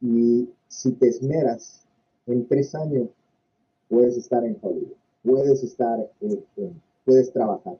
Y 0.00 0.48
si 0.68 0.92
te 0.92 1.08
esmeras, 1.08 1.86
en 2.26 2.46
tres 2.46 2.74
años 2.74 3.08
puedes 3.88 4.16
estar 4.16 4.44
en 4.44 4.56
Hollywood, 4.60 4.96
puedes 5.22 5.62
estar, 5.62 6.10
puedes 7.04 7.32
trabajar. 7.32 7.76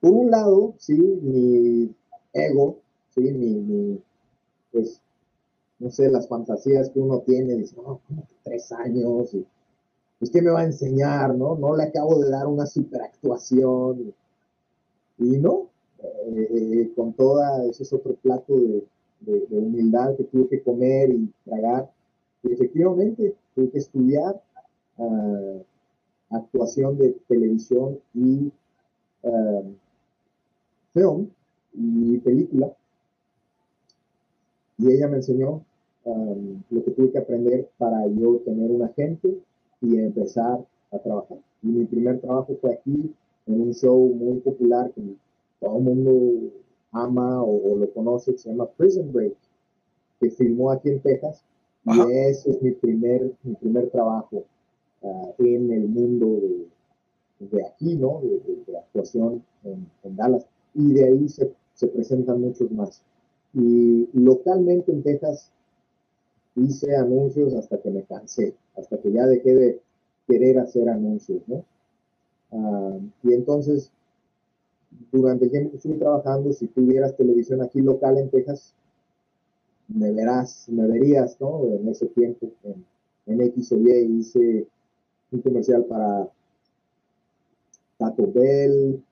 Por 0.00 0.12
un 0.12 0.30
lado, 0.30 0.74
sí, 0.78 0.96
mi 0.96 1.94
ego, 2.32 2.78
sí, 3.14 3.20
mi, 3.22 4.00
pues, 4.72 5.00
no 5.78 5.90
sé, 5.90 6.10
las 6.10 6.28
fantasías 6.28 6.90
que 6.90 7.00
uno 7.00 7.20
tiene, 7.20 7.54
dice, 7.54 7.76
no, 7.76 8.00
tres 8.42 8.70
años, 8.72 9.34
y, 9.34 9.44
pues, 10.18 10.30
¿qué 10.30 10.42
me 10.42 10.50
va 10.50 10.60
a 10.60 10.64
enseñar, 10.64 11.34
no? 11.34 11.56
No 11.56 11.76
le 11.76 11.84
acabo 11.84 12.18
de 12.18 12.30
dar 12.30 12.46
una 12.46 12.66
superactuación, 12.66 14.14
y 15.18 15.38
no, 15.38 15.68
eh, 16.02 16.48
eh, 16.50 16.92
con 16.94 17.14
toda, 17.14 17.64
ese 17.64 17.82
es 17.82 17.92
otro 17.92 18.14
plato 18.14 18.54
de, 18.54 18.84
de, 19.20 19.58
humildad 19.58 20.14
que 20.16 20.24
tuve 20.24 20.48
que 20.48 20.62
comer 20.62 21.10
y 21.10 21.32
tragar, 21.44 21.90
y 22.42 22.52
efectivamente 22.52 23.34
tuve 23.54 23.70
que 23.70 23.78
estudiar 23.78 24.40
uh, 24.98 25.62
actuación 26.30 26.98
de 26.98 27.16
televisión 27.28 27.98
y 28.14 28.50
uh, 29.22 29.74
film 30.92 31.28
y 31.72 32.18
película. 32.18 32.72
Y 34.78 34.92
ella 34.92 35.08
me 35.08 35.16
enseñó 35.16 35.64
um, 36.04 36.62
lo 36.70 36.84
que 36.84 36.90
tuve 36.90 37.12
que 37.12 37.18
aprender 37.18 37.68
para 37.78 38.06
yo 38.08 38.38
tener 38.44 38.70
un 38.70 38.82
agente 38.82 39.38
y 39.80 39.98
empezar 39.98 40.64
a 40.92 40.98
trabajar. 40.98 41.38
Y 41.62 41.68
mi 41.68 41.84
primer 41.86 42.20
trabajo 42.20 42.56
fue 42.60 42.74
aquí, 42.74 43.14
en 43.46 43.60
un 43.60 43.72
show 43.72 44.08
muy 44.14 44.40
popular 44.40 44.90
que 44.92 45.02
todo 45.60 45.78
el 45.78 45.84
mundo 45.84 46.52
ama 46.92 47.42
o, 47.42 47.76
lo 47.76 47.90
conoce, 47.92 48.36
se 48.36 48.50
llama 48.50 48.68
Prison 48.76 49.12
Break, 49.12 49.36
que 50.20 50.30
filmó 50.30 50.70
aquí 50.70 50.90
en 50.90 51.00
Texas. 51.00 51.42
Y 51.84 52.12
ese 52.12 52.50
es 52.50 52.62
mi 52.62 52.72
primer, 52.72 53.32
mi 53.44 53.54
primer 53.54 53.90
trabajo 53.90 54.44
en 55.38 55.72
el 55.72 55.88
mundo 55.88 56.40
de, 56.40 56.66
de 57.46 57.66
aquí, 57.66 57.96
¿no? 57.96 58.20
De, 58.22 58.40
de, 58.66 58.78
actuación 58.78 59.42
en, 59.64 59.86
en, 60.02 60.16
Dallas. 60.16 60.46
Y 60.74 60.92
de 60.92 61.04
ahí 61.06 61.28
se, 61.28 61.52
se 61.74 61.88
presentan 61.88 62.40
muchos 62.40 62.70
más. 62.70 63.02
Y 63.54 64.08
localmente 64.12 64.92
en 64.92 65.02
Texas 65.02 65.50
hice 66.56 66.96
anuncios 66.96 67.54
hasta 67.54 67.78
que 67.78 67.90
me 67.90 68.02
cansé, 68.02 68.54
hasta 68.76 68.98
que 68.98 69.12
ya 69.12 69.26
dejé 69.26 69.54
de 69.54 69.80
querer 70.26 70.58
hacer 70.58 70.88
anuncios, 70.88 71.42
¿no? 71.46 71.64
Uh, 72.50 73.00
y 73.24 73.34
entonces 73.34 73.90
durante 75.12 75.44
el 75.46 75.50
tiempo 75.50 75.70
que 75.70 75.76
estuve 75.76 75.96
trabajando, 75.96 76.52
si 76.52 76.68
tuvieras 76.68 77.16
televisión 77.16 77.62
aquí 77.62 77.80
local 77.80 78.18
en 78.18 78.30
Texas, 78.30 78.74
me 79.88 80.12
verás, 80.12 80.68
me 80.68 80.86
verías, 80.86 81.40
¿no? 81.40 81.64
En 81.64 81.88
ese 81.88 82.06
tiempo, 82.06 82.48
en, 83.26 83.40
X 83.40 83.72
o 83.72 83.76
Y, 83.76 84.18
hice 84.18 84.66
un 85.30 85.40
comercial 85.40 85.84
para 85.84 86.28
Taco 87.98 88.30
Bell, 88.32 89.02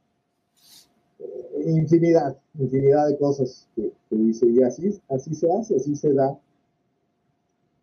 eh, 1.18 1.64
infinidad, 1.66 2.36
infinidad 2.58 3.08
de 3.08 3.18
cosas 3.18 3.68
que, 3.74 3.92
hice 4.10 4.46
y 4.46 4.62
así, 4.62 5.00
así 5.08 5.34
se 5.34 5.52
hace, 5.52 5.76
así 5.76 5.96
se 5.96 6.12
da. 6.12 6.38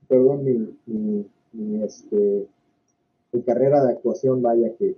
Perdón, 0.08 0.44
mi, 0.44 1.26
mi, 1.52 1.84
este, 1.84 2.48
mi 3.32 3.42
carrera 3.42 3.84
de 3.84 3.94
actuación, 3.94 4.42
vaya, 4.42 4.74
que, 4.78 4.96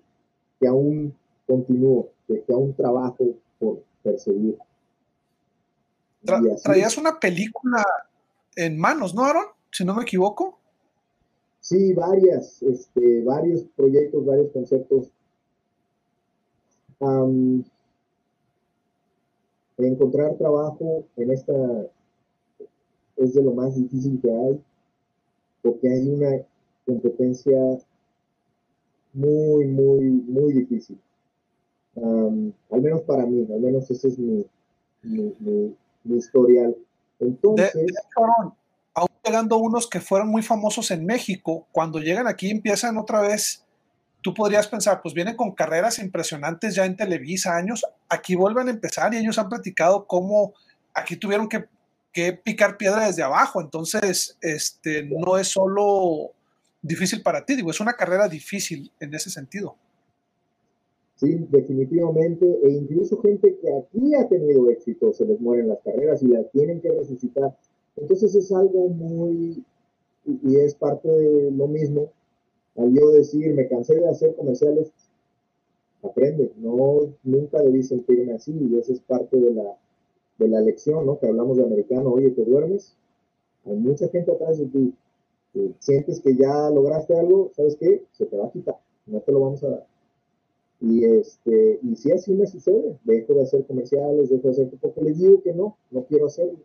que 0.59 0.67
aún 0.67 1.15
continúo 1.47 2.09
que, 2.27 2.41
que 2.43 2.53
un 2.53 2.73
trabajo 2.75 3.25
por 3.59 3.83
perseguir. 4.03 4.57
traías 6.63 6.97
una 6.97 7.19
película 7.19 7.83
en 8.55 8.77
manos, 8.77 9.15
¿no, 9.15 9.25
Aaron? 9.25 9.45
Si 9.71 9.83
no 9.83 9.95
me 9.95 10.03
equivoco. 10.03 10.59
Sí, 11.63 11.93
varias, 11.93 12.61
este, 12.61 13.23
varios 13.23 13.63
proyectos, 13.75 14.25
varios 14.25 14.51
conceptos. 14.51 15.11
encontrar 19.77 20.37
trabajo 20.37 21.03
en 21.17 21.31
esta 21.31 21.53
es 23.17 23.33
de 23.33 23.43
lo 23.43 23.53
más 23.53 23.75
difícil 23.75 24.19
que 24.21 24.31
hay, 24.31 24.61
porque 25.61 25.89
hay 25.89 26.07
una 26.07 26.45
competencia 26.85 27.59
muy, 29.13 29.65
muy, 29.65 30.09
muy 30.09 30.53
difícil 30.53 30.97
al 31.95 32.81
menos 32.81 33.01
para 33.01 33.25
mí, 33.25 33.47
al 33.51 33.59
menos 33.59 33.89
ese 33.91 34.07
es 34.07 34.17
mi, 34.17 34.45
mi, 35.03 35.75
historial. 36.17 36.75
Entonces... 37.19 37.73
aún 38.93 39.09
llegando 39.23 39.57
unos 39.57 39.89
que 39.89 39.99
fueron 39.99 40.29
muy 40.29 40.41
famosos 40.41 40.91
en 40.91 41.05
México, 41.05 41.67
cuando 41.71 41.99
llegan 41.99 42.27
aquí 42.27 42.49
empiezan 42.49 42.97
otra 42.97 43.21
vez, 43.21 43.65
tú 44.21 44.33
podrías 44.33 44.67
pensar, 44.67 45.01
pues 45.01 45.13
vienen 45.13 45.35
con 45.35 45.53
carreras 45.53 45.99
impresionantes 45.99 46.75
ya 46.75 46.85
en 46.85 46.95
Televisa, 46.95 47.55
años, 47.55 47.85
aquí 48.09 48.35
vuelven 48.35 48.67
a 48.67 48.71
empezar 48.71 49.13
y 49.13 49.17
ellos 49.17 49.37
han 49.37 49.49
platicado 49.49 50.05
cómo 50.07 50.53
aquí 50.93 51.17
tuvieron 51.17 51.49
que, 51.49 51.65
que 52.11 52.33
picar 52.33 52.77
piedra 52.77 53.07
desde 53.07 53.23
abajo, 53.23 53.61
entonces 53.61 54.37
este, 54.41 55.03
no 55.03 55.37
es 55.37 55.47
solo 55.47 56.31
difícil 56.81 57.21
para 57.21 57.45
ti, 57.45 57.55
digo, 57.55 57.71
es 57.71 57.79
una 57.79 57.93
carrera 57.93 58.27
difícil 58.27 58.91
en 58.99 59.13
ese 59.13 59.29
sentido. 59.29 59.75
Sí, 61.15 61.37
definitivamente, 61.49 62.45
e 62.63 62.69
incluso 62.69 63.21
gente 63.21 63.55
que 63.61 63.67
aquí 63.69 64.15
ha 64.15 64.27
tenido 64.27 64.69
éxito, 64.69 65.13
se 65.13 65.25
les 65.25 65.39
mueren 65.39 65.69
las 65.69 65.79
carreras 65.79 66.21
y 66.21 66.27
la 66.27 66.43
tienen 66.49 66.81
que 66.81 66.91
resucitar. 66.91 67.55
Entonces 67.95 68.35
es 68.35 68.51
algo 68.51 68.87
muy, 68.89 69.63
y 70.25 70.55
es 70.55 70.75
parte 70.75 71.09
de 71.09 71.51
lo 71.51 71.67
mismo, 71.67 72.11
al 72.75 72.93
yo 72.93 73.09
decir, 73.11 73.53
me 73.53 73.67
cansé 73.67 73.95
de 73.95 74.07
hacer 74.07 74.35
comerciales, 74.35 74.91
aprende, 76.01 76.51
no, 76.57 77.13
nunca 77.23 77.61
debí 77.61 77.83
sentirme 77.83 78.33
así, 78.33 78.51
y 78.51 78.77
esa 78.77 78.93
es 78.93 78.99
parte 79.01 79.39
de 79.39 79.53
la, 79.53 79.77
de 80.39 80.47
la 80.47 80.61
lección, 80.61 81.05
¿no? 81.05 81.19
Que 81.19 81.27
hablamos 81.27 81.57
de 81.57 81.65
americano, 81.65 82.11
oye, 82.11 82.31
¿te 82.31 82.43
duermes? 82.43 82.95
Hay 83.65 83.75
mucha 83.75 84.07
gente 84.09 84.31
atrás 84.31 84.57
de 84.57 84.65
ti, 84.65 84.93
sientes 85.79 86.19
que 86.19 86.35
ya 86.35 86.69
lograste 86.69 87.17
algo, 87.17 87.51
¿sabes 87.55 87.77
qué? 87.77 88.03
Se 88.11 88.25
te 88.25 88.37
va 88.37 88.47
a 88.47 88.51
quitar, 88.51 88.77
no 89.05 89.21
te 89.21 89.31
lo 89.31 89.39
vamos 89.39 89.63
a 89.63 89.69
dar. 89.69 89.87
Y, 90.81 91.05
este, 91.05 91.79
y 91.81 91.95
si 91.95 92.11
así 92.11 92.33
me 92.33 92.45
sucede, 92.45 92.97
dejo 93.03 93.35
de 93.35 93.43
hacer 93.43 93.65
comerciales, 93.65 94.29
dejo 94.29 94.47
de 94.47 94.51
hacer, 94.51 94.69
porque 94.81 95.01
les 95.01 95.19
digo 95.19 95.41
que 95.41 95.53
no, 95.53 95.77
no 95.91 96.03
quiero 96.05 96.25
hacerlo. 96.25 96.57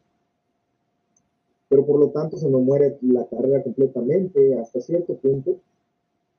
Pero 1.69 1.85
por 1.87 1.99
lo 2.01 2.11
tanto 2.11 2.37
se 2.39 2.49
me 2.49 2.59
muere 2.59 2.99
la 3.03 3.27
carrera 3.27 3.62
completamente 3.62 4.59
hasta 4.59 4.81
cierto 4.81 5.14
punto. 5.16 5.57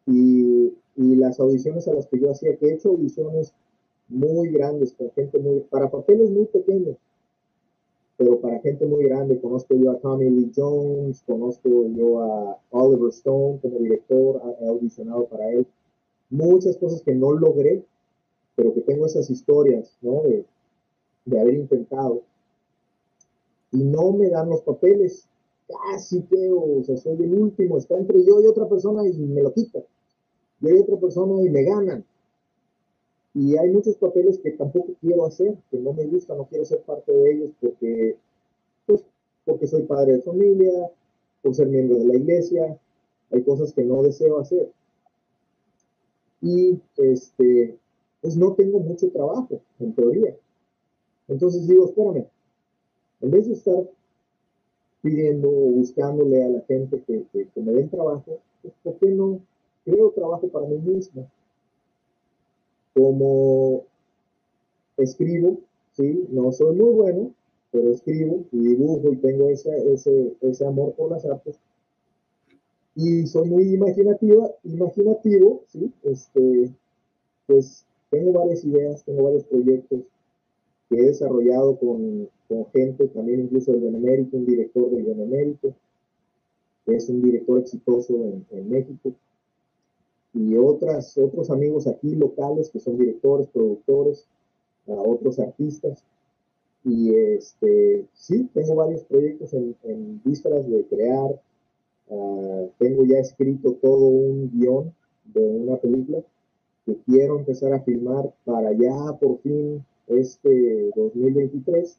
Y, 0.07 0.73
y 0.95 1.15
las 1.15 1.39
audiciones 1.39 1.87
a 1.87 1.93
las 1.93 2.07
que 2.07 2.19
yo 2.19 2.31
hacía, 2.31 2.57
que 2.57 2.67
he 2.67 2.73
hecho 2.73 2.89
audiciones 2.89 3.53
muy 4.07 4.49
grandes, 4.49 4.93
con 4.93 5.11
gente 5.11 5.37
muy, 5.39 5.59
para 5.69 5.89
papeles 5.91 6.31
muy 6.31 6.45
pequeños. 6.45 6.97
pero 8.17 8.39
para 8.41 8.59
gente 8.59 8.85
muy 8.85 9.05
grande, 9.05 9.39
conozco 9.39 9.75
yo 9.75 9.91
a 9.91 9.99
Tommy 9.99 10.29
Lee 10.29 10.51
Jones, 10.53 11.23
conozco 11.25 11.69
yo 11.95 12.19
a 12.21 12.59
Oliver 12.71 13.09
Stone 13.09 13.59
como 13.61 13.79
director, 13.79 14.41
he 14.59 14.67
audicionado 14.67 15.25
para 15.27 15.49
él. 15.51 15.65
Muchas 16.29 16.77
cosas 16.77 17.01
que 17.01 17.15
no 17.15 17.31
logré, 17.31 17.85
pero 18.55 18.73
que 18.73 18.81
tengo 18.81 19.05
esas 19.05 19.29
historias, 19.29 19.97
¿no? 20.01 20.23
De, 20.23 20.45
de 21.25 21.39
haber 21.39 21.53
intentado. 21.53 22.23
Y 23.71 23.83
no 23.83 24.11
me 24.11 24.29
dan 24.29 24.49
los 24.49 24.61
papeles. 24.61 25.27
Casi 25.67 26.23
que, 26.23 26.51
o 26.51 26.83
sea, 26.83 26.97
soy 26.97 27.23
el 27.23 27.33
último, 27.33 27.77
está 27.77 27.97
entre 27.97 28.23
yo 28.23 28.41
y 28.41 28.47
otra 28.47 28.67
persona 28.67 29.07
y 29.07 29.13
me 29.13 29.43
lo 29.43 29.53
quitan. 29.53 29.83
Yo 30.61 30.69
y 30.69 30.79
otra 30.79 30.97
persona 30.97 31.41
y 31.43 31.49
me 31.49 31.63
ganan. 31.63 32.03
Y 33.35 33.55
hay 33.55 33.69
muchos 33.69 33.95
papeles 33.97 34.39
que 34.39 34.51
tampoco 34.51 34.93
quiero 34.99 35.25
hacer, 35.25 35.55
que 35.69 35.77
no 35.77 35.93
me 35.93 36.05
gusta, 36.05 36.35
no 36.35 36.45
quiero 36.45 36.65
ser 36.65 36.81
parte 36.81 37.11
de 37.11 37.31
ellos 37.31 37.51
porque, 37.61 38.17
pues, 38.87 39.05
porque 39.45 39.67
soy 39.67 39.83
padre 39.83 40.13
de 40.13 40.21
familia, 40.23 40.89
por 41.41 41.53
ser 41.53 41.67
miembro 41.67 41.99
de 41.99 42.05
la 42.05 42.15
iglesia, 42.15 42.79
hay 43.31 43.43
cosas 43.43 43.73
que 43.73 43.83
no 43.83 44.01
deseo 44.01 44.39
hacer. 44.39 44.71
Y 46.41 46.79
este, 46.97 47.77
pues 48.21 48.35
no 48.35 48.53
tengo 48.53 48.79
mucho 48.79 49.09
trabajo, 49.11 49.61
en 49.79 49.93
teoría. 49.93 50.35
Entonces 51.27 51.67
digo, 51.67 51.85
espérame, 51.85 52.25
en 53.21 53.31
vez 53.31 53.47
de 53.47 53.53
estar 53.53 53.83
pidiendo 55.01 55.49
o 55.49 55.71
buscándole 55.71 56.43
a 56.43 56.49
la 56.49 56.61
gente 56.61 57.01
que, 57.07 57.25
que 57.31 57.61
me 57.61 57.73
den 57.73 57.89
trabajo, 57.89 58.39
pues, 58.61 58.73
¿por 58.83 58.95
qué 58.97 59.07
no 59.07 59.39
creo 59.85 60.11
trabajo 60.11 60.47
para 60.49 60.67
mí 60.67 60.77
mismo? 60.77 61.27
como 62.99 63.85
escribo, 64.97 65.57
¿sí? 65.93 66.27
No 66.29 66.51
soy 66.51 66.75
muy 66.75 66.93
bueno, 66.93 67.31
pero 67.71 67.91
escribo 67.91 68.43
y 68.51 68.59
dibujo 68.59 69.13
y 69.13 69.17
tengo 69.17 69.49
ese, 69.49 69.71
ese, 69.93 70.33
ese 70.41 70.65
amor 70.65 70.93
por 70.93 71.11
las 71.11 71.25
artes. 71.25 71.57
Y 72.95 73.25
soy 73.27 73.47
muy 73.47 73.73
imaginativa, 73.73 74.51
imaginativo, 74.63 75.61
¿sí? 75.67 75.91
Este, 76.03 76.71
pues 77.47 77.85
tengo 78.09 78.33
varias 78.33 78.65
ideas, 78.65 79.03
tengo 79.05 79.23
varios 79.23 79.45
proyectos 79.45 80.01
que 80.89 80.97
he 80.97 81.05
desarrollado 81.05 81.77
con, 81.77 82.27
con 82.49 82.65
gente, 82.71 83.07
también 83.07 83.41
incluso 83.41 83.73
el 83.73 83.79
Benemérito, 83.79 84.35
un 84.35 84.45
director 84.45 84.89
del 84.89 85.05
Benemérito, 85.05 85.73
que 86.85 86.95
es 86.95 87.07
un 87.07 87.21
director 87.21 87.59
exitoso 87.59 88.13
en, 88.15 88.45
en 88.51 88.69
México 88.69 89.13
y 90.33 90.57
otras, 90.57 91.17
otros 91.17 91.49
amigos 91.49 91.87
aquí 91.87 92.15
locales 92.15 92.69
que 92.69 92.79
son 92.79 92.97
directores, 92.97 93.47
productores, 93.47 94.27
a 94.87 94.93
otros 94.93 95.39
artistas. 95.39 96.03
Y 96.83 97.13
este, 97.13 98.05
sí, 98.13 98.49
tengo 98.53 98.75
varios 98.75 99.03
proyectos 99.03 99.53
en, 99.53 99.75
en 99.83 100.21
vísperas 100.23 100.67
de 100.67 100.85
crear. 100.85 101.41
Ah, 102.09 102.65
tengo 102.77 103.05
ya 103.05 103.19
escrito 103.19 103.73
todo 103.73 104.07
un 104.07 104.49
guion 104.51 104.93
de 105.25 105.41
una 105.41 105.77
película 105.77 106.23
que 106.85 106.95
quiero 107.05 107.37
empezar 107.37 107.73
a 107.73 107.81
filmar 107.81 108.33
para 108.45 108.71
ya 108.73 109.13
por 109.19 109.39
fin 109.41 109.85
este 110.07 110.89
2023. 110.95 111.97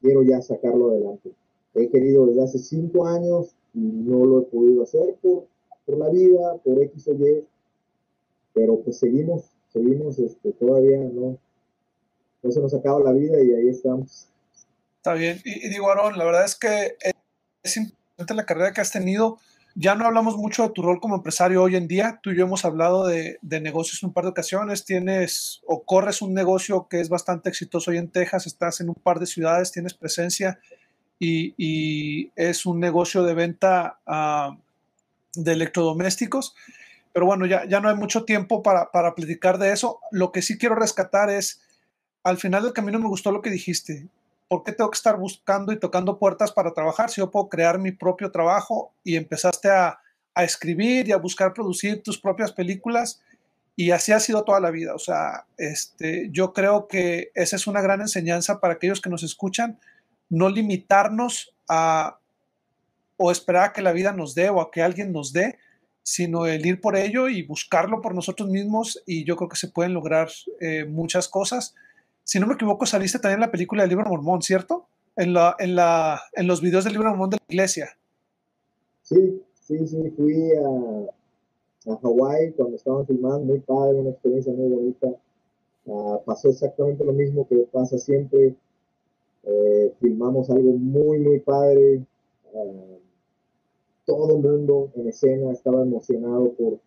Quiero 0.00 0.22
ya 0.22 0.40
sacarlo 0.42 0.90
adelante. 0.90 1.32
He 1.74 1.88
querido 1.88 2.26
desde 2.26 2.44
hace 2.44 2.58
cinco 2.58 3.06
años 3.06 3.54
y 3.74 3.80
no 3.80 4.24
lo 4.24 4.40
he 4.40 4.42
podido 4.44 4.82
hacer 4.82 5.14
por 5.20 5.44
por 5.86 5.96
la 5.98 6.10
vida, 6.10 6.56
por 6.64 6.82
X 6.82 7.08
o 7.08 7.14
Y, 7.14 7.46
pero 8.52 8.80
pues 8.80 8.98
seguimos, 8.98 9.44
seguimos, 9.72 10.18
este, 10.18 10.52
todavía 10.52 10.98
no, 10.98 11.38
no 12.42 12.50
se 12.50 12.60
nos 12.60 12.74
acaba 12.74 13.00
la 13.00 13.12
vida 13.12 13.40
y 13.40 13.52
ahí 13.52 13.68
estamos. 13.68 14.26
Está 14.96 15.14
bien, 15.14 15.40
y, 15.44 15.68
digo, 15.68 15.88
Aaron, 15.88 16.18
la 16.18 16.24
verdad 16.24 16.44
es 16.44 16.56
que 16.56 16.96
es 17.62 17.76
importante 17.76 18.34
la 18.34 18.44
carrera 18.44 18.72
que 18.72 18.80
has 18.80 18.90
tenido. 18.90 19.38
Ya 19.78 19.94
no 19.94 20.06
hablamos 20.06 20.38
mucho 20.38 20.62
de 20.62 20.70
tu 20.70 20.80
rol 20.80 21.00
como 21.00 21.16
empresario 21.16 21.62
hoy 21.62 21.76
en 21.76 21.86
día. 21.86 22.18
Tú 22.22 22.30
y 22.30 22.36
yo 22.38 22.44
hemos 22.44 22.64
hablado 22.64 23.06
de, 23.06 23.38
negocios 23.42 24.02
un 24.02 24.14
par 24.14 24.24
de 24.24 24.30
ocasiones. 24.30 24.86
Tienes 24.86 25.60
o 25.66 25.84
corres 25.84 26.22
un 26.22 26.32
negocio 26.32 26.88
que 26.88 26.98
es 26.98 27.10
bastante 27.10 27.50
exitoso 27.50 27.90
hoy 27.90 27.98
en 27.98 28.10
Texas. 28.10 28.46
Estás 28.46 28.80
en 28.80 28.88
un 28.88 28.94
par 28.94 29.20
de 29.20 29.26
ciudades, 29.26 29.72
tienes 29.72 29.92
presencia 29.92 30.58
y, 31.18 32.32
es 32.36 32.64
un 32.64 32.80
negocio 32.80 33.22
de 33.22 33.34
venta 33.34 33.98
uh, 34.06 34.56
de 35.34 35.52
electrodomésticos. 35.52 36.54
Pero 37.12 37.26
bueno, 37.26 37.44
ya, 37.44 37.66
ya 37.66 37.80
no 37.80 37.90
hay 37.90 37.96
mucho 37.96 38.24
tiempo 38.24 38.62
para, 38.62 38.90
para 38.90 39.14
platicar 39.14 39.58
de 39.58 39.72
eso. 39.72 40.00
Lo 40.10 40.32
que 40.32 40.40
sí 40.40 40.56
quiero 40.56 40.74
rescatar 40.74 41.28
es, 41.28 41.60
al 42.24 42.38
final 42.38 42.62
del 42.62 42.72
camino 42.72 42.98
me 42.98 43.08
gustó 43.08 43.30
lo 43.30 43.42
que 43.42 43.50
dijiste. 43.50 44.08
¿Por 44.48 44.62
qué 44.64 44.72
tengo 44.72 44.90
que 44.90 44.96
estar 44.96 45.16
buscando 45.16 45.72
y 45.72 45.78
tocando 45.78 46.18
puertas 46.18 46.52
para 46.52 46.72
trabajar 46.72 47.10
si 47.10 47.20
yo 47.20 47.30
puedo 47.30 47.48
crear 47.48 47.78
mi 47.78 47.92
propio 47.92 48.30
trabajo? 48.30 48.92
Y 49.02 49.16
empezaste 49.16 49.70
a, 49.70 49.98
a 50.34 50.44
escribir 50.44 51.08
y 51.08 51.12
a 51.12 51.16
buscar 51.16 51.52
producir 51.52 52.02
tus 52.02 52.18
propias 52.18 52.52
películas 52.52 53.20
y 53.76 53.90
así 53.90 54.12
ha 54.12 54.20
sido 54.20 54.42
toda 54.42 54.58
la 54.58 54.70
vida. 54.70 54.94
O 54.94 54.98
sea, 54.98 55.46
este, 55.58 56.28
yo 56.32 56.52
creo 56.54 56.88
que 56.88 57.30
esa 57.34 57.56
es 57.56 57.66
una 57.66 57.82
gran 57.82 58.00
enseñanza 58.00 58.58
para 58.58 58.74
aquellos 58.74 59.02
que 59.02 59.10
nos 59.10 59.22
escuchan, 59.22 59.78
no 60.30 60.48
limitarnos 60.48 61.54
a 61.68 62.18
o 63.18 63.30
esperar 63.30 63.64
a 63.64 63.72
que 63.72 63.82
la 63.82 63.92
vida 63.92 64.12
nos 64.12 64.34
dé 64.34 64.50
o 64.50 64.60
a 64.60 64.70
que 64.70 64.82
alguien 64.82 65.12
nos 65.12 65.32
dé, 65.32 65.58
sino 66.02 66.46
el 66.46 66.64
ir 66.66 66.80
por 66.80 66.96
ello 66.96 67.28
y 67.28 67.42
buscarlo 67.42 68.02
por 68.02 68.14
nosotros 68.14 68.48
mismos 68.48 69.02
y 69.06 69.24
yo 69.24 69.36
creo 69.36 69.48
que 69.48 69.56
se 69.56 69.68
pueden 69.68 69.94
lograr 69.94 70.28
eh, 70.60 70.84
muchas 70.84 71.28
cosas. 71.28 71.74
Si 72.26 72.40
no 72.40 72.48
me 72.48 72.54
equivoco, 72.54 72.86
saliste 72.86 73.20
también 73.20 73.36
en 73.36 73.46
la 73.46 73.52
película 73.52 73.84
del 73.84 73.90
libro 73.90 74.10
mormón, 74.10 74.42
¿cierto? 74.42 74.88
En, 75.14 75.32
la, 75.32 75.54
en, 75.60 75.76
la, 75.76 76.20
en 76.32 76.48
los 76.48 76.60
videos 76.60 76.82
del 76.82 76.94
libro 76.94 77.10
mormón 77.10 77.30
de 77.30 77.36
la 77.36 77.44
iglesia. 77.48 77.86
Sí, 79.02 79.40
sí, 79.60 79.86
sí, 79.86 80.10
fui 80.16 80.50
a, 80.56 81.92
a 81.92 81.96
Hawái 82.02 82.50
cuando 82.54 82.74
estaban 82.74 83.06
filmando, 83.06 83.44
muy 83.44 83.60
padre, 83.60 84.00
una 84.00 84.10
experiencia 84.10 84.52
muy 84.52 84.68
bonita. 84.68 85.06
Uh, 85.84 86.18
pasó 86.24 86.48
exactamente 86.48 87.04
lo 87.04 87.12
mismo 87.12 87.46
que 87.46 87.58
pasa 87.70 87.96
siempre. 87.96 88.56
Eh, 89.44 89.94
filmamos 90.00 90.50
algo 90.50 90.72
muy, 90.72 91.20
muy 91.20 91.38
padre. 91.38 92.02
Uh, 92.52 92.98
todo 94.04 94.34
el 94.34 94.42
mundo 94.42 94.90
en 94.96 95.08
escena 95.08 95.52
estaba 95.52 95.82
emocionado 95.82 96.52
por, 96.54 96.80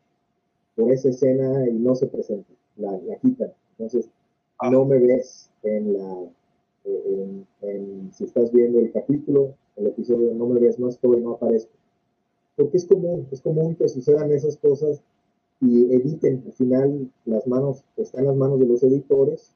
por 0.75 0.91
esa 0.91 1.07
escena 1.07 1.65
y 1.65 1.71
no 1.71 1.95
se 1.95 2.07
presenta, 2.07 2.51
la, 2.75 2.91
la 2.91 3.15
quitan. 3.19 3.53
Entonces, 3.77 4.09
ah. 4.09 4.18
No 4.67 4.85
me 4.85 4.99
ves 4.99 5.49
en 5.63 5.93
la, 5.93 6.29
en, 7.61 8.09
si 8.13 8.25
estás 8.25 8.51
viendo 8.51 8.79
el 8.79 8.91
capítulo, 8.91 9.55
el 9.77 9.87
episodio, 9.87 10.33
no 10.33 10.47
me 10.47 10.59
ves, 10.59 10.77
no 10.79 10.89
estoy, 10.89 11.21
no 11.21 11.31
aparezco. 11.31 11.71
Porque 12.55 12.77
es 12.77 12.85
común, 12.85 13.27
es 13.31 13.41
común 13.41 13.75
que 13.75 13.87
sucedan 13.87 14.31
esas 14.31 14.57
cosas 14.57 15.01
y 15.61 15.93
editen. 15.93 16.43
Al 16.45 16.53
final, 16.53 17.11
las 17.25 17.47
manos, 17.47 17.83
están 17.95 18.21
en 18.21 18.27
las 18.27 18.35
manos 18.35 18.59
de 18.59 18.65
los 18.65 18.83
editores 18.83 19.53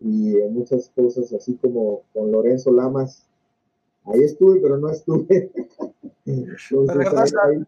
y 0.00 0.34
muchas 0.50 0.90
cosas, 0.90 1.32
así 1.32 1.54
como 1.54 2.02
con 2.12 2.32
Lorenzo 2.32 2.72
Lamas, 2.72 3.26
ahí 4.04 4.20
estuve, 4.22 4.60
pero 4.60 4.78
no 4.78 4.90
estuve. 4.90 5.50
Entonces, 6.26 7.34
hay, 7.44 7.64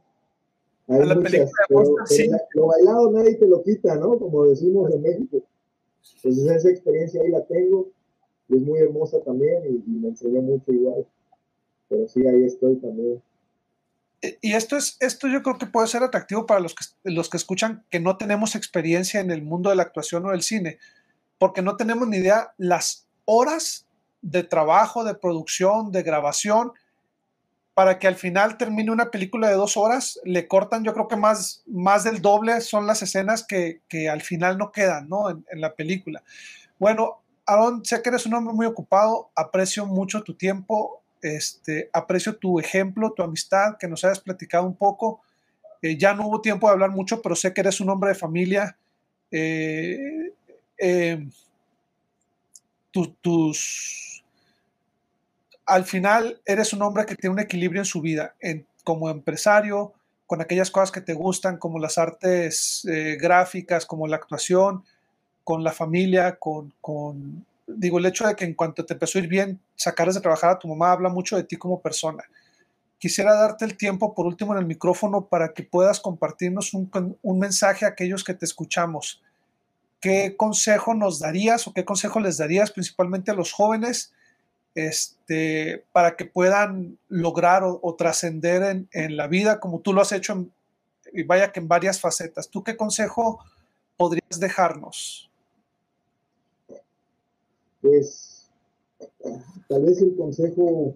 hay, 0.88 1.16
muchas, 1.16 1.52
lo 2.54 2.66
bailado 2.66 3.10
nadie 3.12 3.34
te 3.34 3.46
lo 3.46 3.62
quita, 3.62 3.96
¿no? 3.96 4.18
Como 4.18 4.44
decimos 4.46 4.90
en 4.92 5.02
México. 5.02 5.42
Entonces 6.14 6.46
esa 6.50 6.70
experiencia 6.70 7.20
ahí 7.22 7.30
la 7.30 7.44
tengo, 7.44 7.88
es 8.48 8.60
muy 8.60 8.78
hermosa 8.80 9.20
también 9.20 9.62
y, 9.66 9.90
me 9.90 10.08
enseñó 10.08 10.40
mucho 10.42 10.72
igual. 10.72 11.06
Pero 11.88 12.08
sí, 12.08 12.26
ahí 12.26 12.44
estoy 12.44 12.76
también. 12.76 13.22
Y 14.40 14.54
esto 14.54 14.76
es, 14.76 14.96
esto 15.00 15.28
yo 15.28 15.42
creo 15.42 15.58
que 15.58 15.66
puede 15.66 15.86
ser 15.86 16.02
atractivo 16.02 16.46
para 16.46 16.60
los 16.60 16.74
que, 16.74 16.84
los 17.04 17.28
que 17.28 17.36
escuchan 17.36 17.84
que 17.90 18.00
no 18.00 18.16
tenemos 18.16 18.56
experiencia 18.56 19.20
en 19.20 19.30
el 19.30 19.42
mundo 19.42 19.70
de 19.70 19.76
la 19.76 19.82
actuación 19.82 20.26
o 20.26 20.30
del 20.30 20.42
cine, 20.42 20.78
porque 21.38 21.62
no 21.62 21.76
tenemos 21.76 22.08
ni 22.08 22.16
idea 22.18 22.54
las 22.56 23.06
horas 23.24 23.86
de 24.22 24.42
trabajo, 24.42 25.04
de 25.04 25.14
producción, 25.14 25.92
de 25.92 26.02
grabación, 26.02 26.72
para 27.76 27.98
que 27.98 28.06
al 28.06 28.14
final 28.14 28.56
termine 28.56 28.90
una 28.90 29.10
película 29.10 29.50
de 29.50 29.54
dos 29.54 29.76
horas, 29.76 30.18
le 30.24 30.48
cortan, 30.48 30.82
yo 30.82 30.94
creo 30.94 31.08
que 31.08 31.16
más, 31.16 31.62
más 31.66 32.04
del 32.04 32.22
doble 32.22 32.62
son 32.62 32.86
las 32.86 33.02
escenas 33.02 33.44
que, 33.46 33.82
que 33.86 34.08
al 34.08 34.22
final 34.22 34.56
no 34.56 34.72
quedan, 34.72 35.10
¿no? 35.10 35.28
En, 35.28 35.44
la 35.60 35.74
película. 35.74 36.22
Bueno, 36.78 37.20
Aaron, 37.44 37.84
sé 37.84 38.00
que 38.00 38.08
eres 38.08 38.24
un 38.24 38.32
hombre 38.32 38.54
muy 38.54 38.64
ocupado, 38.64 39.30
aprecio 39.36 39.84
mucho 39.84 40.22
tu 40.22 40.32
tiempo, 40.32 41.02
este, 41.20 41.90
aprecio 41.92 42.38
tu 42.38 42.58
ejemplo, 42.58 43.12
tu 43.12 43.22
amistad, 43.22 43.76
que 43.78 43.88
nos 43.88 44.02
hayas 44.04 44.20
platicado 44.20 44.64
un 44.64 44.76
poco. 44.76 45.20
Eh, 45.82 45.98
ya 45.98 46.14
no 46.14 46.28
hubo 46.28 46.40
tiempo 46.40 46.68
de 46.68 46.72
hablar 46.72 46.92
mucho, 46.92 47.20
pero 47.20 47.36
sé 47.36 47.52
que 47.52 47.60
eres 47.60 47.78
un 47.82 47.90
hombre 47.90 48.08
de 48.08 48.14
familia. 48.14 48.78
Eh, 49.30 50.32
eh, 50.78 51.28
tu, 52.90 53.12
tus 53.20 54.15
al 55.66 55.84
final 55.84 56.40
eres 56.44 56.72
un 56.72 56.82
hombre 56.82 57.04
que 57.04 57.16
tiene 57.16 57.34
un 57.34 57.40
equilibrio 57.40 57.80
en 57.80 57.86
su 57.86 58.00
vida, 58.00 58.34
como 58.84 59.10
empresario, 59.10 59.92
con 60.26 60.40
aquellas 60.40 60.70
cosas 60.70 60.92
que 60.92 61.00
te 61.00 61.12
gustan, 61.12 61.58
como 61.58 61.78
las 61.78 61.98
artes 61.98 62.86
eh, 62.90 63.16
gráficas, 63.20 63.84
como 63.84 64.06
la 64.06 64.16
actuación, 64.16 64.84
con 65.44 65.62
la 65.62 65.72
familia, 65.72 66.36
con, 66.36 66.72
con, 66.80 67.44
digo, 67.66 67.98
el 67.98 68.06
hecho 68.06 68.26
de 68.26 68.34
que 68.34 68.44
en 68.44 68.54
cuanto 68.54 68.84
te 68.84 68.94
empezó 68.94 69.18
a 69.18 69.22
ir 69.22 69.28
bien, 69.28 69.60
sacaras 69.74 70.14
de 70.14 70.20
trabajar 70.20 70.50
a 70.50 70.58
tu 70.58 70.68
mamá, 70.68 70.92
habla 70.92 71.08
mucho 71.08 71.36
de 71.36 71.44
ti 71.44 71.56
como 71.56 71.80
persona. 71.80 72.24
Quisiera 72.98 73.34
darte 73.34 73.64
el 73.64 73.76
tiempo, 73.76 74.14
por 74.14 74.26
último, 74.26 74.52
en 74.52 74.60
el 74.60 74.66
micrófono 74.66 75.26
para 75.26 75.52
que 75.52 75.62
puedas 75.62 76.00
compartirnos 76.00 76.74
un, 76.74 76.90
un 77.22 77.38
mensaje 77.38 77.84
a 77.84 77.88
aquellos 77.88 78.24
que 78.24 78.34
te 78.34 78.44
escuchamos. 78.44 79.22
¿Qué 80.00 80.36
consejo 80.36 80.94
nos 80.94 81.20
darías 81.20 81.66
o 81.66 81.72
qué 81.72 81.84
consejo 81.84 82.20
les 82.20 82.38
darías 82.38 82.70
principalmente 82.70 83.30
a 83.30 83.34
los 83.34 83.52
jóvenes 83.52 84.12
este, 84.76 85.84
para 85.90 86.16
que 86.16 86.26
puedan 86.26 86.98
lograr 87.08 87.64
o, 87.64 87.94
trascender 87.96 88.62
en, 88.62 88.88
en, 88.92 89.16
la 89.16 89.26
vida 89.26 89.58
como 89.58 89.80
tú 89.80 89.92
lo 89.92 90.02
has 90.02 90.12
hecho, 90.12 90.46
y 91.12 91.22
vaya 91.22 91.50
que 91.50 91.60
en 91.60 91.68
varias 91.68 92.00
facetas? 92.00 92.48
¿Tú 92.48 92.62
qué 92.62 92.76
consejo 92.76 93.40
podrías 93.96 94.38
dejarnos? 94.38 95.30
Pues 97.80 98.48
tal 99.68 99.82
vez 99.82 100.00
el 100.02 100.14
consejo 100.16 100.94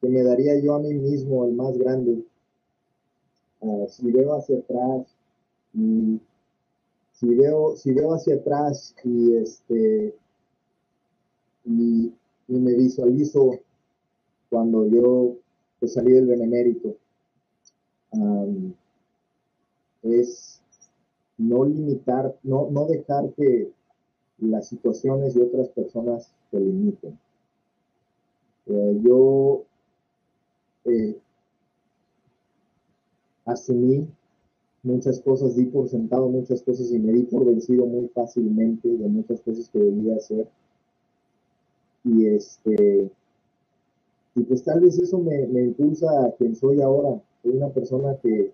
que 0.00 0.08
me 0.08 0.22
daría 0.22 0.58
yo 0.60 0.74
a 0.74 0.78
mí 0.78 0.94
mismo, 0.94 1.44
el 1.46 1.54
más 1.54 1.76
grande, 1.76 2.22
uh, 3.60 3.88
si 3.88 4.10
veo 4.12 4.36
hacia 4.36 4.58
atrás 4.58 5.06
y 5.72 6.20
si 7.12 7.34
veo, 7.34 7.76
si 7.76 7.92
veo 7.92 8.14
hacia 8.14 8.36
atrás 8.36 8.94
y 9.02 9.36
este 9.36 10.14
y, 11.64 12.12
me 12.48 12.74
visualizo 12.74 13.58
cuando 14.50 14.86
yo 14.86 15.36
pues, 15.80 15.94
salí 15.94 16.12
del 16.12 16.26
benemérito, 16.26 16.96
es 20.02 20.60
no 21.38 21.64
limitar, 21.64 22.36
no, 22.42 22.68
no 22.70 22.86
dejar 22.86 23.32
que 23.34 23.70
las 24.38 24.68
situaciones 24.68 25.34
y 25.34 25.40
otras 25.40 25.68
personas 25.70 26.32
te 26.50 26.60
limiten. 26.60 27.18
Eh, 28.66 29.00
yo 29.02 29.64
eh, 30.84 31.18
asumí 33.44 34.08
muchas 34.82 35.20
cosas, 35.20 35.56
di 35.56 35.64
por 35.66 35.88
sentado 35.88 36.28
muchas 36.28 36.62
cosas 36.62 36.90
y 36.90 36.98
me 36.98 37.12
di 37.12 37.22
por 37.24 37.44
vencido 37.44 37.86
muy 37.86 38.08
fácilmente 38.08 38.88
de 38.88 39.08
muchas 39.08 39.40
cosas 39.40 39.68
que 39.70 39.78
debía 39.78 40.16
hacer. 40.16 40.48
Y 42.04 42.26
este, 42.26 43.10
y 44.34 44.42
pues 44.42 44.62
tal 44.62 44.80
vez 44.80 44.98
eso 44.98 45.18
me, 45.18 45.46
me 45.46 45.62
impulsa 45.62 46.26
a 46.26 46.32
quien 46.32 46.54
soy 46.54 46.80
ahora. 46.80 47.20
Soy 47.42 47.56
una 47.56 47.68
persona 47.68 48.16
que 48.22 48.52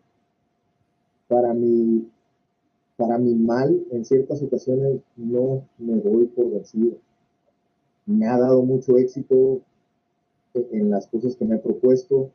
para 1.29 1.55
mi, 1.55 2.09
para 2.97 3.19
mal, 3.19 3.83
en 3.91 4.05
ciertas 4.05 4.43
ocasiones 4.43 5.01
no 5.17 5.65
me 5.79 5.95
doy 6.01 6.27
por 6.27 6.51
vencido. 6.51 6.97
Me 8.05 8.27
ha 8.27 8.39
dado 8.39 8.63
mucho 8.63 8.99
éxito 8.99 9.61
en 10.55 10.91
las 10.91 11.07
cosas 11.07 11.37
que 11.37 11.45
me 11.45 11.57
he 11.57 11.59
propuesto, 11.59 12.31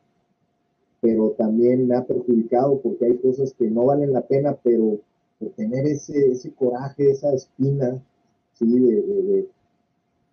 pero 1.00 1.30
también 1.32 1.86
me 1.86 1.94
ha 1.94 2.04
perjudicado 2.04 2.80
porque 2.80 3.04
hay 3.04 3.18
cosas 3.18 3.52
que 3.52 3.70
no 3.70 3.84
valen 3.84 4.12
la 4.12 4.22
pena, 4.22 4.56
pero 4.62 4.98
por 5.38 5.50
tener 5.50 5.86
ese, 5.86 6.32
ese 6.32 6.52
coraje, 6.52 7.10
esa 7.10 7.32
espina, 7.32 8.02
¿sí? 8.54 8.66
De, 8.66 9.48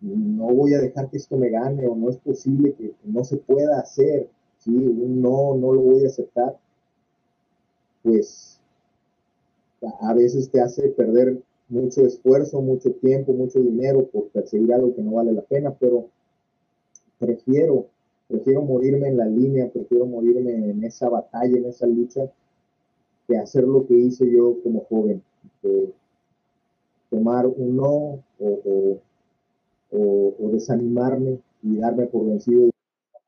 no 0.04 0.46
voy 0.46 0.74
a 0.74 0.80
dejar 0.80 1.08
que 1.08 1.16
esto 1.16 1.36
me 1.36 1.48
gane 1.48 1.86
o 1.86 1.96
no 1.96 2.10
es 2.10 2.18
posible 2.18 2.74
que, 2.74 2.92
no 3.04 3.24
se 3.24 3.38
pueda 3.38 3.80
hacer, 3.80 4.28
¿sí? 4.58 4.70
no, 4.70 5.56
no 5.56 5.72
lo 5.72 5.80
voy 5.80 6.04
a 6.04 6.08
aceptar, 6.08 6.56
pues 8.02 8.60
a 10.00 10.14
veces 10.14 10.50
te 10.50 10.60
hace 10.60 10.88
perder 10.88 11.40
mucho 11.68 12.04
esfuerzo, 12.04 12.60
mucho 12.60 12.92
tiempo, 12.92 13.32
mucho 13.32 13.60
dinero 13.60 14.06
por 14.06 14.28
perseguir 14.28 14.72
algo 14.74 14.94
que 14.94 15.02
no 15.02 15.12
vale 15.12 15.32
la 15.32 15.42
pena, 15.42 15.74
pero 15.78 16.08
prefiero, 17.18 17.86
prefiero 18.28 18.62
morirme 18.62 19.08
en 19.08 19.16
la 19.16 19.26
línea, 19.26 19.70
prefiero 19.70 20.06
morirme 20.06 20.52
en 20.52 20.84
esa 20.84 21.08
batalla, 21.08 21.56
en 21.56 21.64
esa 21.66 21.86
lucha, 21.86 22.30
que 23.26 23.38
hacer 23.38 23.64
lo 23.64 23.86
que 23.86 23.94
hice 23.94 24.30
yo 24.30 24.58
como 24.62 24.80
joven, 24.84 25.22
tomar 27.08 27.46
un 27.46 27.76
no 27.76 28.22
o, 28.38 28.98
desanimarme 30.54 31.40
y 31.62 31.76
darme 31.76 32.06
por 32.06 32.26
vencido 32.26 32.70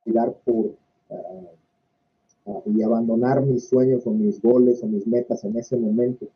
y 0.04 0.12
dar 0.12 0.32
por 0.44 0.72
ah, 1.10 1.16
ah, 2.46 2.60
y 2.64 2.82
abandonar 2.82 3.44
mis 3.44 3.68
sueños 3.68 4.06
o 4.06 4.10
mis 4.10 4.40
goles 4.40 4.82
o 4.82 4.86
mis 4.86 5.06
metas 5.06 5.44
en 5.44 5.56
ese 5.56 5.76
momento. 5.76 6.26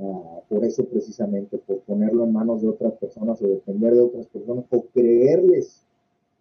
Ah, 0.00 0.40
por 0.48 0.64
eso 0.64 0.84
precisamente, 0.84 1.58
por 1.58 1.80
ponerlo 1.80 2.24
en 2.24 2.32
manos 2.32 2.62
de 2.62 2.68
otras 2.68 2.94
personas 2.94 3.40
o 3.42 3.46
depender 3.46 3.94
de 3.94 4.00
otras 4.00 4.26
personas 4.26 4.64
o 4.70 4.84
creerles 4.92 5.84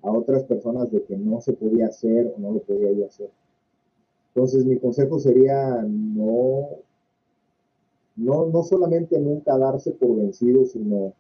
a 0.01 0.11
otras 0.11 0.43
personas 0.43 0.91
de 0.91 1.03
que 1.03 1.15
no 1.17 1.41
se 1.41 1.53
podía 1.53 1.87
hacer 1.87 2.33
o 2.35 2.39
no 2.39 2.51
lo 2.53 2.59
podía 2.59 2.91
yo 2.91 3.05
hacer. 3.05 3.29
Entonces 4.33 4.65
mi 4.65 4.77
consejo 4.77 5.19
sería 5.19 5.83
no, 5.83 6.69
no, 8.15 8.47
no 8.47 8.63
solamente 8.63 9.19
nunca 9.19 9.57
darse 9.57 9.91
por 9.91 10.15
vencido, 10.15 10.65
sino, 10.65 11.13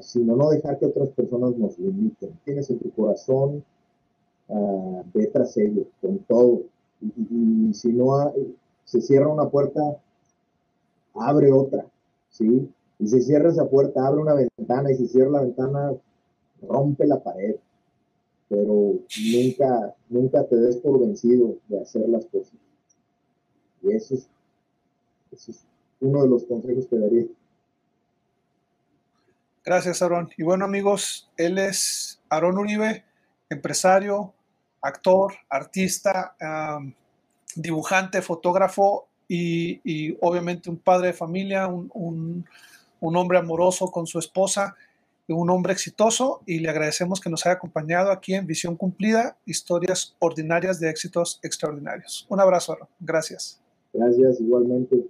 sino 0.00 0.36
no 0.36 0.50
dejar 0.50 0.78
que 0.78 0.86
otras 0.86 1.10
personas 1.10 1.56
nos 1.56 1.78
limiten. 1.78 2.38
Tienes 2.44 2.70
en 2.70 2.78
tu 2.78 2.90
corazón, 2.90 3.64
uh, 4.48 5.02
ve 5.14 5.26
tras 5.28 5.56
ello, 5.56 5.84
con 6.00 6.18
todo. 6.20 6.62
Y, 7.00 7.72
si 7.72 7.92
no 7.92 8.32
se 8.84 9.00
cierra 9.00 9.28
una 9.28 9.48
puerta, 9.48 9.80
abre 11.14 11.52
otra, 11.52 11.86
¿sí? 12.30 12.68
Y 12.98 13.06
si 13.06 13.22
cierra 13.22 13.50
esa 13.50 13.68
puerta, 13.68 14.06
abre 14.06 14.20
una 14.20 14.34
ventana 14.34 14.90
y 14.92 14.96
si 14.96 15.08
cierra 15.08 15.30
la 15.30 15.40
ventana, 15.42 15.92
rompe 16.62 17.06
la 17.06 17.22
pared. 17.22 17.56
Pero 18.48 18.94
nunca, 19.32 19.94
nunca 20.08 20.44
te 20.44 20.56
des 20.56 20.76
por 20.78 21.00
vencido 21.00 21.54
de 21.68 21.80
hacer 21.80 22.08
las 22.08 22.26
cosas. 22.26 22.52
Y 23.82 23.92
eso 23.92 24.14
es, 24.14 24.28
uno 26.00 26.22
de 26.22 26.28
los 26.28 26.44
consejos 26.44 26.86
que 26.86 26.98
daría. 26.98 27.26
Gracias, 29.70 30.02
Aaron. 30.02 30.28
Y 30.36 30.42
bueno, 30.42 30.64
amigos, 30.64 31.30
él 31.36 31.56
es 31.56 32.20
Aaron 32.28 32.58
Uribe, 32.58 33.04
empresario, 33.48 34.34
actor, 34.82 35.34
artista, 35.48 36.34
dibujante, 37.54 38.20
fotógrafo 38.20 39.06
y, 39.28 40.16
obviamente 40.20 40.70
un 40.70 40.78
padre 40.78 41.06
de 41.08 41.12
familia, 41.12 41.68
un 41.68 42.44
un 42.98 43.16
hombre 43.16 43.38
amoroso 43.38 43.92
con 43.92 44.08
su 44.08 44.18
esposa, 44.18 44.74
un 45.28 45.48
hombre 45.50 45.72
exitoso 45.72 46.42
y 46.46 46.58
le 46.58 46.68
agradecemos 46.68 47.20
que 47.20 47.30
nos 47.30 47.46
haya 47.46 47.54
acompañado 47.54 48.10
aquí 48.10 48.34
en 48.34 48.48
Visión 48.48 48.74
Cumplida, 48.74 49.36
historias 49.46 50.16
ordinarias 50.18 50.80
de 50.80 50.90
éxitos 50.90 51.38
extraordinarios. 51.44 52.26
Un 52.28 52.40
abrazo, 52.40 52.76
gracias. 52.98 53.60
Gracias, 53.92 54.40
igualmente. 54.40 55.06